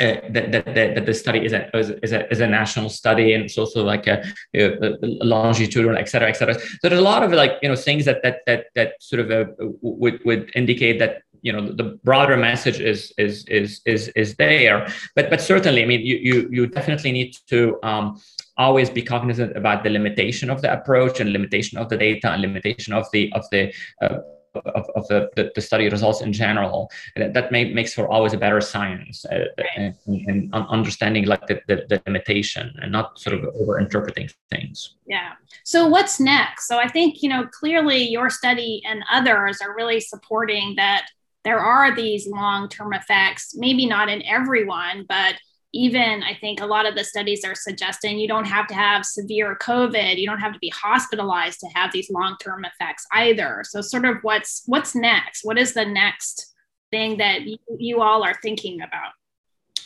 uh, 0.00 0.16
that, 0.30 0.52
that, 0.52 0.64
that, 0.74 1.04
the 1.04 1.12
study 1.12 1.44
is 1.44 1.52
a, 1.52 1.76
is, 1.76 2.12
a, 2.12 2.30
is 2.32 2.40
a 2.40 2.46
national 2.46 2.88
study 2.88 3.34
and 3.34 3.44
it's 3.44 3.58
also 3.58 3.84
like 3.84 4.06
a, 4.06 4.24
a, 4.54 4.72
a 4.72 4.96
longitudinal, 5.02 5.98
et 5.98 6.08
cetera, 6.08 6.30
et 6.30 6.32
cetera. 6.32 6.54
So 6.54 6.88
there's 6.88 6.98
a 6.98 7.02
lot 7.02 7.22
of 7.22 7.30
like, 7.32 7.58
you 7.60 7.68
know, 7.68 7.76
things 7.76 8.06
that, 8.06 8.22
that, 8.22 8.40
that, 8.46 8.66
that 8.74 8.94
sort 9.00 9.20
of 9.20 9.30
uh, 9.30 9.52
would, 9.82 10.24
would 10.24 10.50
indicate 10.54 10.98
that 10.98 11.22
you 11.42 11.52
know 11.52 11.72
the 11.72 11.98
broader 12.04 12.36
message 12.36 12.80
is 12.80 13.12
is 13.18 13.44
is 13.48 13.80
is 13.84 14.08
is 14.14 14.34
there 14.36 14.86
but 15.16 15.28
but 15.28 15.40
certainly 15.40 15.82
i 15.82 15.86
mean 15.86 16.00
you 16.00 16.16
you 16.16 16.48
you 16.50 16.66
definitely 16.66 17.12
need 17.12 17.36
to 17.46 17.78
um, 17.82 18.20
always 18.56 18.88
be 18.88 19.02
cognizant 19.02 19.56
about 19.56 19.82
the 19.82 19.90
limitation 19.90 20.48
of 20.50 20.62
the 20.62 20.72
approach 20.72 21.20
and 21.20 21.32
limitation 21.32 21.78
of 21.78 21.88
the 21.88 21.96
data 21.96 22.30
and 22.30 22.40
limitation 22.42 22.92
of 22.92 23.06
the 23.12 23.32
of 23.32 23.44
the 23.50 23.72
uh, 24.00 24.18
of, 24.54 24.86
of 24.94 25.08
the, 25.08 25.50
the, 25.54 25.60
study 25.60 25.88
results 25.88 26.20
in 26.20 26.32
general. 26.32 26.90
That, 27.16 27.32
that 27.34 27.52
may, 27.52 27.72
makes 27.72 27.94
for 27.94 28.08
always 28.08 28.32
a 28.32 28.36
better 28.36 28.60
science 28.60 29.24
uh, 29.24 29.44
and, 29.76 29.94
and, 30.06 30.52
understanding 30.54 31.24
like 31.24 31.46
the, 31.46 31.60
the, 31.68 31.86
the, 31.88 32.02
limitation 32.06 32.74
and 32.82 32.92
not 32.92 33.18
sort 33.18 33.34
of 33.38 33.44
over 33.54 33.78
interpreting 33.78 34.28
things. 34.50 34.96
Yeah. 35.06 35.32
So 35.64 35.88
what's 35.88 36.20
next? 36.20 36.68
So 36.68 36.78
I 36.78 36.88
think, 36.88 37.22
you 37.22 37.28
know, 37.28 37.46
clearly 37.46 38.08
your 38.08 38.28
study 38.28 38.82
and 38.86 39.02
others 39.10 39.60
are 39.62 39.74
really 39.74 40.00
supporting 40.00 40.74
that 40.76 41.06
there 41.44 41.58
are 41.58 41.94
these 41.94 42.26
long-term 42.26 42.92
effects, 42.92 43.54
maybe 43.56 43.86
not 43.86 44.08
in 44.08 44.22
everyone, 44.22 45.04
but 45.08 45.34
even 45.74 46.22
I 46.22 46.34
think 46.34 46.60
a 46.60 46.66
lot 46.66 46.86
of 46.86 46.94
the 46.94 47.04
studies 47.04 47.44
are 47.44 47.54
suggesting 47.54 48.18
you 48.18 48.28
don't 48.28 48.44
have 48.44 48.66
to 48.68 48.74
have 48.74 49.06
severe 49.06 49.56
COVID, 49.56 50.18
you 50.18 50.26
don't 50.26 50.38
have 50.38 50.52
to 50.52 50.58
be 50.58 50.72
hospitalized 50.74 51.60
to 51.60 51.68
have 51.74 51.92
these 51.92 52.10
long-term 52.10 52.64
effects 52.64 53.06
either. 53.12 53.62
So 53.64 53.80
sort 53.80 54.04
of 54.04 54.18
what's 54.22 54.62
what's 54.66 54.94
next? 54.94 55.44
What 55.44 55.58
is 55.58 55.72
the 55.72 55.86
next 55.86 56.54
thing 56.90 57.16
that 57.18 57.42
you, 57.42 57.56
you 57.78 58.02
all 58.02 58.22
are 58.22 58.38
thinking 58.42 58.82
about? 58.82 59.12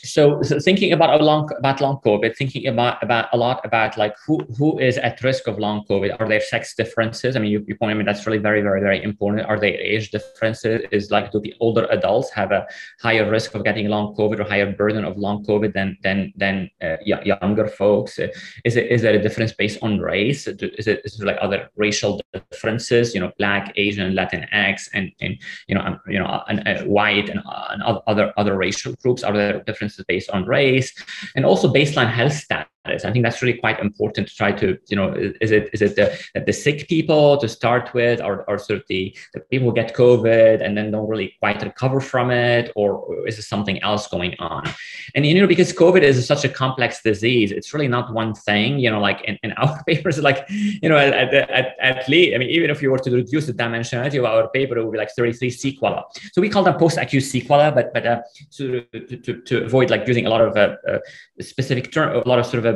So, 0.07 0.43
thinking 0.43 0.93
about 0.93 1.21
long 1.21 1.49
about 1.59 1.81
long 1.81 1.99
COVID, 2.05 2.37
thinking 2.37 2.67
about 2.67 3.03
about 3.03 3.29
a 3.33 3.37
lot 3.37 3.65
about 3.65 3.97
like 3.97 4.15
who 4.27 4.39
who 4.59 4.79
is 4.79 4.99
at 4.99 5.23
risk 5.23 5.47
of 5.47 5.59
long 5.59 5.85
COVID. 5.89 6.19
Are 6.21 6.29
there 6.29 6.41
sex 6.41 6.75
differences? 6.75 7.37
I 7.37 7.41
mean, 7.41 7.51
you, 7.51 7.65
you 7.67 7.77
point. 7.77 7.93
I 7.93 7.95
mean, 7.95 8.07
that's 8.07 8.27
really 8.27 8.39
very 8.39 8.63
very 8.63 8.81
very 8.81 9.03
important. 9.03 9.47
Are 9.47 9.59
there 9.59 9.75
age 9.75 10.11
differences? 10.11 10.83
Is 10.91 11.11
like 11.11 11.33
do 11.33 11.41
the 11.41 11.55
older 11.61 11.87
adults 11.91 12.31
have 12.31 12.53
a 12.53 12.67
higher 13.01 13.29
risk 13.31 13.55
of 13.55 13.65
getting 13.65 13.89
long 13.89 14.15
COVID 14.15 14.41
or 14.41 14.45
higher 14.45 14.71
burden 14.71 15.05
of 15.05 15.17
long 15.17 15.45
COVID 15.45 15.73
than 15.73 15.97
than 16.03 16.33
than 16.37 16.71
uh, 16.83 16.97
younger 17.03 17.67
folks? 17.67 18.19
Is 18.65 18.77
it 18.77 18.87
is 18.91 19.03
there 19.03 19.15
a 19.15 19.23
difference 19.23 19.53
based 19.53 19.79
on 19.83 19.99
race? 19.99 20.47
Is 20.47 20.87
it 20.87 21.01
is 21.05 21.21
it 21.21 21.25
like 21.25 21.39
other 21.41 21.69
racial 21.77 22.21
differences? 22.33 23.15
You 23.15 23.21
know, 23.21 23.33
Black, 23.39 23.73
Asian, 23.77 24.13
Latinx, 24.13 24.89
and 24.95 25.11
and 25.21 25.37
you 25.69 25.75
know 25.75 25.83
um, 25.83 26.01
you 26.09 26.19
know 26.19 26.43
and, 26.49 26.67
uh, 26.67 26.83
white 26.85 27.29
and, 27.29 27.41
uh, 27.47 27.69
and 27.71 27.83
other 27.83 28.33
other 28.37 28.57
racial 28.57 28.95
groups. 29.03 29.23
Are 29.23 29.33
there 29.33 29.61
differences 29.61 29.96
based 30.09 30.31
on 30.31 30.45
race 30.45 30.93
and 31.35 31.45
also 31.45 31.73
baseline 31.73 32.11
health 32.11 32.33
status 32.33 32.69
is. 32.91 33.05
I 33.05 33.13
think 33.13 33.25
that's 33.25 33.43
really 33.43 33.59
quite 33.59 33.81
important 33.81 34.29
to 34.29 34.35
try 34.35 34.53
to, 34.53 34.79
you 34.89 34.97
know, 34.97 35.13
is 35.41 35.51
it 35.51 35.71
is 35.73 35.83
it 35.83 35.97
the, 35.97 36.43
the 36.47 36.53
sick 36.53 36.89
people 36.89 37.37
to 37.39 37.49
start 37.49 37.93
with, 37.95 38.21
or, 38.21 38.45
or 38.49 38.59
sort 38.59 38.81
of 38.81 38.85
the, 38.89 39.17
the 39.35 39.41
people 39.41 39.69
who 39.69 39.75
get 39.75 39.95
COVID 39.95 40.65
and 40.65 40.77
then 40.77 40.91
don't 40.91 41.09
really 41.09 41.35
quite 41.41 41.63
recover 41.63 42.01
from 42.01 42.31
it, 42.31 42.73
or, 42.77 43.27
is 43.27 43.39
it 43.39 43.43
something 43.43 43.83
else 43.83 44.07
going 44.07 44.35
on? 44.39 44.69
And 45.15 45.27
you 45.27 45.41
know, 45.41 45.47
because 45.47 45.73
COVID 45.73 46.03
is 46.03 46.25
such 46.27 46.45
a 46.45 46.49
complex 46.49 47.03
disease, 47.03 47.51
it's 47.51 47.73
really 47.75 47.89
not 47.89 48.13
one 48.13 48.35
thing. 48.35 48.79
You 48.79 48.91
know, 48.91 49.01
like 49.01 49.23
in, 49.25 49.39
in 49.43 49.53
our 49.63 49.83
papers, 49.85 50.19
like 50.19 50.45
you 50.49 50.89
know, 50.89 50.97
at, 50.97 51.35
at, 51.35 51.77
at 51.81 52.09
least, 52.09 52.35
I 52.35 52.39
mean, 52.39 52.51
even 52.51 52.71
if 52.71 52.83
you 52.83 52.91
were 52.91 52.99
to 52.99 53.11
reduce 53.11 53.47
the 53.47 53.55
dimensionality 53.55 54.19
of 54.19 54.25
our 54.25 54.49
paper, 54.51 54.79
it 54.79 54.85
would 54.85 54.93
be 54.93 54.99
like 54.99 55.11
33 55.11 55.51
sequela. 55.51 56.03
So 56.33 56.41
we 56.41 56.49
call 56.49 56.63
them 56.63 56.77
post-acute 56.77 57.25
sequela, 57.25 57.75
but 57.75 57.93
but 57.93 58.07
uh, 58.07 58.21
to, 58.57 58.83
to, 59.25 59.41
to 59.43 59.65
avoid 59.65 59.91
like 59.91 60.07
using 60.07 60.27
a 60.27 60.31
lot 60.31 60.41
of 60.41 60.57
uh, 60.57 60.77
uh, 60.89 60.99
specific 61.41 61.93
term, 61.93 62.15
a 62.15 62.29
lot 62.29 62.39
of 62.39 62.47
sort 62.47 62.65
of 62.65 62.75
uh, 62.75 62.76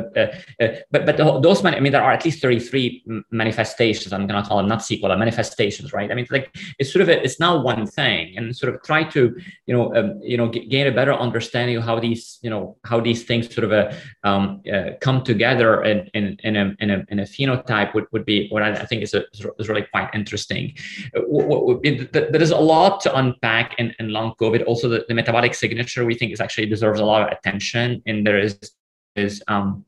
but 0.91 1.05
but 1.05 1.17
those 1.17 1.63
I 1.65 1.79
mean 1.79 1.91
there 1.91 2.03
are 2.03 2.11
at 2.11 2.25
least 2.25 2.41
33 2.41 3.03
manifestations. 3.31 4.13
I'm 4.13 4.27
gonna 4.27 4.45
call 4.45 4.57
them 4.57 4.67
not 4.67 4.83
sequel, 4.83 5.15
manifestations, 5.15 5.93
right? 5.93 6.11
I 6.11 6.15
mean 6.15 6.27
like 6.29 6.55
it's 6.79 6.91
sort 6.91 7.01
of 7.01 7.09
a, 7.09 7.23
it's 7.23 7.39
now 7.39 7.61
one 7.61 7.85
thing, 7.87 8.37
and 8.37 8.55
sort 8.55 8.73
of 8.73 8.81
try 8.83 9.03
to 9.03 9.35
you 9.65 9.73
know 9.75 9.95
um, 9.95 10.19
you 10.21 10.37
know 10.37 10.49
g- 10.49 10.65
gain 10.67 10.87
a 10.87 10.91
better 10.91 11.13
understanding 11.13 11.77
of 11.77 11.83
how 11.83 11.99
these 11.99 12.39
you 12.41 12.49
know 12.49 12.77
how 12.83 12.99
these 12.99 13.23
things 13.23 13.53
sort 13.53 13.65
of 13.65 13.71
uh, 13.71 13.91
um, 14.23 14.61
uh, 14.71 14.91
come 15.01 15.23
together 15.23 15.83
in, 15.83 16.09
in, 16.13 16.37
in, 16.43 16.55
a, 16.55 16.75
in, 16.79 16.89
a, 16.91 17.05
in 17.09 17.19
a 17.19 17.23
phenotype 17.23 17.93
would, 17.93 18.05
would 18.11 18.25
be 18.25 18.47
what 18.49 18.63
I 18.63 18.85
think 18.85 19.01
is, 19.01 19.13
a, 19.13 19.23
is 19.59 19.69
really 19.69 19.85
quite 19.91 20.09
interesting. 20.13 20.75
There 21.13 22.41
is 22.41 22.51
a 22.51 22.57
lot 22.57 23.01
to 23.01 23.15
unpack 23.15 23.75
in, 23.77 23.93
in 23.99 24.09
long 24.09 24.33
COVID. 24.39 24.65
Also, 24.65 24.89
the, 24.89 25.05
the 25.07 25.13
metabolic 25.13 25.53
signature 25.53 26.05
we 26.05 26.15
think 26.15 26.31
is 26.31 26.41
actually 26.41 26.67
deserves 26.67 26.99
a 26.99 27.05
lot 27.05 27.21
of 27.21 27.37
attention, 27.37 28.01
and 28.05 28.25
there 28.25 28.39
is 28.39 28.57
is 29.17 29.43
um, 29.49 29.83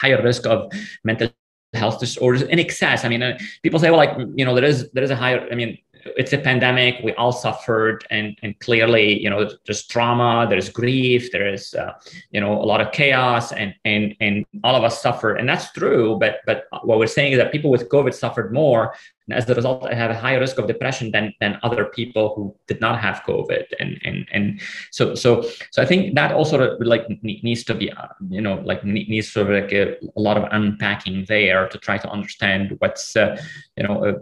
higher 0.00 0.22
risk 0.22 0.46
of 0.46 0.70
mental 1.04 1.28
health 1.74 2.00
disorders 2.00 2.42
in 2.42 2.58
excess. 2.58 3.04
I 3.04 3.08
mean, 3.08 3.22
uh, 3.22 3.38
people 3.62 3.78
say, 3.78 3.90
well, 3.90 3.98
like 3.98 4.16
you 4.34 4.44
know, 4.44 4.54
there 4.54 4.64
is 4.64 4.90
there 4.92 5.04
is 5.04 5.10
a 5.10 5.16
higher. 5.16 5.46
I 5.50 5.54
mean, 5.54 5.78
it's 6.16 6.32
a 6.32 6.38
pandemic. 6.38 7.00
We 7.04 7.12
all 7.14 7.32
suffered, 7.32 8.04
and 8.10 8.36
and 8.42 8.58
clearly, 8.60 9.20
you 9.20 9.30
know, 9.30 9.50
there's 9.66 9.86
trauma, 9.86 10.46
there's 10.48 10.68
grief, 10.68 11.30
there 11.32 11.46
is, 11.52 11.74
uh, 11.74 11.92
you 12.30 12.40
know, 12.40 12.52
a 12.52 12.66
lot 12.72 12.80
of 12.80 12.92
chaos, 12.92 13.52
and 13.52 13.74
and 13.84 14.14
and 14.20 14.44
all 14.64 14.74
of 14.74 14.84
us 14.84 15.00
suffered, 15.00 15.36
and 15.36 15.48
that's 15.48 15.72
true. 15.72 16.16
But 16.18 16.40
but 16.46 16.64
what 16.82 16.98
we're 16.98 17.06
saying 17.06 17.32
is 17.32 17.38
that 17.38 17.52
people 17.52 17.70
with 17.70 17.88
COVID 17.88 18.14
suffered 18.14 18.52
more, 18.52 18.94
and 19.28 19.36
as 19.36 19.48
a 19.48 19.54
result, 19.54 19.84
I 19.84 19.94
have 19.94 20.10
a 20.10 20.14
higher 20.14 20.40
risk 20.40 20.58
of 20.58 20.66
depression 20.66 21.10
than 21.10 21.34
than 21.40 21.58
other 21.62 21.84
people 21.84 22.34
who 22.34 22.54
did 22.66 22.80
not 22.80 23.00
have 23.00 23.22
COVID. 23.26 23.64
And 23.78 24.00
and 24.04 24.26
and 24.32 24.60
so 24.90 25.14
so 25.14 25.42
so 25.70 25.82
I 25.82 25.86
think 25.86 26.14
that 26.14 26.32
also 26.32 26.76
like 26.78 27.06
needs 27.22 27.64
to 27.64 27.74
be 27.74 27.92
uh, 27.92 28.08
you 28.28 28.40
know 28.40 28.54
like 28.64 28.84
needs 28.84 29.30
sort 29.30 29.48
of 29.48 29.62
like 29.62 29.72
a, 29.72 29.96
a, 30.16 30.20
lot 30.20 30.36
of 30.36 30.44
unpacking 30.50 31.26
there 31.28 31.68
to 31.68 31.78
try 31.78 31.98
to 31.98 32.08
understand 32.10 32.76
what's 32.78 33.16
uh, 33.16 33.40
you 33.76 33.84
know 33.84 34.04
uh, 34.04 34.18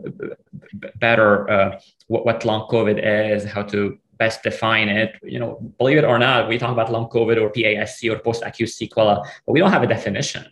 better 0.97 1.49
uh, 1.51 1.81
what, 2.09 2.27
what 2.27 2.45
long 2.45 2.69
COVID 2.69 2.99
is, 3.03 3.45
how 3.45 3.63
to 3.63 3.99
best 4.19 4.43
define 4.43 4.89
it. 4.89 5.15
You 5.23 5.39
know, 5.39 5.73
believe 5.79 5.99
it 5.99 6.05
or 6.05 6.19
not, 6.19 6.49
we 6.49 6.59
talk 6.59 6.73
about 6.73 6.93
long 6.93 7.09
COVID 7.09 7.41
or 7.41 7.51
PASC 7.51 8.11
or 8.11 8.19
post-acute 8.19 8.69
sequela, 8.69 9.25
but 9.47 9.53
we 9.53 9.61
don't 9.61 9.71
have 9.71 9.85
a 9.85 9.87
definition 9.87 10.45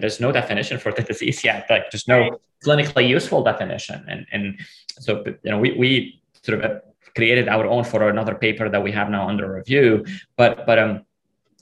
there's 0.00 0.20
no 0.20 0.32
definition 0.32 0.78
for 0.78 0.92
the 0.92 1.02
disease 1.10 1.44
yet. 1.44 1.66
Like 1.68 1.90
there's 1.90 2.08
no 2.08 2.38
clinically 2.64 3.08
useful 3.08 3.42
definition. 3.42 4.04
And 4.08 4.26
and 4.32 4.58
so 4.98 5.24
you 5.26 5.50
know 5.50 5.58
we 5.58 5.72
we 5.72 6.22
sort 6.42 6.64
of 6.64 6.82
created 7.14 7.48
our 7.48 7.66
own 7.66 7.82
for 7.84 8.08
another 8.08 8.34
paper 8.34 8.68
that 8.68 8.82
we 8.82 8.92
have 8.92 9.10
now 9.10 9.28
under 9.28 9.54
review. 9.54 10.04
But 10.36 10.66
but 10.66 10.78
um 10.78 11.02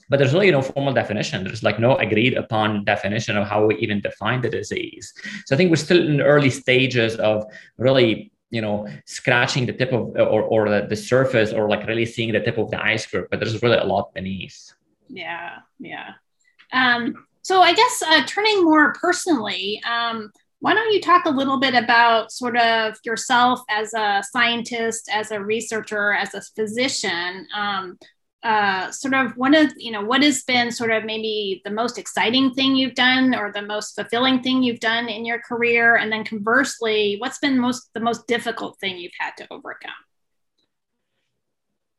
but 0.09 0.17
there's 0.19 0.33
really 0.33 0.51
no 0.51 0.61
formal 0.61 0.93
definition. 0.93 1.43
There's 1.43 1.63
like 1.63 1.79
no 1.79 1.95
agreed 1.95 2.35
upon 2.35 2.85
definition 2.85 3.37
of 3.37 3.47
how 3.47 3.65
we 3.65 3.75
even 3.77 4.01
define 4.01 4.41
the 4.41 4.49
disease. 4.49 5.11
So 5.47 5.55
I 5.55 5.57
think 5.57 5.71
we're 5.71 5.77
still 5.77 5.99
in 5.99 6.17
the 6.17 6.23
early 6.23 6.51
stages 6.51 7.15
of 7.15 7.43
really 7.77 8.31
you 8.51 8.61
know 8.61 8.87
scratching 9.05 9.65
the 9.65 9.73
tip 9.73 9.91
of 9.91 10.15
or, 10.15 10.43
or 10.43 10.69
the, 10.69 10.87
the 10.87 10.95
surface 10.95 11.51
or 11.51 11.67
like 11.67 11.87
really 11.87 12.05
seeing 12.05 12.31
the 12.31 12.39
tip 12.39 12.57
of 12.57 12.69
the 12.71 12.81
iceberg 12.81 13.27
but 13.29 13.39
there's 13.39 13.61
really 13.63 13.77
a 13.77 13.83
lot 13.83 14.13
beneath 14.13 14.73
yeah 15.09 15.57
yeah 15.79 16.11
um 16.71 17.25
so 17.45 17.61
I 17.61 17.73
guess 17.73 18.01
uh, 18.01 18.25
turning 18.25 18.63
more 18.63 18.91
personally, 18.93 19.79
um, 19.87 20.31
why 20.61 20.73
don't 20.73 20.91
you 20.91 20.99
talk 20.99 21.25
a 21.25 21.29
little 21.29 21.59
bit 21.59 21.75
about 21.75 22.31
sort 22.31 22.57
of 22.57 22.95
yourself 23.05 23.59
as 23.69 23.93
a 23.93 24.23
scientist, 24.31 25.07
as 25.13 25.29
a 25.29 25.39
researcher, 25.39 26.13
as 26.13 26.33
a 26.33 26.41
physician? 26.41 27.45
Um, 27.55 27.99
uh, 28.41 28.89
sort 28.89 29.13
of 29.13 29.37
one 29.37 29.53
of 29.53 29.71
you 29.77 29.91
know 29.91 30.03
what 30.03 30.23
has 30.23 30.41
been 30.41 30.71
sort 30.71 30.89
of 30.89 31.05
maybe 31.05 31.61
the 31.65 31.71
most 31.71 31.99
exciting 31.99 32.51
thing 32.55 32.75
you've 32.75 32.95
done 32.95 33.35
or 33.35 33.51
the 33.51 33.61
most 33.61 33.93
fulfilling 33.93 34.41
thing 34.41 34.63
you've 34.63 34.79
done 34.79 35.07
in 35.07 35.23
your 35.23 35.39
career 35.39 35.97
and 35.97 36.11
then 36.11 36.23
conversely 36.23 37.15
what's 37.19 37.37
been 37.37 37.59
most 37.59 37.91
the 37.93 37.99
most 37.99 38.25
difficult 38.27 38.79
thing 38.79 38.97
you've 38.97 39.11
had 39.19 39.31
to 39.37 39.47
overcome 39.51 39.91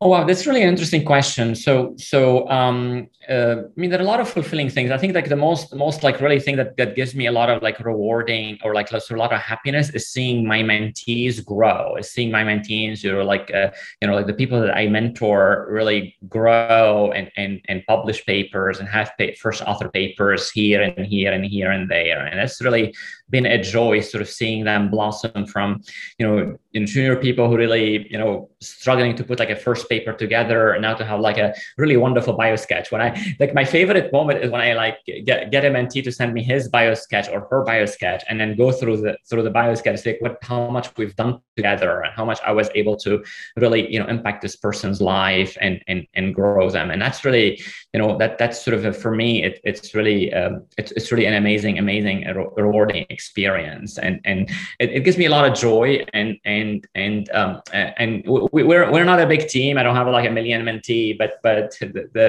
Oh 0.03 0.09
wow, 0.09 0.25
that's 0.25 0.47
really 0.47 0.63
an 0.63 0.69
interesting 0.69 1.07
question. 1.07 1.55
So, 1.55 1.95
so 1.97 2.47
um, 2.51 3.09
uh, 3.31 3.63
I 3.65 3.81
mean, 3.81 3.89
there 3.89 3.99
are 3.99 4.03
a 4.03 4.07
lot 4.07 4.21
of 4.21 4.29
fulfilling 4.29 4.69
things. 4.69 4.91
I 4.91 4.99
think 4.99 5.15
like 5.15 5.31
the 5.31 5.37
most, 5.37 5.75
most 5.75 6.03
like 6.03 6.21
really 6.21 6.39
thing 6.39 6.57
that 6.57 6.77
that 6.77 6.97
gives 6.97 7.15
me 7.15 7.25
a 7.29 7.33
lot 7.33 7.49
of 7.49 7.63
like 7.63 7.81
rewarding 7.81 8.59
or 8.63 8.75
like 8.75 8.93
a 8.93 9.17
lot 9.17 9.33
of 9.33 9.41
happiness 9.41 9.89
is 9.89 10.09
seeing 10.09 10.47
my 10.47 10.63
mentees 10.63 11.43
grow. 11.43 11.97
Is 11.97 12.11
seeing 12.11 12.31
my 12.31 12.45
mentees, 12.45 13.03
you 13.03 13.11
know, 13.11 13.25
like 13.25 13.51
uh, 13.55 13.71
you 14.03 14.09
know, 14.09 14.15
like 14.15 14.27
the 14.27 14.35
people 14.35 14.61
that 14.61 14.77
I 14.77 14.87
mentor 14.87 15.67
really 15.71 16.15
grow 16.29 17.11
and 17.13 17.31
and 17.39 17.63
and 17.67 17.83
publish 17.87 18.23
papers 18.27 18.81
and 18.81 18.89
have 18.91 19.13
first 19.41 19.63
author 19.63 19.89
papers 19.89 20.51
here 20.51 20.83
and 20.83 21.07
here 21.07 21.33
and 21.33 21.43
here 21.43 21.71
and 21.71 21.91
there, 21.91 22.27
and 22.27 22.39
that's 22.39 22.61
really 22.61 22.95
been 23.31 23.47
a 23.47 23.63
joy 23.63 24.01
sort 24.01 24.23
of 24.23 24.29
seeing 24.29 24.65
them 24.65 24.91
blossom 24.91 25.47
from 25.47 25.81
you 26.19 26.27
know 26.27 26.59
junior 26.85 27.17
people 27.17 27.49
who 27.49 27.57
really 27.57 28.07
you 28.11 28.19
know 28.19 28.51
struggling 28.61 29.15
to 29.15 29.25
put 29.25 29.39
like 29.39 29.51
a 29.51 29.57
first 29.57 29.89
paper 29.89 30.13
together 30.13 30.73
and 30.73 30.83
now 30.83 30.95
to 30.95 31.05
have 31.05 31.21
like 31.21 31.39
a 31.39 31.55
really 31.79 31.97
wonderful 31.97 32.35
bio 32.35 32.57
sketch 32.57 32.91
when 32.91 33.01
i 33.01 33.09
like 33.41 33.55
my 33.55 33.65
favorite 33.65 34.13
moment 34.13 34.43
is 34.43 34.51
when 34.51 34.61
i 34.61 34.75
like 34.75 34.99
get, 35.25 35.51
get 35.51 35.65
a 35.65 35.71
mentee 35.71 36.03
to 36.03 36.11
send 36.11 36.35
me 36.35 36.43
his 36.43 36.69
bio 36.69 36.93
sketch 36.93 37.29
or 37.29 37.47
her 37.51 37.63
bio 37.63 37.87
sketch 37.87 38.25
and 38.29 38.41
then 38.41 38.57
go 38.57 38.73
through 38.73 38.97
the 38.97 39.17
through 39.31 39.43
the 39.43 39.51
bio 39.51 39.75
sketch 39.75 40.05
like 40.05 40.21
what 40.21 40.37
how 40.43 40.69
much 40.69 40.95
we've 40.97 41.17
done 41.17 41.39
together 41.57 42.03
and 42.03 42.13
how 42.15 42.25
much 42.25 42.41
i 42.45 42.53
was 42.53 42.69
able 42.75 42.97
to 42.97 43.23
really 43.57 43.91
you 43.93 43.99
know 44.01 44.07
impact 44.07 44.43
this 44.43 44.57
person's 44.57 45.01
life 45.01 45.57
and 45.61 45.83
and 45.87 46.07
and 46.15 46.35
grow 46.35 46.69
them. 46.71 46.91
And 46.91 47.01
that's 47.01 47.25
really 47.25 47.49
you 47.93 48.01
know 48.01 48.19
that 48.19 48.39
that's 48.39 48.59
sort 48.65 48.75
of 48.79 48.85
a, 48.85 48.93
for 48.93 49.13
me 49.15 49.31
it, 49.47 49.55
it's 49.65 49.95
really 49.95 50.33
um, 50.33 50.65
it's, 50.79 50.93
it's 50.93 51.09
really 51.13 51.27
an 51.27 51.35
amazing 51.35 51.79
amazing 51.79 52.19
rewarding 52.57 53.07
experience. 53.17 53.99
And 53.99 54.21
and 54.25 54.39
it, 54.83 54.89
it, 54.97 55.03
gives 55.05 55.19
me 55.19 55.27
a 55.27 55.31
lot 55.37 55.45
of 55.49 55.53
joy 55.69 56.05
and 56.13 56.37
and 56.45 56.66
and 56.67 56.87
and 56.95 57.31
um, 57.31 57.61
and 57.73 58.23
we, 58.53 58.63
we're 58.63 58.91
we're 58.91 59.05
not 59.05 59.21
a 59.21 59.27
big 59.27 59.49
team. 59.49 59.79
I 59.79 59.83
don't 59.83 59.97
have 59.97 60.09
like 60.09 60.29
a 60.29 60.31
million 60.31 60.63
mentee, 60.65 61.17
but 61.17 61.33
but 61.43 61.77
the, 61.81 62.09
the 62.17 62.27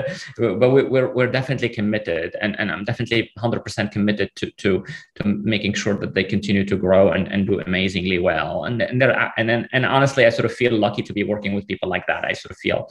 but 0.59 0.69
we're 0.69 1.09
we're 1.13 1.31
definitely 1.31 1.69
committed, 1.69 2.35
and 2.41 2.57
and 2.59 2.71
I'm 2.71 2.83
definitely 2.83 3.31
100% 3.37 3.91
committed 3.91 4.31
to 4.35 4.51
to 4.51 4.83
to 5.15 5.23
making 5.23 5.73
sure 5.73 5.95
that 5.97 6.13
they 6.13 6.23
continue 6.23 6.65
to 6.65 6.75
grow 6.75 7.11
and, 7.11 7.27
and 7.27 7.47
do 7.47 7.59
amazingly 7.61 8.19
well. 8.19 8.65
And 8.65 8.81
and 8.81 9.01
there 9.01 9.33
and 9.37 9.49
then 9.49 9.67
and 9.73 9.85
honestly, 9.85 10.25
I 10.25 10.29
sort 10.29 10.45
of 10.45 10.53
feel 10.53 10.73
lucky 10.73 11.01
to 11.03 11.13
be 11.13 11.23
working 11.23 11.53
with 11.53 11.67
people 11.67 11.89
like 11.89 12.07
that. 12.07 12.25
I 12.25 12.33
sort 12.33 12.51
of 12.51 12.57
feel 12.57 12.89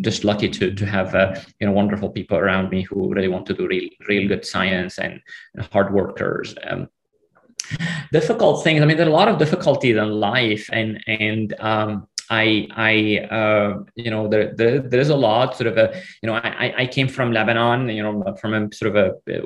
just 0.00 0.24
lucky 0.24 0.48
to 0.48 0.74
to 0.74 0.86
have 0.86 1.14
uh, 1.14 1.34
you 1.60 1.66
know 1.66 1.72
wonderful 1.72 2.10
people 2.10 2.36
around 2.36 2.70
me 2.70 2.82
who 2.82 3.12
really 3.12 3.28
want 3.28 3.46
to 3.46 3.54
do 3.54 3.66
real 3.66 3.88
real 4.08 4.28
good 4.28 4.44
science 4.44 4.98
and, 4.98 5.20
and 5.54 5.66
hard 5.72 5.92
workers. 5.92 6.54
Um, 6.64 6.88
difficult 8.12 8.64
things. 8.64 8.82
I 8.82 8.86
mean, 8.86 8.96
there 8.96 9.06
are 9.06 9.10
a 9.10 9.12
lot 9.12 9.28
of 9.28 9.38
difficulties 9.38 9.96
in 9.96 10.10
life, 10.20 10.68
and 10.72 11.02
and 11.06 11.54
um, 11.60 12.08
I, 12.30 12.68
I, 12.76 13.18
uh, 13.34 13.82
you 13.96 14.08
know, 14.08 14.28
there, 14.28 14.54
there, 14.54 14.78
there's 14.78 15.08
a 15.08 15.16
lot 15.16 15.56
sort 15.56 15.66
of 15.66 15.76
a, 15.76 16.00
you 16.22 16.28
know, 16.28 16.34
I, 16.36 16.72
I 16.78 16.86
came 16.86 17.08
from 17.08 17.32
Lebanon, 17.32 17.88
you 17.88 18.04
know, 18.04 18.36
from 18.40 18.54
a 18.54 18.72
sort 18.72 18.94
of 18.94 19.14
a, 19.26 19.42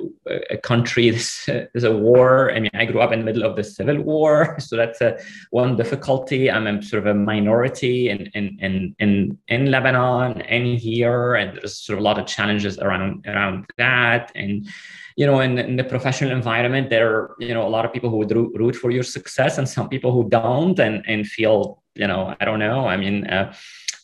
a 0.50 0.58
country, 0.58 1.08
there's, 1.46 1.84
a 1.84 1.96
war. 1.96 2.52
I 2.52 2.60
mean, 2.60 2.70
I 2.74 2.84
grew 2.84 3.00
up 3.00 3.10
in 3.10 3.20
the 3.20 3.24
middle 3.24 3.42
of 3.42 3.56
the 3.56 3.64
civil 3.64 4.02
war. 4.02 4.58
So 4.64 4.76
that's 4.76 5.00
a, 5.00 5.18
one 5.50 5.76
difficulty. 5.76 6.50
I'm 6.50 6.66
a 6.66 6.82
sort 6.82 7.06
of 7.06 7.06
a 7.06 7.14
minority 7.14 8.08
in, 8.10 8.26
in, 8.34 8.58
in, 8.60 8.94
in, 8.98 9.38
in 9.48 9.70
Lebanon 9.70 10.42
and 10.42 10.78
here, 10.78 11.34
and 11.34 11.56
there's 11.56 11.78
sort 11.78 11.98
of 11.98 12.02
a 12.02 12.04
lot 12.04 12.18
of 12.18 12.26
challenges 12.26 12.78
around, 12.78 13.26
around 13.26 13.66
that. 13.78 14.30
And, 14.34 14.68
you 15.16 15.26
know, 15.26 15.40
in, 15.40 15.58
in, 15.58 15.76
the 15.76 15.84
professional 15.84 16.32
environment, 16.32 16.90
there 16.90 17.08
are, 17.14 17.36
you 17.38 17.54
know, 17.54 17.66
a 17.66 17.68
lot 17.68 17.84
of 17.84 17.92
people 17.92 18.10
who 18.10 18.16
would 18.16 18.32
root 18.32 18.74
for 18.74 18.90
your 18.90 19.04
success 19.04 19.58
and 19.58 19.68
some 19.68 19.88
people 19.88 20.12
who 20.12 20.28
don't 20.28 20.78
and, 20.80 21.04
and 21.06 21.26
feel, 21.26 21.82
you 21.94 22.06
know, 22.06 22.34
I 22.40 22.44
don't 22.44 22.58
know. 22.58 22.86
I 22.86 22.96
mean, 22.96 23.26
uh, 23.28 23.54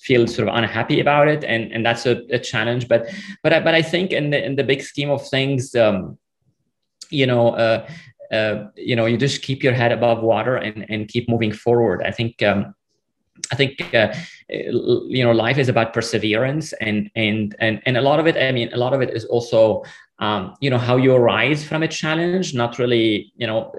feel 0.03 0.29
sort 0.29 0.49
of 0.49 0.55
unhappy 0.55 1.01
about 1.01 1.27
it. 1.27 1.42
And, 1.42 1.73
and 1.73 1.85
that's 1.85 2.07
a, 2.07 2.23
a 2.31 2.38
challenge. 2.38 2.87
But, 2.87 3.09
but, 3.42 3.53
I, 3.53 3.61
but 3.61 3.75
I 3.75 3.83
think 3.83 4.12
in 4.12 4.31
the, 4.31 4.44
in 4.44 4.55
the 4.55 4.62
big 4.62 4.83
scheme 4.83 5.11
of 5.11 5.27
things, 5.29 5.75
um, 5.75 6.16
you 7.11 7.27
know, 7.27 7.51
uh, 7.57 7.88
uh, 8.33 8.68
you 8.77 8.94
know, 8.94 9.07
you 9.07 9.16
just 9.16 9.42
keep 9.42 9.64
your 9.64 9.73
head 9.73 9.90
above 9.90 10.23
water 10.23 10.57
and, 10.57 10.87
and 10.88 11.09
keep 11.09 11.29
moving 11.29 11.53
forward. 11.53 12.03
I 12.05 12.12
think, 12.12 12.40
um, 12.44 12.73
I 13.53 13.57
think 13.57 13.94
uh, 13.94 14.14
you 14.49 15.25
know 15.25 15.33
life 15.33 15.59
is 15.59 15.68
about 15.68 15.92
perseverance 15.92 16.73
and 16.75 17.11
and 17.16 17.57
and 17.59 17.81
and 17.87 17.96
a 17.96 18.03
lot 18.03 18.20
of 18.20 18.27
it. 18.27 18.37
I 18.37 18.53
mean, 18.53 18.73
a 18.73 18.77
lot 18.77 18.92
of 18.92 19.01
it 19.01 19.11
is 19.11 19.25
also 19.25 19.83
um, 20.20 20.54
you 20.61 20.70
know 20.70 20.78
how 20.78 20.96
you 20.96 21.14
arise 21.14 21.64
from 21.64 21.83
a 21.83 21.88
challenge 21.88 22.54
not 22.54 22.78
really 22.78 23.33
you 23.37 23.46
know 23.46 23.72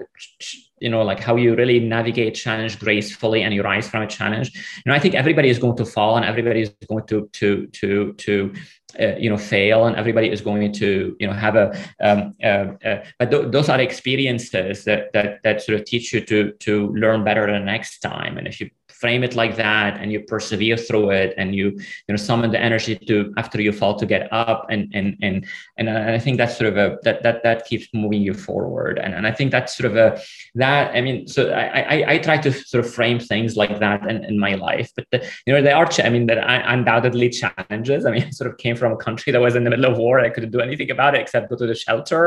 you 0.80 0.90
know 0.90 1.02
like 1.02 1.20
how 1.20 1.36
you 1.36 1.54
really 1.54 1.78
navigate 1.78 2.34
challenge 2.34 2.78
gracefully 2.78 3.42
and 3.42 3.54
you 3.54 3.62
rise 3.62 3.88
from 3.88 4.02
a 4.02 4.06
challenge. 4.06 4.52
You 4.54 4.90
know 4.90 4.94
i 4.94 4.98
think 4.98 5.14
everybody 5.14 5.48
is 5.48 5.58
going 5.58 5.76
to 5.76 5.84
fall 5.84 6.16
and 6.16 6.24
everybody 6.24 6.62
is 6.62 6.70
going 6.88 7.06
to 7.06 7.28
to 7.32 7.66
to 7.68 8.12
to 8.14 8.52
uh, 9.00 9.14
you 9.16 9.30
know 9.30 9.38
fail 9.38 9.86
and 9.86 9.96
everybody 9.96 10.30
is 10.30 10.40
going 10.40 10.72
to 10.72 11.16
you 11.18 11.26
know 11.26 11.32
have 11.32 11.56
a 11.56 11.66
um, 12.00 12.34
uh, 12.42 12.66
uh, 12.84 13.04
but 13.18 13.30
th- 13.30 13.50
those 13.50 13.68
are 13.68 13.80
experiences 13.80 14.84
that 14.84 15.12
that 15.12 15.42
that 15.44 15.62
sort 15.62 15.78
of 15.78 15.86
teach 15.86 16.12
you 16.12 16.20
to 16.20 16.52
to 16.52 16.88
learn 16.88 17.24
better 17.24 17.46
the 17.50 17.58
next 17.58 18.00
time. 18.00 18.36
And 18.36 18.46
if 18.46 18.60
you 18.60 18.68
frame 19.02 19.24
it 19.24 19.34
like 19.34 19.56
that 19.56 19.92
and 20.00 20.12
you 20.12 20.20
persevere 20.20 20.76
through 20.76 21.10
it 21.10 21.34
and 21.36 21.48
you 21.58 21.66
you 22.06 22.10
know 22.12 22.20
summon 22.30 22.48
the 22.52 22.62
energy 22.70 22.94
to 23.08 23.34
after 23.36 23.58
you 23.66 23.72
fall 23.80 23.94
to 24.02 24.06
get 24.14 24.22
up 24.32 24.60
and 24.70 24.82
and 24.98 25.08
and 25.26 25.36
and, 25.78 25.88
I 26.16 26.20
think 26.24 26.36
that's 26.38 26.56
sort 26.56 26.68
of 26.72 26.76
a 26.84 26.86
that 27.06 27.22
that 27.24 27.42
that 27.42 27.58
keeps 27.68 27.86
moving 27.92 28.22
you 28.22 28.34
forward. 28.34 28.98
And, 29.04 29.12
and 29.16 29.26
I 29.26 29.32
think 29.32 29.50
that's 29.50 29.76
sort 29.76 29.88
of 29.90 29.96
a 29.96 30.20
that 30.54 30.94
I 30.94 31.00
mean 31.06 31.26
so 31.26 31.50
I 31.50 31.80
I, 31.94 31.96
I 32.12 32.18
try 32.18 32.36
to 32.38 32.50
sort 32.52 32.84
of 32.84 32.88
frame 32.98 33.18
things 33.18 33.56
like 33.62 33.74
that 33.84 33.98
in, 34.12 34.18
in 34.30 34.38
my 34.46 34.54
life 34.54 34.88
but 34.96 35.06
the, 35.10 35.18
you 35.46 35.52
know 35.52 35.60
there 35.66 35.76
are 35.76 35.88
I 36.08 36.10
mean 36.14 36.26
there 36.26 36.42
are 36.50 36.62
undoubtedly 36.74 37.28
challenges. 37.40 38.06
I 38.06 38.10
mean 38.12 38.22
I 38.28 38.30
sort 38.30 38.48
of 38.50 38.54
came 38.64 38.76
from 38.76 38.92
a 38.92 39.00
country 39.06 39.30
that 39.32 39.40
was 39.40 39.56
in 39.56 39.64
the 39.64 39.70
middle 39.74 39.88
of 39.92 39.98
war. 39.98 40.20
I 40.20 40.30
couldn't 40.34 40.52
do 40.52 40.60
anything 40.60 40.90
about 40.96 41.14
it 41.16 41.22
except 41.22 41.50
go 41.50 41.56
to 41.56 41.66
the 41.66 41.78
shelter. 41.86 42.22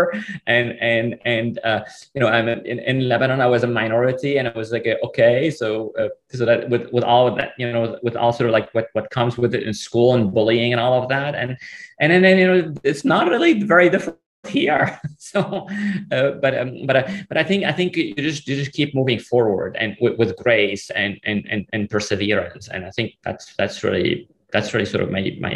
And 0.46 0.68
and 0.92 1.08
and 1.36 1.52
uh, 1.70 1.82
you 2.14 2.20
know 2.22 2.30
I'm 2.38 2.48
in, 2.50 2.80
in 2.92 3.08
Lebanon 3.12 3.40
I 3.48 3.50
was 3.56 3.64
a 3.64 3.72
minority 3.82 4.38
and 4.38 4.48
I 4.50 4.54
was 4.62 4.72
like 4.76 4.88
okay 5.08 5.50
so 5.62 5.94
uh, 6.00 6.10
so 6.38 6.46
that 6.46 6.64
with 6.69 6.91
with 6.91 7.04
all 7.04 7.28
of 7.28 7.36
that 7.38 7.54
you 7.58 7.71
know 7.71 7.97
with 8.04 8.15
all 8.15 8.34
sort 8.34 8.49
of 8.49 8.54
like 8.54 8.73
what 8.73 8.89
what 8.93 9.10
comes 9.10 9.38
with 9.38 9.54
it 9.56 9.63
in 9.63 9.73
school 9.73 10.13
and 10.15 10.34
bullying 10.34 10.71
and 10.73 10.80
all 10.80 11.01
of 11.01 11.10
that. 11.10 11.36
And 11.36 11.58
and 11.99 12.12
then, 12.12 12.21
then 12.21 12.38
you 12.38 12.47
know 12.47 12.73
it's 12.84 13.06
not 13.06 13.28
really 13.28 13.63
very 13.63 13.89
different 13.89 14.19
here. 14.47 14.99
So 15.17 15.67
uh, 16.12 16.32
but 16.34 16.58
um, 16.58 16.86
but 16.86 16.95
uh, 16.95 17.08
but 17.28 17.38
i 17.38 17.43
think 17.43 17.65
i 17.65 17.71
think 17.71 17.97
you 17.97 18.13
just 18.13 18.47
you 18.47 18.56
just 18.56 18.73
keep 18.73 18.93
moving 18.93 19.19
forward 19.19 19.75
and 19.78 19.97
with, 19.99 20.19
with 20.19 20.38
grace 20.38 20.91
and, 20.91 21.19
and 21.23 21.45
and 21.49 21.65
and 21.73 21.89
perseverance. 21.89 22.69
And 22.69 22.86
i 22.86 22.91
think 22.91 23.17
that's 23.23 23.56
that's 23.56 23.84
really 23.84 24.30
that's 24.54 24.73
really 24.73 24.86
sort 24.86 25.04
of 25.04 25.10
my 25.10 25.36
my 25.41 25.56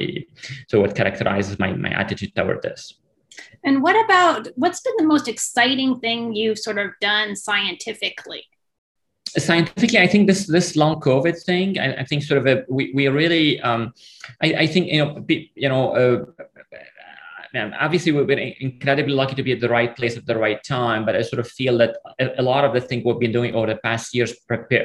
so 0.67 0.82
what 0.82 0.95
characterizes 0.95 1.60
my 1.60 1.72
my 1.74 1.91
attitude 1.91 2.36
toward 2.36 2.62
this. 2.63 2.95
And 3.63 3.84
what 3.84 3.95
about 4.04 4.48
what's 4.56 4.82
been 4.82 4.98
the 4.98 5.06
most 5.06 5.28
exciting 5.28 6.00
thing 6.00 6.34
you've 6.34 6.60
sort 6.60 6.80
of 6.80 6.91
done 7.00 7.36
scientifically 7.36 8.43
scientifically, 9.38 10.00
I 10.00 10.08
think 10.08 10.28
this 10.28 10.48
this 10.48 10.76
long 10.76 11.00
COVID 11.00 11.42
thing, 11.44 11.80
I, 11.80 12.02
I 12.02 12.04
think 12.06 12.24
sort 12.24 12.39
of 12.39 12.48
a, 12.48 12.65
we 12.70 12.92
we 12.94 13.08
really, 13.08 13.60
um, 13.62 13.94
I, 14.42 14.54
I 14.54 14.68
think 14.68 14.88
you 14.88 15.04
know, 15.04 15.26
you 15.28 15.70
know, 15.70 15.92
uh, 15.96 16.44
obviously 17.80 18.12
we've 18.12 18.28
been 18.28 18.54
incredibly 18.60 19.14
lucky 19.14 19.36
to 19.36 19.44
be 19.44 19.52
at 19.52 19.60
the 19.60 19.70
right 19.70 19.96
place 19.96 20.18
at 20.18 20.26
the 20.26 20.38
right 20.38 20.64
time 20.64 21.06
but 21.06 21.16
i 21.16 21.22
sort 21.22 21.40
of 21.40 21.48
feel 21.48 21.78
that 21.78 21.98
a, 22.20 22.42
lot 22.42 22.64
of 22.64 22.74
the 22.74 22.82
thing 22.82 23.02
we've 23.04 23.20
been 23.20 23.32
doing 23.32 23.56
over 23.56 23.68
the 23.68 23.78
past 23.78 24.14
years 24.14 24.34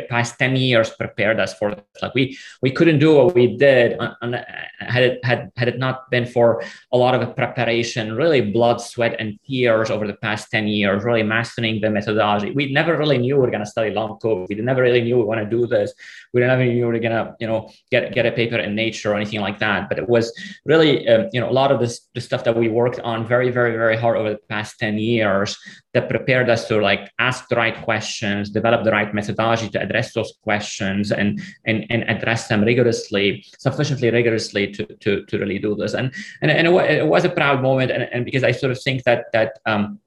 past 0.08 0.38
10 0.38 0.56
years 0.56 0.90
prepared 0.90 1.40
us 1.40 1.54
for 1.54 1.74
this. 1.74 2.02
like 2.02 2.14
we 2.14 2.36
we 2.62 2.70
couldn't 2.70 2.98
do 2.98 3.14
what 3.16 3.34
we 3.34 3.56
did 3.56 3.98
on, 3.98 4.16
on, 4.22 4.32
had 4.78 5.02
it 5.02 5.24
had 5.24 5.50
had 5.56 5.68
it 5.68 5.78
not 5.78 6.10
been 6.10 6.26
for 6.26 6.62
a 6.92 6.96
lot 6.96 7.14
of 7.14 7.36
preparation 7.36 8.14
really 8.14 8.40
blood 8.40 8.80
sweat 8.80 9.16
and 9.18 9.38
tears 9.46 9.90
over 9.90 10.06
the 10.06 10.14
past 10.14 10.50
10 10.50 10.68
years 10.68 11.04
really 11.04 11.22
mastering 11.22 11.80
the 11.80 11.90
methodology. 11.90 12.50
We 12.50 12.72
never 12.72 12.96
really 12.96 13.18
knew 13.18 13.36
we 13.36 13.42
were 13.42 13.50
going 13.50 13.64
to 13.64 13.70
study 13.70 13.90
long 13.90 14.18
covid 14.18 14.44
we 14.48 14.54
never 14.56 14.82
really 14.82 15.00
knew 15.00 15.16
we 15.18 15.24
want 15.24 15.40
to 15.40 15.46
do 15.46 15.66
this. 15.66 15.92
We 16.32 16.40
never 16.40 16.64
knew 16.64 16.72
we 16.72 16.84
were 16.84 16.98
going 16.98 17.12
to 17.12 17.34
you 17.40 17.46
know 17.46 17.70
get 17.90 18.12
get 18.12 18.26
a 18.26 18.32
paper 18.32 18.56
in 18.56 18.74
nature 18.74 19.12
or 19.12 19.16
anything 19.16 19.40
like 19.40 19.58
that. 19.60 19.88
But 19.88 19.98
it 19.98 20.08
was 20.08 20.32
really 20.64 21.08
um, 21.08 21.28
you 21.32 21.40
know 21.40 21.50
a 21.50 21.56
lot 21.60 21.72
of 21.72 21.80
this 21.80 22.08
the 22.14 22.20
stuff 22.20 22.44
that 22.44 22.53
that 22.54 22.60
we 22.60 22.68
worked 22.68 23.00
on 23.00 23.26
very, 23.26 23.50
very, 23.50 23.72
very 23.72 23.96
hard 23.96 24.16
over 24.16 24.30
the 24.30 24.38
past 24.48 24.78
10 24.78 24.98
years 24.98 25.58
that 25.92 26.08
prepared 26.08 26.48
us 26.48 26.68
to 26.68 26.80
like 26.80 27.10
ask 27.18 27.48
the 27.48 27.56
right 27.56 27.82
questions, 27.82 28.50
develop 28.50 28.84
the 28.84 28.92
right 28.92 29.12
methodology 29.12 29.68
to 29.68 29.80
address 29.80 30.12
those 30.14 30.32
questions 30.42 31.10
and 31.10 31.40
and, 31.66 31.86
and 31.90 32.04
address 32.04 32.48
them 32.48 32.62
rigorously, 32.62 33.44
sufficiently 33.58 34.10
rigorously 34.10 34.70
to, 34.72 34.86
to, 35.00 35.24
to 35.26 35.38
really 35.38 35.58
do 35.58 35.74
this. 35.74 35.94
And 35.94 36.12
and, 36.42 36.50
and 36.50 36.68
it, 36.68 37.06
was 37.06 37.24
a 37.24 37.28
proud 37.28 37.62
moment. 37.62 37.90
And, 37.90 38.04
and 38.12 38.24
because 38.24 38.44
I 38.44 38.52
sort 38.52 38.72
of 38.72 38.80
think 38.82 39.02
that 39.04 39.26
that 39.32 39.58
um, 39.66 39.98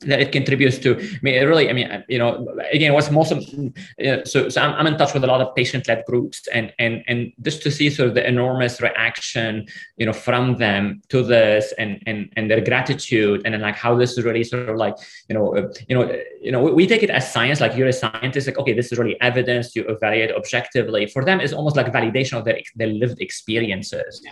that 0.00 0.20
it 0.20 0.30
contributes 0.30 0.78
to 0.78 0.96
I 0.96 1.18
mean 1.22 1.44
really 1.44 1.68
I 1.68 1.72
mean 1.72 2.04
you 2.08 2.18
know 2.18 2.46
again 2.72 2.92
what's 2.92 3.10
most 3.10 3.30
so, 4.24 4.48
so 4.48 4.60
I'm, 4.60 4.74
I'm 4.74 4.86
in 4.86 4.96
touch 4.96 5.12
with 5.12 5.24
a 5.24 5.26
lot 5.26 5.40
of 5.40 5.54
patient-led 5.56 6.04
groups 6.06 6.46
and 6.48 6.72
and 6.78 7.02
and 7.08 7.32
just 7.42 7.62
to 7.62 7.70
see 7.70 7.90
sort 7.90 8.10
of 8.10 8.14
the 8.14 8.26
enormous 8.26 8.80
reaction 8.80 9.66
you 9.96 10.06
know 10.06 10.12
from 10.12 10.56
them 10.56 11.02
to 11.08 11.22
this 11.22 11.72
and 11.78 12.00
and 12.06 12.32
and 12.36 12.48
their 12.48 12.60
gratitude 12.60 13.42
and 13.44 13.54
then 13.54 13.60
like 13.60 13.74
how 13.74 13.96
this 13.96 14.16
is 14.16 14.24
really 14.24 14.44
sort 14.44 14.68
of 14.68 14.76
like 14.76 14.94
you 15.28 15.34
know 15.34 15.56
uh, 15.56 15.66
you 15.88 15.96
know 15.96 16.04
you 16.40 16.52
know 16.52 16.62
we 16.62 16.86
take 16.86 17.02
it 17.02 17.10
as 17.10 17.32
science 17.32 17.60
like 17.60 17.76
you're 17.76 17.88
a 17.88 17.92
scientist 17.92 18.46
like 18.46 18.58
okay 18.58 18.72
this 18.72 18.92
is 18.92 18.98
really 18.98 19.20
evidence 19.20 19.74
you 19.74 19.84
evaluate 19.88 20.30
objectively. 20.32 21.06
For 21.06 21.24
them 21.24 21.40
it's 21.40 21.52
almost 21.52 21.76
like 21.76 21.92
validation 21.92 22.38
of 22.38 22.44
their, 22.44 22.60
their 22.76 22.88
lived 22.88 23.20
experiences 23.20 24.22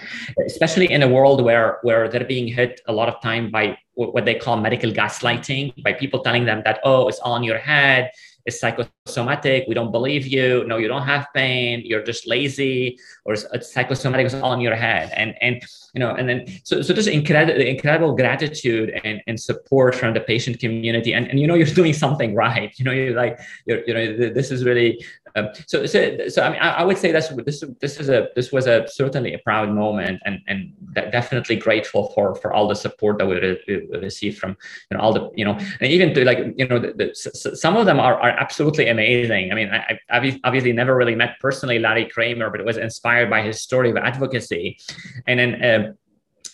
especially 0.46 0.92
in 0.92 1.02
a 1.02 1.08
world 1.08 1.42
where 1.42 1.78
where 1.82 2.08
they're 2.08 2.24
being 2.24 2.46
hit 2.46 2.80
a 2.86 2.92
lot 2.92 3.08
of 3.08 3.20
time 3.20 3.50
by 3.50 3.76
what 3.96 4.24
they 4.24 4.34
call 4.34 4.56
medical 4.58 4.90
gaslighting 4.90 5.82
by 5.82 5.92
people 5.92 6.20
telling 6.20 6.44
them 6.44 6.62
that, 6.64 6.80
oh, 6.84 7.08
it's 7.08 7.18
all 7.18 7.34
in 7.36 7.42
your 7.42 7.58
head, 7.58 8.10
it's 8.46 8.60
psychosomatic, 8.60 9.64
we 9.68 9.74
don't 9.74 9.90
believe 9.90 10.26
you, 10.26 10.64
no, 10.66 10.76
you 10.76 10.88
don't 10.88 11.02
have 11.02 11.26
pain, 11.34 11.82
you're 11.84 12.02
just 12.02 12.26
lazy, 12.26 12.98
or 13.24 13.34
it's, 13.34 13.44
it's 13.52 13.72
psychosomatic, 13.72 14.26
it's 14.26 14.34
all 14.34 14.52
in 14.52 14.60
your 14.60 14.76
head. 14.76 15.12
And, 15.16 15.34
and 15.40 15.62
you 15.94 16.00
know, 16.00 16.14
and 16.14 16.28
then, 16.28 16.46
so, 16.64 16.80
so 16.82 16.94
just 16.94 17.08
incredible, 17.08 17.60
incredible 17.60 18.14
gratitude 18.14 18.98
and, 19.04 19.20
and 19.26 19.40
support 19.40 19.94
from 19.94 20.14
the 20.14 20.20
patient 20.20 20.60
community. 20.60 21.12
And, 21.12 21.28
and, 21.28 21.40
you 21.40 21.46
know, 21.46 21.54
you're 21.54 21.66
doing 21.66 21.92
something 21.92 22.34
right. 22.34 22.72
You 22.78 22.84
know, 22.84 22.92
you're 22.92 23.14
like, 23.14 23.40
you're, 23.64 23.84
you 23.86 23.94
know, 23.94 24.30
this 24.30 24.50
is 24.50 24.64
really 24.64 25.04
um, 25.36 25.50
so, 25.66 25.84
so, 25.84 26.28
so 26.28 26.42
I 26.42 26.50
mean, 26.50 26.60
I, 26.60 26.70
I, 26.70 26.82
would 26.82 26.96
say 26.96 27.12
that's 27.12 27.28
this. 27.44 27.62
This 27.80 28.00
is 28.00 28.08
a 28.08 28.28
this 28.34 28.52
was 28.52 28.66
a 28.66 28.88
certainly 28.88 29.34
a 29.34 29.38
proud 29.38 29.68
moment, 29.68 30.20
and 30.24 30.40
and 30.46 30.72
definitely 30.94 31.56
grateful 31.56 32.10
for 32.14 32.34
for 32.34 32.54
all 32.54 32.66
the 32.66 32.74
support 32.74 33.18
that 33.18 33.26
we, 33.26 33.34
re- 33.34 33.60
we 33.68 33.98
received 33.98 34.38
from 34.38 34.56
you 34.90 34.96
know 34.96 35.02
all 35.02 35.12
the 35.12 35.30
you 35.34 35.44
know, 35.44 35.52
and 35.52 35.92
even 35.92 36.14
to 36.14 36.24
like 36.24 36.38
you 36.56 36.66
know, 36.66 36.78
the, 36.78 36.92
the, 36.94 37.14
some 37.54 37.76
of 37.76 37.84
them 37.84 38.00
are 38.00 38.14
are 38.14 38.35
absolutely 38.38 38.88
amazing. 38.88 39.52
I 39.52 39.54
mean, 39.54 39.70
I, 39.70 39.98
I 40.10 40.40
obviously 40.44 40.72
never 40.72 40.96
really 40.96 41.14
met 41.14 41.38
personally 41.40 41.78
Larry 41.78 42.06
Kramer, 42.06 42.50
but 42.50 42.60
it 42.60 42.66
was 42.66 42.76
inspired 42.76 43.30
by 43.30 43.42
his 43.42 43.60
story 43.60 43.90
of 43.90 43.96
advocacy, 43.96 44.78
and 45.26 45.38
then. 45.38 45.64
Uh, 45.64 45.92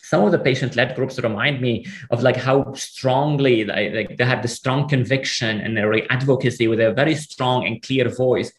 some 0.05 0.25
of 0.25 0.33
the 0.33 0.39
patient-led 0.39 0.95
groups 0.95 1.19
remind 1.21 1.63
me 1.63 1.87
of 2.11 2.23
like 2.23 2.37
how 2.37 2.71
strongly 2.75 3.65
like 3.65 4.15
they 4.19 4.25
have 4.27 4.43
the 4.43 4.49
strong 4.49 4.87
conviction 4.87 5.59
and 5.59 5.75
their 5.75 5.91
advocacy 6.13 6.69
with 6.69 6.81
a 6.81 6.93
very 6.93 7.15
strong 7.15 7.67
and 7.67 7.81
clear 7.81 8.11
voice 8.11 8.53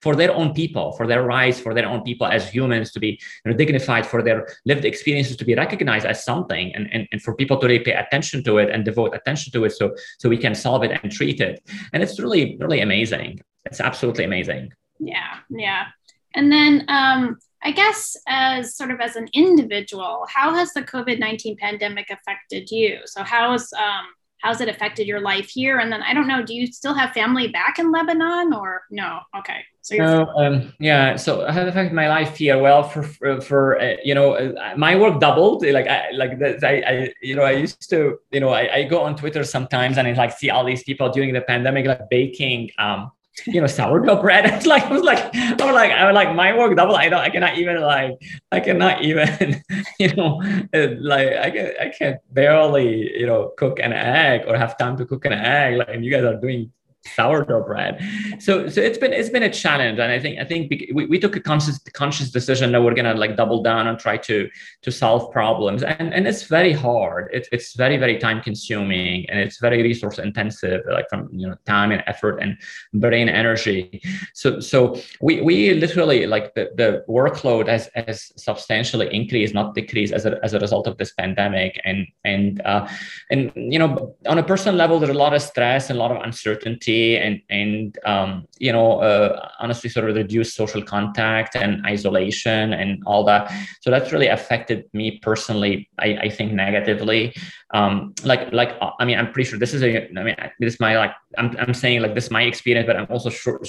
for 0.00 0.14
their 0.14 0.32
own 0.32 0.54
people, 0.54 0.92
for 0.92 1.06
their 1.06 1.24
rights, 1.24 1.58
for 1.58 1.74
their 1.74 1.86
own 1.86 2.02
people 2.02 2.26
as 2.26 2.48
humans 2.48 2.92
to 2.92 3.00
be 3.00 3.18
you 3.44 3.50
know, 3.50 3.56
dignified, 3.56 4.06
for 4.06 4.22
their 4.22 4.46
lived 4.64 4.84
experiences 4.84 5.36
to 5.36 5.44
be 5.44 5.54
recognized 5.54 6.06
as 6.06 6.24
something, 6.24 6.74
and, 6.74 6.88
and, 6.92 7.08
and 7.10 7.22
for 7.22 7.34
people 7.34 7.56
to 7.58 7.66
really 7.66 7.84
pay 7.84 7.92
attention 7.92 8.42
to 8.44 8.58
it 8.58 8.70
and 8.70 8.84
devote 8.84 9.14
attention 9.14 9.52
to 9.52 9.64
it 9.64 9.70
so, 9.70 9.94
so 10.18 10.28
we 10.28 10.38
can 10.38 10.54
solve 10.54 10.84
it 10.84 10.98
and 11.02 11.10
treat 11.10 11.40
it. 11.40 11.60
And 11.92 12.02
it's 12.02 12.20
really, 12.20 12.56
really 12.60 12.80
amazing. 12.80 13.40
It's 13.64 13.80
absolutely 13.80 14.24
amazing. 14.24 14.72
Yeah, 15.00 15.38
yeah. 15.50 15.86
And 16.34 16.52
then 16.52 16.84
um, 16.88 17.38
I 17.62 17.72
guess 17.72 18.16
as 18.28 18.76
sort 18.76 18.90
of 18.90 19.00
as 19.00 19.16
an 19.16 19.28
individual, 19.32 20.26
how 20.28 20.54
has 20.54 20.72
the 20.72 20.82
COVID 20.82 21.18
nineteen 21.18 21.56
pandemic 21.56 22.08
affected 22.10 22.70
you? 22.70 23.00
So 23.06 23.24
how 23.24 23.52
has 23.52 23.72
um, 23.72 24.06
how's 24.40 24.60
it 24.60 24.68
affected 24.68 25.06
your 25.06 25.20
life 25.20 25.48
here? 25.48 25.78
And 25.78 25.92
then 25.92 26.02
I 26.02 26.14
don't 26.14 26.28
know, 26.28 26.44
do 26.44 26.54
you 26.54 26.66
still 26.66 26.94
have 26.94 27.12
family 27.12 27.48
back 27.48 27.78
in 27.78 27.92
Lebanon 27.92 28.52
or 28.52 28.82
no? 28.90 29.20
Okay, 29.38 29.64
so 29.96 30.26
um, 30.36 30.74
yeah. 30.78 31.16
So 31.16 31.40
it 31.42 31.68
affected 31.68 31.94
my 31.94 32.08
life 32.08 32.36
here? 32.36 32.58
Well, 32.58 32.82
for 32.82 33.02
for, 33.40 33.80
uh, 33.80 33.96
you 34.04 34.14
know, 34.14 34.34
uh, 34.34 34.74
my 34.76 34.96
work 34.96 35.20
doubled. 35.20 35.64
Like 35.64 35.86
I 35.86 36.10
like. 36.12 36.32
I, 36.62 36.82
I 36.86 37.14
you 37.22 37.34
know 37.34 37.42
I 37.42 37.52
used 37.52 37.88
to 37.90 38.18
you 38.30 38.40
know 38.40 38.50
I, 38.50 38.74
I 38.74 38.82
go 38.84 39.00
on 39.02 39.16
Twitter 39.16 39.44
sometimes 39.44 39.98
and 39.98 40.06
I 40.06 40.12
like 40.12 40.32
see 40.32 40.50
all 40.50 40.64
these 40.64 40.82
people 40.82 41.10
during 41.10 41.32
the 41.32 41.40
pandemic 41.40 41.86
like 41.86 42.10
baking 42.10 42.70
um 42.78 43.10
you 43.46 43.60
know 43.60 43.66
sourdough 43.66 44.20
bread. 44.20 44.46
It's 44.58 44.66
like 44.66 44.84
I 44.84 44.92
was 44.92 45.02
like 45.02 45.34
I 45.34 45.52
was 45.52 45.74
like 45.74 45.92
I 45.92 46.06
was 46.06 46.14
like 46.14 46.34
my 46.34 46.56
work 46.56 46.76
double. 46.76 46.96
I 46.96 47.08
don't 47.08 47.20
I 47.20 47.30
cannot 47.30 47.58
even 47.58 47.80
like 47.80 48.18
I 48.52 48.60
cannot 48.60 49.02
even 49.08 49.62
you 49.98 50.14
know 50.14 50.40
like 50.72 51.28
I 51.32 51.50
can 51.50 51.72
I 51.80 51.88
can 51.96 52.18
barely 52.32 53.18
you 53.18 53.26
know 53.26 53.52
cook 53.56 53.78
an 53.78 53.92
egg 53.92 54.42
or 54.46 54.56
have 54.56 54.76
time 54.78 54.96
to 54.98 55.06
cook 55.06 55.24
an 55.24 55.32
egg. 55.32 55.78
Like 55.78 56.00
you 56.00 56.10
guys 56.10 56.24
are 56.24 56.40
doing 56.40 56.72
sourdough 57.06 57.64
bread. 57.64 58.00
So 58.38 58.68
so 58.68 58.80
it's 58.80 58.98
been 58.98 59.12
it's 59.12 59.30
been 59.30 59.42
a 59.42 59.50
challenge, 59.50 59.98
and 59.98 60.10
I 60.12 60.18
think 60.18 60.38
I 60.38 60.44
think 60.44 60.70
we, 60.92 61.06
we 61.06 61.18
took 61.18 61.36
a 61.36 61.40
conscious 61.40 61.78
conscious 61.92 62.30
decision 62.30 62.72
that 62.72 62.82
we're 62.82 62.94
gonna 62.94 63.14
like 63.14 63.36
double 63.36 63.62
down 63.62 63.86
and 63.86 63.98
try 63.98 64.16
to 64.18 64.48
to 64.82 64.90
solve 64.90 65.30
problems, 65.32 65.82
and 65.82 66.12
and 66.12 66.26
it's 66.26 66.44
very 66.44 66.72
hard. 66.72 67.30
It's 67.32 67.48
it's 67.52 67.74
very 67.74 67.96
very 67.96 68.18
time 68.18 68.40
consuming, 68.42 69.28
and 69.30 69.38
it's 69.38 69.58
very 69.58 69.82
resource 69.82 70.18
intensive, 70.18 70.82
like 70.90 71.08
from 71.08 71.28
you 71.32 71.48
know 71.48 71.56
time 71.66 71.92
and 71.92 72.02
effort 72.06 72.40
and 72.40 72.56
brain 72.94 73.28
energy. 73.28 74.02
So 74.34 74.60
so 74.60 75.00
we 75.20 75.40
we 75.40 75.74
literally 75.74 76.26
like 76.26 76.54
the 76.54 76.70
the 76.76 77.04
workload 77.08 77.68
has 77.68 77.90
has 77.94 78.32
substantially 78.36 79.12
increased, 79.14 79.54
not 79.54 79.74
decreased, 79.74 80.12
as 80.12 80.26
a 80.26 80.38
as 80.42 80.54
a 80.54 80.58
result 80.58 80.86
of 80.86 80.96
this 80.98 81.12
pandemic, 81.12 81.80
and 81.84 82.06
and 82.24 82.60
uh, 82.64 82.88
and 83.30 83.52
you 83.54 83.78
know 83.78 84.16
on 84.26 84.38
a 84.38 84.42
personal 84.42 84.74
level, 84.74 84.98
there's 84.98 85.14
a 85.14 85.18
lot 85.18 85.34
of 85.34 85.42
stress 85.42 85.90
and 85.90 85.98
a 85.98 86.02
lot 86.02 86.10
of 86.10 86.22
uncertainty 86.22 86.87
and 86.88 87.40
and 87.50 87.98
um, 88.04 88.46
you 88.58 88.72
know 88.72 89.00
uh, 89.00 89.48
honestly 89.58 89.90
sort 89.90 90.08
of 90.08 90.16
reduced 90.16 90.54
social 90.54 90.82
contact 90.82 91.56
and 91.56 91.84
isolation 91.86 92.72
and 92.72 93.02
all 93.06 93.24
that. 93.24 93.52
So 93.80 93.90
that's 93.90 94.12
really 94.12 94.28
affected 94.28 94.84
me 94.92 95.18
personally 95.22 95.88
i, 95.98 96.08
I 96.26 96.28
think 96.28 96.52
negatively 96.52 97.34
um, 97.72 98.14
like 98.24 98.52
like 98.52 98.76
i 98.98 99.04
mean 99.04 99.18
i'm 99.18 99.30
pretty 99.32 99.48
sure 99.48 99.58
this 99.58 99.74
is 99.74 99.82
a 99.82 100.08
i 100.08 100.22
mean 100.22 100.34
this 100.58 100.74
is 100.74 100.80
my 100.80 100.96
like 100.96 101.12
i'm, 101.36 101.54
I'm 101.58 101.74
saying 101.74 102.00
like 102.00 102.14
this 102.14 102.24
is 102.24 102.30
my 102.30 102.42
experience 102.42 102.86
but 102.86 102.96
i'm 102.96 103.06
also 103.10 103.30
sure, 103.30 103.60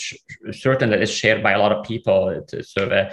certain 0.51 0.89
that 0.89 1.01
it's 1.01 1.11
shared 1.11 1.43
by 1.43 1.51
a 1.51 1.59
lot 1.59 1.71
of 1.71 1.85
people. 1.85 2.29
It's 2.29 2.73
sort 2.73 2.91
of 2.91 2.91
a, 2.91 3.03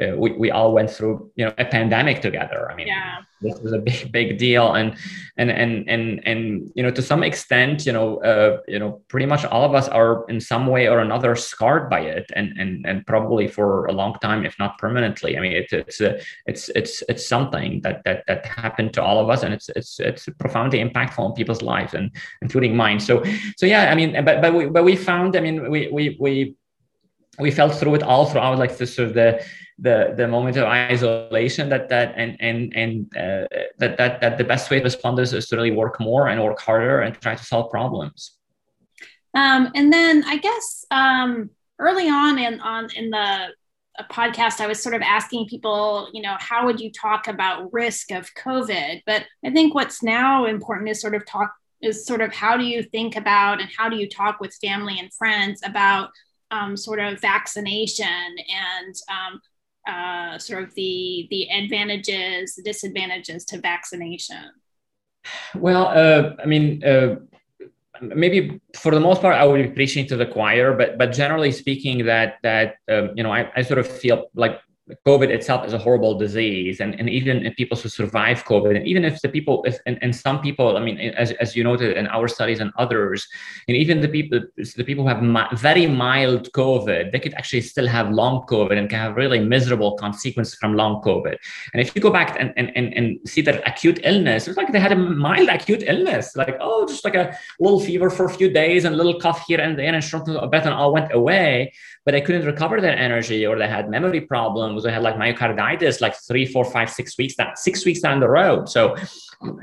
uh, 0.00 0.16
we, 0.16 0.32
we 0.32 0.50
all 0.50 0.72
went 0.72 0.90
through 0.90 1.30
you 1.36 1.44
know 1.44 1.52
a 1.58 1.64
pandemic 1.64 2.20
together. 2.20 2.70
I 2.70 2.74
mean 2.74 2.88
yeah. 2.88 3.18
this 3.40 3.58
was 3.60 3.72
a 3.72 3.78
big 3.78 4.12
big 4.12 4.38
deal. 4.38 4.74
And 4.74 4.96
and 5.36 5.50
and 5.50 5.88
and 5.88 6.26
and 6.26 6.70
you 6.74 6.82
know 6.82 6.90
to 6.90 7.02
some 7.02 7.22
extent 7.22 7.86
you 7.86 7.92
know 7.92 8.18
uh, 8.18 8.58
you 8.68 8.78
know 8.78 9.00
pretty 9.08 9.26
much 9.26 9.44
all 9.44 9.64
of 9.64 9.74
us 9.74 9.88
are 9.88 10.24
in 10.28 10.40
some 10.40 10.66
way 10.66 10.88
or 10.88 11.00
another 11.00 11.34
scarred 11.36 11.90
by 11.90 12.00
it 12.00 12.26
and 12.34 12.48
and 12.58 12.86
and 12.86 13.06
probably 13.06 13.48
for 13.48 13.86
a 13.86 13.92
long 13.92 14.14
time 14.20 14.44
if 14.44 14.54
not 14.58 14.78
permanently. 14.78 15.36
I 15.36 15.40
mean 15.40 15.52
it, 15.52 15.72
it's 15.72 16.00
it's 16.46 16.68
it's 16.70 17.02
it's 17.08 17.28
something 17.28 17.80
that 17.82 18.02
that 18.04 18.24
that 18.26 18.46
happened 18.46 18.92
to 18.94 19.02
all 19.02 19.18
of 19.20 19.28
us 19.30 19.42
and 19.42 19.52
it's 19.54 19.68
it's 19.70 19.98
it's 20.00 20.28
profoundly 20.38 20.78
impactful 20.78 21.18
on 21.18 21.32
people's 21.32 21.62
lives 21.62 21.94
and 21.94 22.10
including 22.42 22.76
mine. 22.76 23.00
So 23.00 23.22
so 23.56 23.66
yeah 23.66 23.90
i 23.90 23.94
mean 23.94 24.24
but 24.24 24.40
but 24.42 24.54
we 24.54 24.66
but 24.66 24.84
we 24.84 24.96
found 24.96 25.36
i 25.36 25.40
mean 25.40 25.70
we 25.70 25.88
we 25.88 26.16
we 26.20 26.56
we 27.38 27.50
felt 27.50 27.74
through 27.74 27.94
it 27.96 28.02
all 28.02 28.26
throughout 28.26 28.58
like 28.58 28.76
the 28.76 28.86
sort 28.86 29.08
of 29.08 29.14
the 29.14 29.44
the 29.78 30.14
the 30.16 30.26
moment 30.26 30.56
of 30.56 30.64
isolation 30.64 31.68
that 31.68 31.88
that 31.90 32.14
and 32.16 32.36
and 32.40 32.74
and 32.74 33.16
uh, 33.16 33.46
that 33.78 33.98
that 33.98 34.20
that 34.20 34.38
the 34.38 34.44
best 34.44 34.70
way 34.70 34.78
to 34.78 34.84
respond 34.84 35.18
is, 35.18 35.34
is 35.34 35.48
to 35.48 35.56
really 35.56 35.70
work 35.70 36.00
more 36.00 36.28
and 36.28 36.42
work 36.42 36.58
harder 36.58 37.00
and 37.00 37.14
try 37.20 37.34
to 37.34 37.44
solve 37.44 37.70
problems. 37.70 38.32
Um, 39.34 39.70
and 39.74 39.92
then 39.92 40.24
i 40.24 40.38
guess 40.38 40.86
um, 40.90 41.50
early 41.78 42.08
on 42.08 42.38
in 42.38 42.58
on 42.60 42.88
in 42.96 43.10
the 43.10 43.48
podcast 44.04 44.60
i 44.60 44.66
was 44.66 44.82
sort 44.82 44.94
of 44.94 45.02
asking 45.02 45.46
people 45.46 46.08
you 46.12 46.22
know 46.22 46.36
how 46.38 46.66
would 46.66 46.80
you 46.80 46.90
talk 46.90 47.28
about 47.28 47.72
risk 47.72 48.10
of 48.10 48.32
covid 48.34 49.02
but 49.06 49.24
i 49.44 49.50
think 49.50 49.74
what's 49.74 50.02
now 50.02 50.44
important 50.44 50.88
is 50.88 51.00
sort 51.00 51.14
of 51.14 51.24
talk 51.26 51.52
is 51.82 52.06
sort 52.06 52.20
of 52.20 52.32
how 52.32 52.56
do 52.56 52.64
you 52.64 52.82
think 52.82 53.16
about 53.16 53.60
and 53.60 53.70
how 53.76 53.88
do 53.88 53.96
you 53.96 54.08
talk 54.08 54.40
with 54.40 54.54
family 54.62 54.98
and 54.98 55.12
friends 55.14 55.60
about 55.64 56.10
um, 56.50 56.76
sort 56.76 57.00
of 57.00 57.20
vaccination 57.20 58.06
and 58.06 58.94
um, 59.10 59.40
uh, 59.86 60.38
sort 60.38 60.62
of 60.62 60.74
the 60.74 61.26
the 61.30 61.50
advantages, 61.50 62.58
disadvantages 62.64 63.44
to 63.46 63.60
vaccination? 63.60 64.50
Well, 65.54 65.88
uh, 65.88 66.34
I 66.42 66.46
mean, 66.46 66.84
uh, 66.84 67.16
maybe 68.00 68.60
for 68.74 68.92
the 68.92 69.00
most 69.00 69.20
part, 69.20 69.34
I 69.34 69.44
would 69.44 69.62
be 69.62 69.68
preaching 69.70 70.06
to 70.08 70.16
the 70.16 70.26
choir, 70.26 70.76
but 70.76 70.98
but 70.98 71.12
generally 71.12 71.52
speaking, 71.52 72.06
that 72.06 72.38
that 72.42 72.76
um, 72.90 73.10
you 73.14 73.22
know, 73.22 73.32
I, 73.32 73.50
I 73.56 73.62
sort 73.62 73.78
of 73.78 73.86
feel 73.86 74.30
like 74.34 74.60
COVID 75.04 75.30
itself 75.30 75.66
is 75.66 75.72
a 75.72 75.78
horrible 75.78 76.16
disease, 76.16 76.78
and, 76.80 76.94
and 76.94 77.10
even 77.10 77.52
people 77.56 77.76
who 77.76 77.88
survive 77.88 78.44
COVID, 78.44 78.76
and 78.76 78.86
even 78.86 79.04
if 79.04 79.20
the 79.20 79.28
people, 79.28 79.64
if, 79.66 79.78
and, 79.84 79.98
and 80.00 80.14
some 80.14 80.40
people, 80.40 80.76
I 80.76 80.80
mean, 80.80 80.98
as, 80.98 81.32
as 81.32 81.56
you 81.56 81.64
noted 81.64 81.96
in 81.96 82.06
our 82.06 82.28
studies 82.28 82.60
and 82.60 82.70
others, 82.78 83.26
and 83.66 83.76
even 83.76 84.00
the 84.00 84.08
people, 84.08 84.40
the 84.56 84.84
people 84.84 85.02
who 85.02 85.08
have 85.08 85.22
mi- 85.22 85.56
very 85.56 85.86
mild 85.86 86.52
COVID, 86.52 87.10
they 87.10 87.18
could 87.18 87.34
actually 87.34 87.62
still 87.62 87.88
have 87.88 88.12
long 88.12 88.46
COVID 88.46 88.78
and 88.78 88.88
can 88.88 89.00
have 89.00 89.16
really 89.16 89.40
miserable 89.40 89.96
consequences 89.96 90.54
from 90.54 90.74
long 90.74 91.02
COVID. 91.02 91.36
And 91.72 91.82
if 91.82 91.96
you 91.96 92.00
go 92.00 92.10
back 92.10 92.36
and, 92.38 92.52
and, 92.56 92.70
and, 92.76 92.94
and 92.94 93.18
see 93.28 93.40
that 93.42 93.66
acute 93.68 93.98
illness, 94.04 94.46
it's 94.46 94.56
like 94.56 94.70
they 94.70 94.78
had 94.78 94.92
a 94.92 94.96
mild 94.96 95.48
acute 95.48 95.82
illness, 95.84 96.36
like, 96.36 96.56
oh, 96.60 96.86
just 96.86 97.04
like 97.04 97.16
a 97.16 97.36
little 97.58 97.80
fever 97.80 98.08
for 98.08 98.26
a 98.26 98.30
few 98.30 98.52
days 98.52 98.84
and 98.84 98.94
a 98.94 98.98
little 98.98 99.18
cough 99.18 99.44
here 99.48 99.60
and 99.60 99.76
there 99.76 99.92
and 99.92 100.04
a 100.28 100.46
bit 100.46 100.64
and 100.64 100.74
all 100.74 100.92
went 100.92 101.12
away 101.12 101.72
but 102.06 102.12
they 102.12 102.20
couldn't 102.22 102.46
recover 102.46 102.80
their 102.80 102.96
energy 102.96 103.44
or 103.44 103.58
they 103.58 103.68
had 103.68 103.90
memory 103.90 104.22
problems. 104.22 104.84
They 104.84 104.92
had 104.92 105.02
like 105.02 105.16
myocarditis 105.16 106.00
like 106.00 106.14
three, 106.16 106.46
four, 106.46 106.64
five, 106.64 106.88
six 106.88 107.18
weeks 107.18 107.34
that 107.36 107.58
six 107.58 107.84
weeks 107.84 108.00
down 108.00 108.20
the 108.20 108.28
road. 108.28 108.68
So 108.68 108.96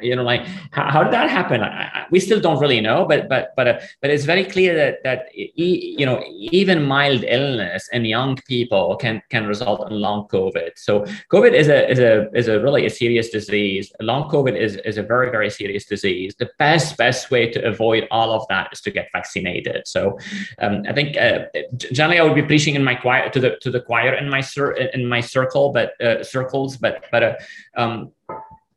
you 0.02 0.16
know 0.16 0.24
like 0.24 0.46
how, 0.72 0.92
how 0.92 1.04
did 1.04 1.14
that 1.14 1.30
happen? 1.30 1.62
I, 1.62 1.86
I, 1.86 2.06
we 2.12 2.20
still 2.20 2.40
don't 2.40 2.60
really 2.60 2.80
know 2.80 3.06
but 3.06 3.28
but 3.28 3.54
but 3.56 3.68
uh, 3.68 3.80
but 4.02 4.12
it's 4.12 4.26
very 4.26 4.44
clear 4.44 4.76
that 4.76 4.98
that 5.04 5.30
e, 5.36 5.96
you 5.98 6.06
know 6.06 6.24
even 6.30 6.84
mild 6.84 7.24
illness 7.28 7.90
in 7.92 8.06
young 8.06 8.36
people 8.48 8.96
can 8.98 9.22
can 9.32 9.48
result 9.48 9.90
in 9.90 10.00
long 10.00 10.28
covid. 10.28 10.72
So 10.76 11.06
covid 11.32 11.54
is 11.54 11.70
a 11.70 11.90
is 11.90 12.00
a 12.00 12.30
is 12.34 12.48
a 12.48 12.60
really 12.62 12.86
a 12.86 12.90
serious 12.90 13.30
disease. 13.30 13.92
Long 14.00 14.30
covid 14.30 14.56
is 14.56 14.76
is 14.86 14.98
a 14.98 15.04
very 15.04 15.32
very 15.32 15.50
serious 15.50 15.86
disease. 15.86 16.36
The 16.38 16.50
best 16.60 16.98
best 16.98 17.32
way 17.32 17.50
to 17.52 17.64
avoid 17.66 18.08
all 18.12 18.32
of 18.32 18.46
that 18.50 18.70
is 18.74 18.82
to 18.82 18.92
get 18.92 19.08
vaccinated. 19.14 19.88
So 19.88 20.18
um, 20.60 20.84
i 20.88 20.94
think 20.94 21.18
uh, 21.18 21.40
generally 21.92 22.20
i 22.20 22.24
would 22.24 22.33
be 22.34 22.42
preaching 22.42 22.76
in 22.76 22.84
my 22.84 22.96
choir 22.96 23.30
to 23.30 23.40
the 23.40 23.58
to 23.62 23.72
the 23.72 23.82
choir 23.82 24.14
in 24.14 24.30
my 24.30 24.42
cir- 24.42 24.74
in 24.74 25.08
my 25.08 25.22
circle 25.22 25.72
but 25.72 26.00
uh, 26.02 26.24
circles 26.24 26.78
but 26.78 27.06
but 27.12 27.24
uh, 27.24 27.36
um, 27.76 28.12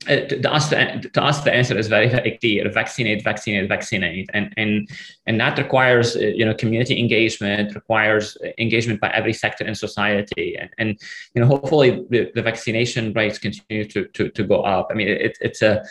uh, 0.08 0.20
to, 0.28 0.52
us, 0.52 0.68
to 0.68 1.22
us, 1.22 1.40
the 1.40 1.52
answer 1.52 1.76
is 1.76 1.88
very, 1.88 2.08
very 2.08 2.38
clear: 2.38 2.70
vaccinate, 2.70 3.24
vaccinate, 3.24 3.68
vaccinate, 3.68 4.30
and 4.34 4.52
and 4.56 4.88
and 5.26 5.40
that 5.40 5.58
requires 5.58 6.14
uh, 6.14 6.20
you 6.20 6.44
know 6.44 6.54
community 6.54 7.00
engagement, 7.00 7.74
requires 7.74 8.36
engagement 8.58 9.00
by 9.00 9.08
every 9.08 9.32
sector 9.32 9.66
in 9.66 9.74
society, 9.74 10.56
and 10.56 10.70
and 10.78 11.00
you 11.34 11.40
know 11.40 11.48
hopefully 11.48 12.04
the, 12.10 12.30
the 12.36 12.42
vaccination 12.42 13.12
rates 13.14 13.38
continue 13.38 13.84
to 13.84 14.06
to 14.08 14.28
to 14.28 14.44
go 14.44 14.62
up. 14.62 14.88
I 14.90 14.94
mean, 14.94 15.08
it, 15.08 15.38
it's 15.40 15.62
a 15.62 15.80
uh, 15.80 15.84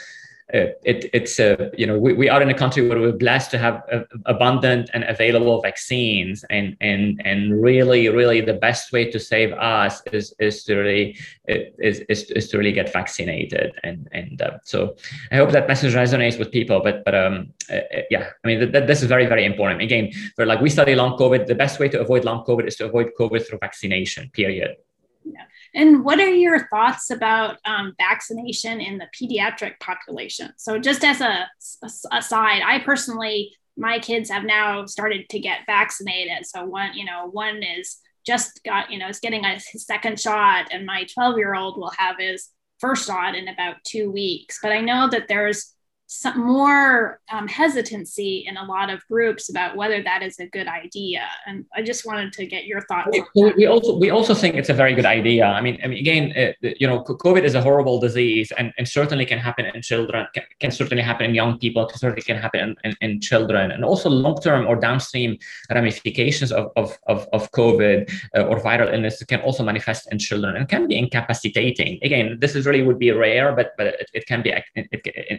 it, 0.49 1.09
it's 1.11 1.39
a 1.39 1.71
you 1.75 1.87
know 1.87 1.97
we, 1.97 2.13
we 2.13 2.29
are 2.29 2.41
in 2.41 2.49
a 2.49 2.53
country 2.53 2.87
where 2.87 2.99
we're 2.99 3.11
blessed 3.11 3.49
to 3.49 3.57
have 3.57 3.83
a, 3.91 4.05
abundant 4.25 4.89
and 4.93 5.03
available 5.05 5.59
vaccines 5.61 6.45
and 6.51 6.77
and 6.81 7.19
and 7.25 7.61
really 7.61 8.09
really 8.09 8.41
the 8.41 8.53
best 8.53 8.91
way 8.91 9.09
to 9.09 9.19
save 9.19 9.51
us 9.53 10.03
is 10.13 10.35
is 10.39 10.63
to 10.63 10.75
really 10.75 11.17
is, 11.47 11.99
is, 12.09 12.29
is 12.31 12.47
to 12.49 12.59
really 12.59 12.71
get 12.71 12.93
vaccinated 12.93 13.73
and 13.83 14.07
and 14.11 14.41
uh, 14.43 14.57
so 14.63 14.95
I 15.31 15.37
hope 15.37 15.51
that 15.51 15.67
message 15.67 15.95
resonates 15.95 16.37
with 16.37 16.51
people 16.51 16.79
but 16.79 17.03
but 17.05 17.15
um 17.15 17.51
uh, 17.71 17.77
uh 17.77 18.01
yeah 18.11 18.29
I 18.43 18.47
mean 18.47 18.71
that, 18.71 18.85
this 18.85 19.01
is 19.01 19.07
very 19.07 19.25
very 19.25 19.45
important 19.45 19.81
again 19.81 20.11
for 20.35 20.45
like 20.45 20.61
we 20.61 20.69
study 20.69 20.93
long 20.93 21.17
COVID 21.17 21.47
the 21.47 21.55
best 21.55 21.79
way 21.79 21.89
to 21.89 21.99
avoid 21.99 22.23
long 22.23 22.45
COVID 22.45 22.67
is 22.67 22.75
to 22.75 22.85
avoid 22.85 23.11
COVID 23.19 23.47
through 23.47 23.59
vaccination 23.59 24.29
period. 24.29 24.75
Yeah. 25.23 25.45
And 25.75 26.03
what 26.05 26.19
are 26.19 26.33
your 26.33 26.67
thoughts 26.69 27.11
about 27.11 27.57
um, 27.65 27.93
vaccination 27.99 28.81
in 28.81 28.97
the 28.97 29.07
pediatric 29.13 29.79
population? 29.79 30.53
So, 30.57 30.79
just 30.79 31.03
as 31.03 31.21
a, 31.21 31.47
a 31.83 31.89
aside, 32.11 32.61
I 32.65 32.79
personally, 32.79 33.51
my 33.77 33.99
kids 33.99 34.29
have 34.29 34.43
now 34.43 34.85
started 34.85 35.27
to 35.29 35.39
get 35.39 35.65
vaccinated. 35.65 36.45
So 36.45 36.65
one, 36.65 36.93
you 36.95 37.05
know, 37.05 37.29
one 37.31 37.61
is 37.61 37.97
just 38.25 38.63
got, 38.63 38.89
you 38.89 38.97
know, 38.97 39.09
is 39.09 39.19
getting 39.19 39.45
a, 39.45 39.59
second 39.59 40.19
shot, 40.19 40.67
and 40.71 40.85
my 40.85 41.05
12 41.13 41.37
year 41.37 41.55
old 41.55 41.77
will 41.77 41.91
have 41.97 42.15
his 42.17 42.49
first 42.79 43.07
shot 43.07 43.35
in 43.35 43.47
about 43.47 43.75
two 43.83 44.11
weeks. 44.11 44.59
But 44.61 44.71
I 44.71 44.81
know 44.81 45.09
that 45.09 45.27
there's 45.27 45.74
some 46.07 46.45
more 46.45 47.19
um, 47.31 47.47
hesitancy 47.47 48.45
in 48.47 48.57
a 48.57 48.63
lot 48.63 48.91
of 48.91 49.05
groups 49.07 49.49
about 49.49 49.75
whether 49.75 50.03
that 50.03 50.21
is 50.21 50.39
a 50.39 50.45
good 50.47 50.67
idea. 50.67 51.23
And 51.47 51.65
i 51.75 51.81
just 51.81 52.05
wanted 52.05 52.31
to 52.33 52.45
get 52.45 52.65
your 52.65 52.81
thoughts 52.81 53.17
we, 53.35 53.53
we 53.53 53.65
also 53.65 53.97
we 53.97 54.09
also 54.11 54.33
think 54.33 54.55
it's 54.55 54.69
a 54.69 54.73
very 54.73 54.93
good 54.93 55.05
idea. 55.05 55.45
I 55.45 55.61
mean 55.61 55.79
i 55.83 55.87
mean 55.87 55.99
again 55.99 56.33
uh, 56.37 56.69
you 56.79 56.87
know 56.87 57.03
covid 57.03 57.43
is 57.43 57.55
a 57.55 57.61
horrible 57.61 57.99
disease 57.99 58.51
and, 58.57 58.71
and 58.77 58.87
certainly 58.87 59.25
can 59.25 59.39
happen 59.39 59.65
in 59.65 59.81
children 59.81 60.27
can, 60.33 60.43
can 60.59 60.71
certainly 60.71 61.03
happen 61.03 61.25
in 61.29 61.35
young 61.35 61.57
people 61.57 61.85
can 61.85 61.97
certainly 61.97 62.21
can 62.21 62.37
happen 62.37 62.59
in, 62.59 62.75
in, 62.83 62.95
in 63.01 63.21
children. 63.21 63.71
And 63.71 63.83
also 63.83 64.09
long-term 64.09 64.67
or 64.67 64.75
downstream 64.75 65.37
ramifications 65.69 66.51
of, 66.51 66.71
of, 66.75 66.97
of, 67.07 67.27
of 67.33 67.51
covid 67.51 68.11
uh, 68.37 68.43
or 68.43 68.59
viral 68.61 68.93
illness 68.93 69.23
can 69.23 69.41
also 69.41 69.63
manifest 69.63 70.11
in 70.11 70.19
children 70.19 70.55
and 70.55 70.69
can 70.69 70.87
be 70.87 70.97
incapacitating. 70.97 71.99
Again 72.03 72.37
this 72.39 72.55
is 72.55 72.65
really 72.67 72.83
would 72.83 72.99
be 72.99 73.11
rare 73.11 73.55
but 73.55 73.73
but 73.77 73.87
it, 73.87 74.09
it 74.13 74.25
can 74.27 74.43
be 74.43 74.51
it, 74.51 74.87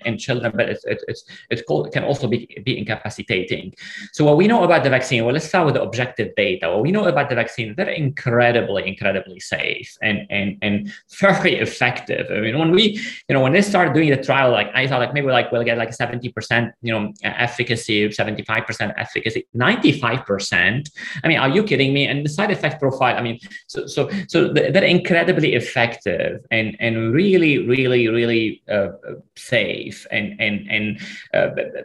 in, 0.06 0.16
children 0.18 0.52
but 0.54 0.68
it's 0.68 0.84
it's 0.84 1.24
it's 1.50 1.62
called, 1.62 1.92
can 1.92 2.04
also 2.04 2.26
be, 2.26 2.48
be 2.64 2.78
incapacitating. 2.78 3.74
So 4.12 4.24
what 4.24 4.36
we 4.36 4.46
know 4.46 4.64
about 4.64 4.82
the 4.84 4.90
vaccine, 4.90 5.24
well, 5.24 5.34
let's 5.34 5.48
start 5.48 5.66
with 5.66 5.74
the 5.74 5.82
objective 5.82 6.34
data. 6.36 6.70
What 6.70 6.82
we 6.82 6.92
know 6.92 7.06
about 7.06 7.28
the 7.28 7.34
vaccine, 7.34 7.74
they're 7.76 7.88
incredibly, 7.88 8.86
incredibly 8.86 9.40
safe 9.40 9.96
and 10.02 10.18
and 10.30 10.58
and 10.62 10.92
very 11.20 11.54
effective. 11.66 12.26
I 12.30 12.40
mean, 12.40 12.58
when 12.58 12.70
we, 12.70 12.84
you 13.28 13.34
know, 13.34 13.40
when 13.40 13.52
they 13.52 13.62
started 13.62 13.94
doing 13.94 14.10
the 14.10 14.22
trial, 14.22 14.50
like 14.50 14.70
I 14.74 14.86
thought 14.86 15.00
like 15.00 15.14
maybe 15.14 15.28
like 15.28 15.52
we'll 15.52 15.64
get 15.64 15.78
like 15.78 15.90
70%, 15.90 16.72
you 16.82 16.92
know, 16.92 17.12
efficacy, 17.22 18.08
75% 18.08 18.94
efficacy, 18.96 19.46
95%. 19.56 20.90
I 21.22 21.28
mean, 21.28 21.38
are 21.38 21.48
you 21.48 21.62
kidding 21.62 21.92
me? 21.92 22.06
And 22.06 22.24
the 22.24 22.30
side 22.30 22.50
effect 22.50 22.80
profile, 22.80 23.16
I 23.16 23.22
mean, 23.22 23.38
so 23.66 23.86
so 23.86 24.10
so 24.28 24.52
they're 24.52 24.84
incredibly 24.84 25.54
effective 25.54 26.44
and 26.50 26.76
and 26.80 27.12
really, 27.12 27.66
really, 27.66 28.08
really 28.08 28.62
uh, 28.70 28.88
safe 29.36 29.95
and 30.10 30.38
and 30.40 30.70
and 30.70 31.00
uh, 31.32 31.54
the, 31.54 31.84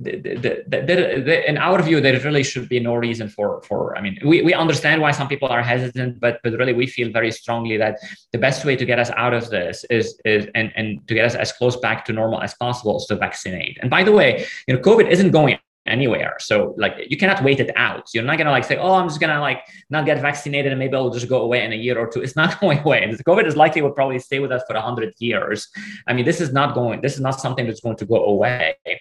the, 0.00 1.22
the, 1.26 1.50
in 1.50 1.58
our 1.58 1.82
view, 1.82 2.00
there 2.00 2.18
really 2.20 2.42
should 2.42 2.68
be 2.68 2.80
no 2.80 2.94
reason 2.94 3.28
for 3.28 3.62
for. 3.62 3.96
I 3.96 4.00
mean, 4.00 4.18
we, 4.24 4.42
we 4.42 4.54
understand 4.54 5.02
why 5.02 5.10
some 5.10 5.28
people 5.28 5.48
are 5.48 5.62
hesitant, 5.62 6.20
but 6.20 6.40
but 6.42 6.52
really 6.54 6.72
we 6.72 6.86
feel 6.86 7.10
very 7.12 7.30
strongly 7.30 7.76
that 7.76 7.98
the 8.32 8.38
best 8.38 8.64
way 8.64 8.76
to 8.76 8.84
get 8.84 8.98
us 8.98 9.10
out 9.10 9.34
of 9.34 9.50
this 9.50 9.84
is 9.90 10.20
is 10.24 10.46
and 10.54 10.72
and 10.76 11.06
to 11.08 11.14
get 11.14 11.24
us 11.24 11.34
as 11.34 11.52
close 11.52 11.76
back 11.76 12.04
to 12.06 12.12
normal 12.12 12.40
as 12.40 12.54
possible 12.54 12.96
is 12.96 13.06
to 13.06 13.16
vaccinate. 13.16 13.78
And 13.80 13.90
by 13.90 14.02
the 14.04 14.12
way, 14.12 14.46
you 14.66 14.74
know, 14.74 14.80
COVID 14.80 15.08
isn't 15.10 15.30
going 15.30 15.58
anywhere. 15.90 16.36
So 16.38 16.74
like 16.78 16.94
you 17.08 17.16
cannot 17.16 17.42
wait 17.42 17.60
it 17.60 17.70
out. 17.76 18.08
You're 18.14 18.24
not 18.24 18.38
gonna 18.38 18.50
like 18.50 18.64
say, 18.64 18.76
oh, 18.76 18.94
I'm 18.94 19.08
just 19.08 19.20
gonna 19.20 19.40
like 19.40 19.60
not 19.90 20.06
get 20.06 20.20
vaccinated 20.20 20.72
and 20.72 20.78
maybe 20.78 20.94
I'll 20.94 21.10
just 21.10 21.28
go 21.28 21.42
away 21.42 21.64
in 21.64 21.72
a 21.72 21.76
year 21.76 21.98
or 21.98 22.06
two. 22.08 22.20
It's 22.22 22.36
not 22.36 22.60
going 22.62 22.78
away. 22.78 23.02
And 23.02 23.12
COVID 23.24 23.46
is 23.46 23.56
likely 23.56 23.82
will 23.82 23.92
probably 23.92 24.18
stay 24.18 24.38
with 24.38 24.52
us 24.52 24.62
for 24.66 24.74
a 24.76 24.80
hundred 24.80 25.14
years. 25.18 25.68
I 26.06 26.12
mean, 26.12 26.24
this 26.24 26.40
is 26.40 26.52
not 26.52 26.74
going. 26.74 27.00
This 27.00 27.14
is 27.14 27.20
not 27.20 27.40
something 27.40 27.66
that's 27.66 27.80
going 27.80 27.96
to 27.96 28.06
go 28.06 28.24
away. 28.24 28.76
Uh, 28.86 28.94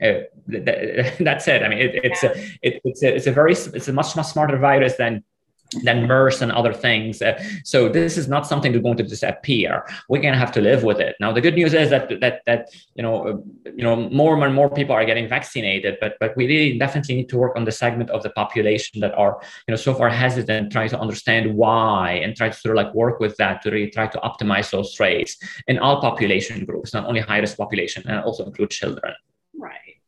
that, 0.48 1.16
that's 1.20 1.48
it. 1.48 1.62
I 1.62 1.68
mean, 1.68 1.78
it, 1.78 1.94
it's 2.04 2.22
a, 2.22 2.30
it, 2.62 2.80
it's 2.84 3.02
a, 3.02 3.14
it's 3.16 3.26
a 3.26 3.32
very 3.32 3.52
it's 3.52 3.88
a 3.88 3.92
much 3.92 4.14
much 4.16 4.26
smarter 4.26 4.58
virus 4.58 4.96
than 4.96 5.24
than 5.82 6.06
MERS 6.06 6.42
and 6.42 6.52
other 6.52 6.72
things. 6.72 7.20
Uh, 7.20 7.42
so 7.64 7.88
this 7.88 8.16
is 8.16 8.28
not 8.28 8.46
something 8.46 8.72
that's 8.72 8.82
going 8.82 8.96
to 8.96 9.02
disappear. 9.02 9.84
We're 10.08 10.22
going 10.22 10.34
to 10.34 10.38
have 10.38 10.52
to 10.52 10.60
live 10.60 10.82
with 10.84 11.00
it. 11.00 11.16
Now, 11.20 11.32
the 11.32 11.40
good 11.40 11.54
news 11.54 11.74
is 11.74 11.90
that 11.90 12.08
that 12.20 12.42
that 12.46 12.68
you 12.94 13.02
know 13.02 13.28
uh, 13.28 13.36
you 13.64 13.82
know 13.82 13.96
more 14.10 14.38
and 14.44 14.54
more 14.54 14.70
people 14.70 14.94
are 14.94 15.04
getting 15.04 15.28
vaccinated, 15.28 15.98
but 16.00 16.14
but 16.20 16.36
we 16.36 16.46
really 16.46 16.78
definitely 16.78 17.16
need 17.16 17.28
to 17.30 17.38
work 17.38 17.56
on 17.56 17.64
the 17.64 17.72
segment 17.72 18.10
of 18.10 18.22
the 18.22 18.30
population 18.30 19.00
that 19.00 19.14
are 19.14 19.40
you 19.66 19.72
know 19.72 19.76
so 19.76 19.94
far 19.94 20.08
hesitant, 20.08 20.72
trying 20.72 20.88
to 20.90 21.00
understand 21.00 21.54
why 21.54 22.12
and 22.22 22.36
try 22.36 22.48
to 22.48 22.56
sort 22.56 22.76
of 22.76 22.84
like 22.84 22.94
work 22.94 23.20
with 23.20 23.36
that 23.36 23.62
to 23.62 23.70
really 23.70 23.90
try 23.90 24.06
to 24.06 24.18
optimize 24.18 24.70
those 24.70 24.98
rates 25.00 25.36
in 25.66 25.78
all 25.78 26.00
population 26.00 26.64
groups, 26.64 26.94
not 26.94 27.06
only 27.06 27.20
high 27.20 27.38
risk 27.38 27.56
population, 27.56 28.02
and 28.06 28.20
also 28.20 28.44
include 28.44 28.70
children. 28.70 29.14
Right. 29.56 30.00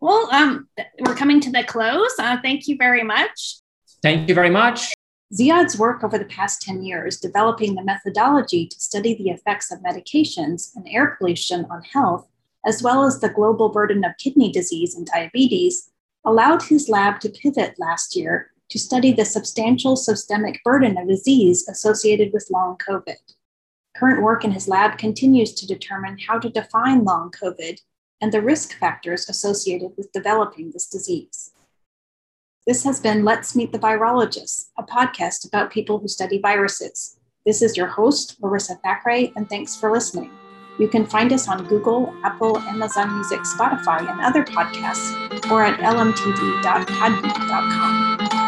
Well, 0.00 0.28
um, 0.32 0.68
we're 1.00 1.16
coming 1.16 1.40
to 1.40 1.50
the 1.50 1.64
close. 1.64 2.14
Uh, 2.18 2.36
thank 2.42 2.68
you 2.68 2.76
very 2.76 3.02
much. 3.02 3.58
Thank 4.02 4.28
you 4.28 4.34
very 4.34 4.50
much. 4.50 4.92
Ziyad's 5.34 5.78
work 5.78 6.02
over 6.02 6.18
the 6.18 6.24
past 6.24 6.62
10 6.62 6.82
years 6.82 7.20
developing 7.20 7.74
the 7.74 7.84
methodology 7.84 8.66
to 8.66 8.80
study 8.80 9.14
the 9.14 9.28
effects 9.28 9.70
of 9.70 9.80
medications 9.80 10.74
and 10.74 10.88
air 10.88 11.16
pollution 11.18 11.66
on 11.70 11.82
health, 11.82 12.26
as 12.64 12.82
well 12.82 13.04
as 13.04 13.20
the 13.20 13.28
global 13.28 13.68
burden 13.68 14.04
of 14.04 14.16
kidney 14.16 14.50
disease 14.50 14.94
and 14.94 15.06
diabetes, 15.06 15.90
allowed 16.24 16.62
his 16.62 16.88
lab 16.88 17.20
to 17.20 17.28
pivot 17.28 17.78
last 17.78 18.16
year 18.16 18.52
to 18.70 18.78
study 18.78 19.12
the 19.12 19.24
substantial 19.24 19.96
systemic 19.96 20.62
burden 20.64 20.96
of 20.96 21.08
disease 21.08 21.68
associated 21.68 22.32
with 22.32 22.48
long 22.50 22.78
COVID. 22.78 23.16
Current 23.96 24.22
work 24.22 24.44
in 24.44 24.52
his 24.52 24.68
lab 24.68 24.96
continues 24.96 25.52
to 25.54 25.66
determine 25.66 26.18
how 26.18 26.38
to 26.38 26.48
define 26.48 27.04
long 27.04 27.30
COVID 27.30 27.80
and 28.20 28.32
the 28.32 28.42
risk 28.42 28.78
factors 28.78 29.28
associated 29.28 29.92
with 29.96 30.12
developing 30.12 30.70
this 30.70 30.88
disease. 30.88 31.52
This 32.68 32.84
has 32.84 33.00
been 33.00 33.24
Let's 33.24 33.56
Meet 33.56 33.72
the 33.72 33.78
Virologists, 33.78 34.66
a 34.76 34.82
podcast 34.82 35.48
about 35.48 35.70
people 35.70 35.98
who 35.98 36.06
study 36.06 36.38
viruses. 36.38 37.16
This 37.46 37.62
is 37.62 37.78
your 37.78 37.86
host, 37.86 38.36
Larissa 38.42 38.78
Thackray, 38.84 39.32
and 39.36 39.48
thanks 39.48 39.74
for 39.74 39.90
listening. 39.90 40.30
You 40.78 40.86
can 40.86 41.06
find 41.06 41.32
us 41.32 41.48
on 41.48 41.66
Google, 41.66 42.14
Apple, 42.24 42.58
Amazon 42.58 43.14
Music, 43.14 43.40
Spotify, 43.40 44.06
and 44.10 44.20
other 44.20 44.44
podcasts, 44.44 45.50
or 45.50 45.64
at 45.64 45.80
lmtd.podbean.com. 45.80 48.47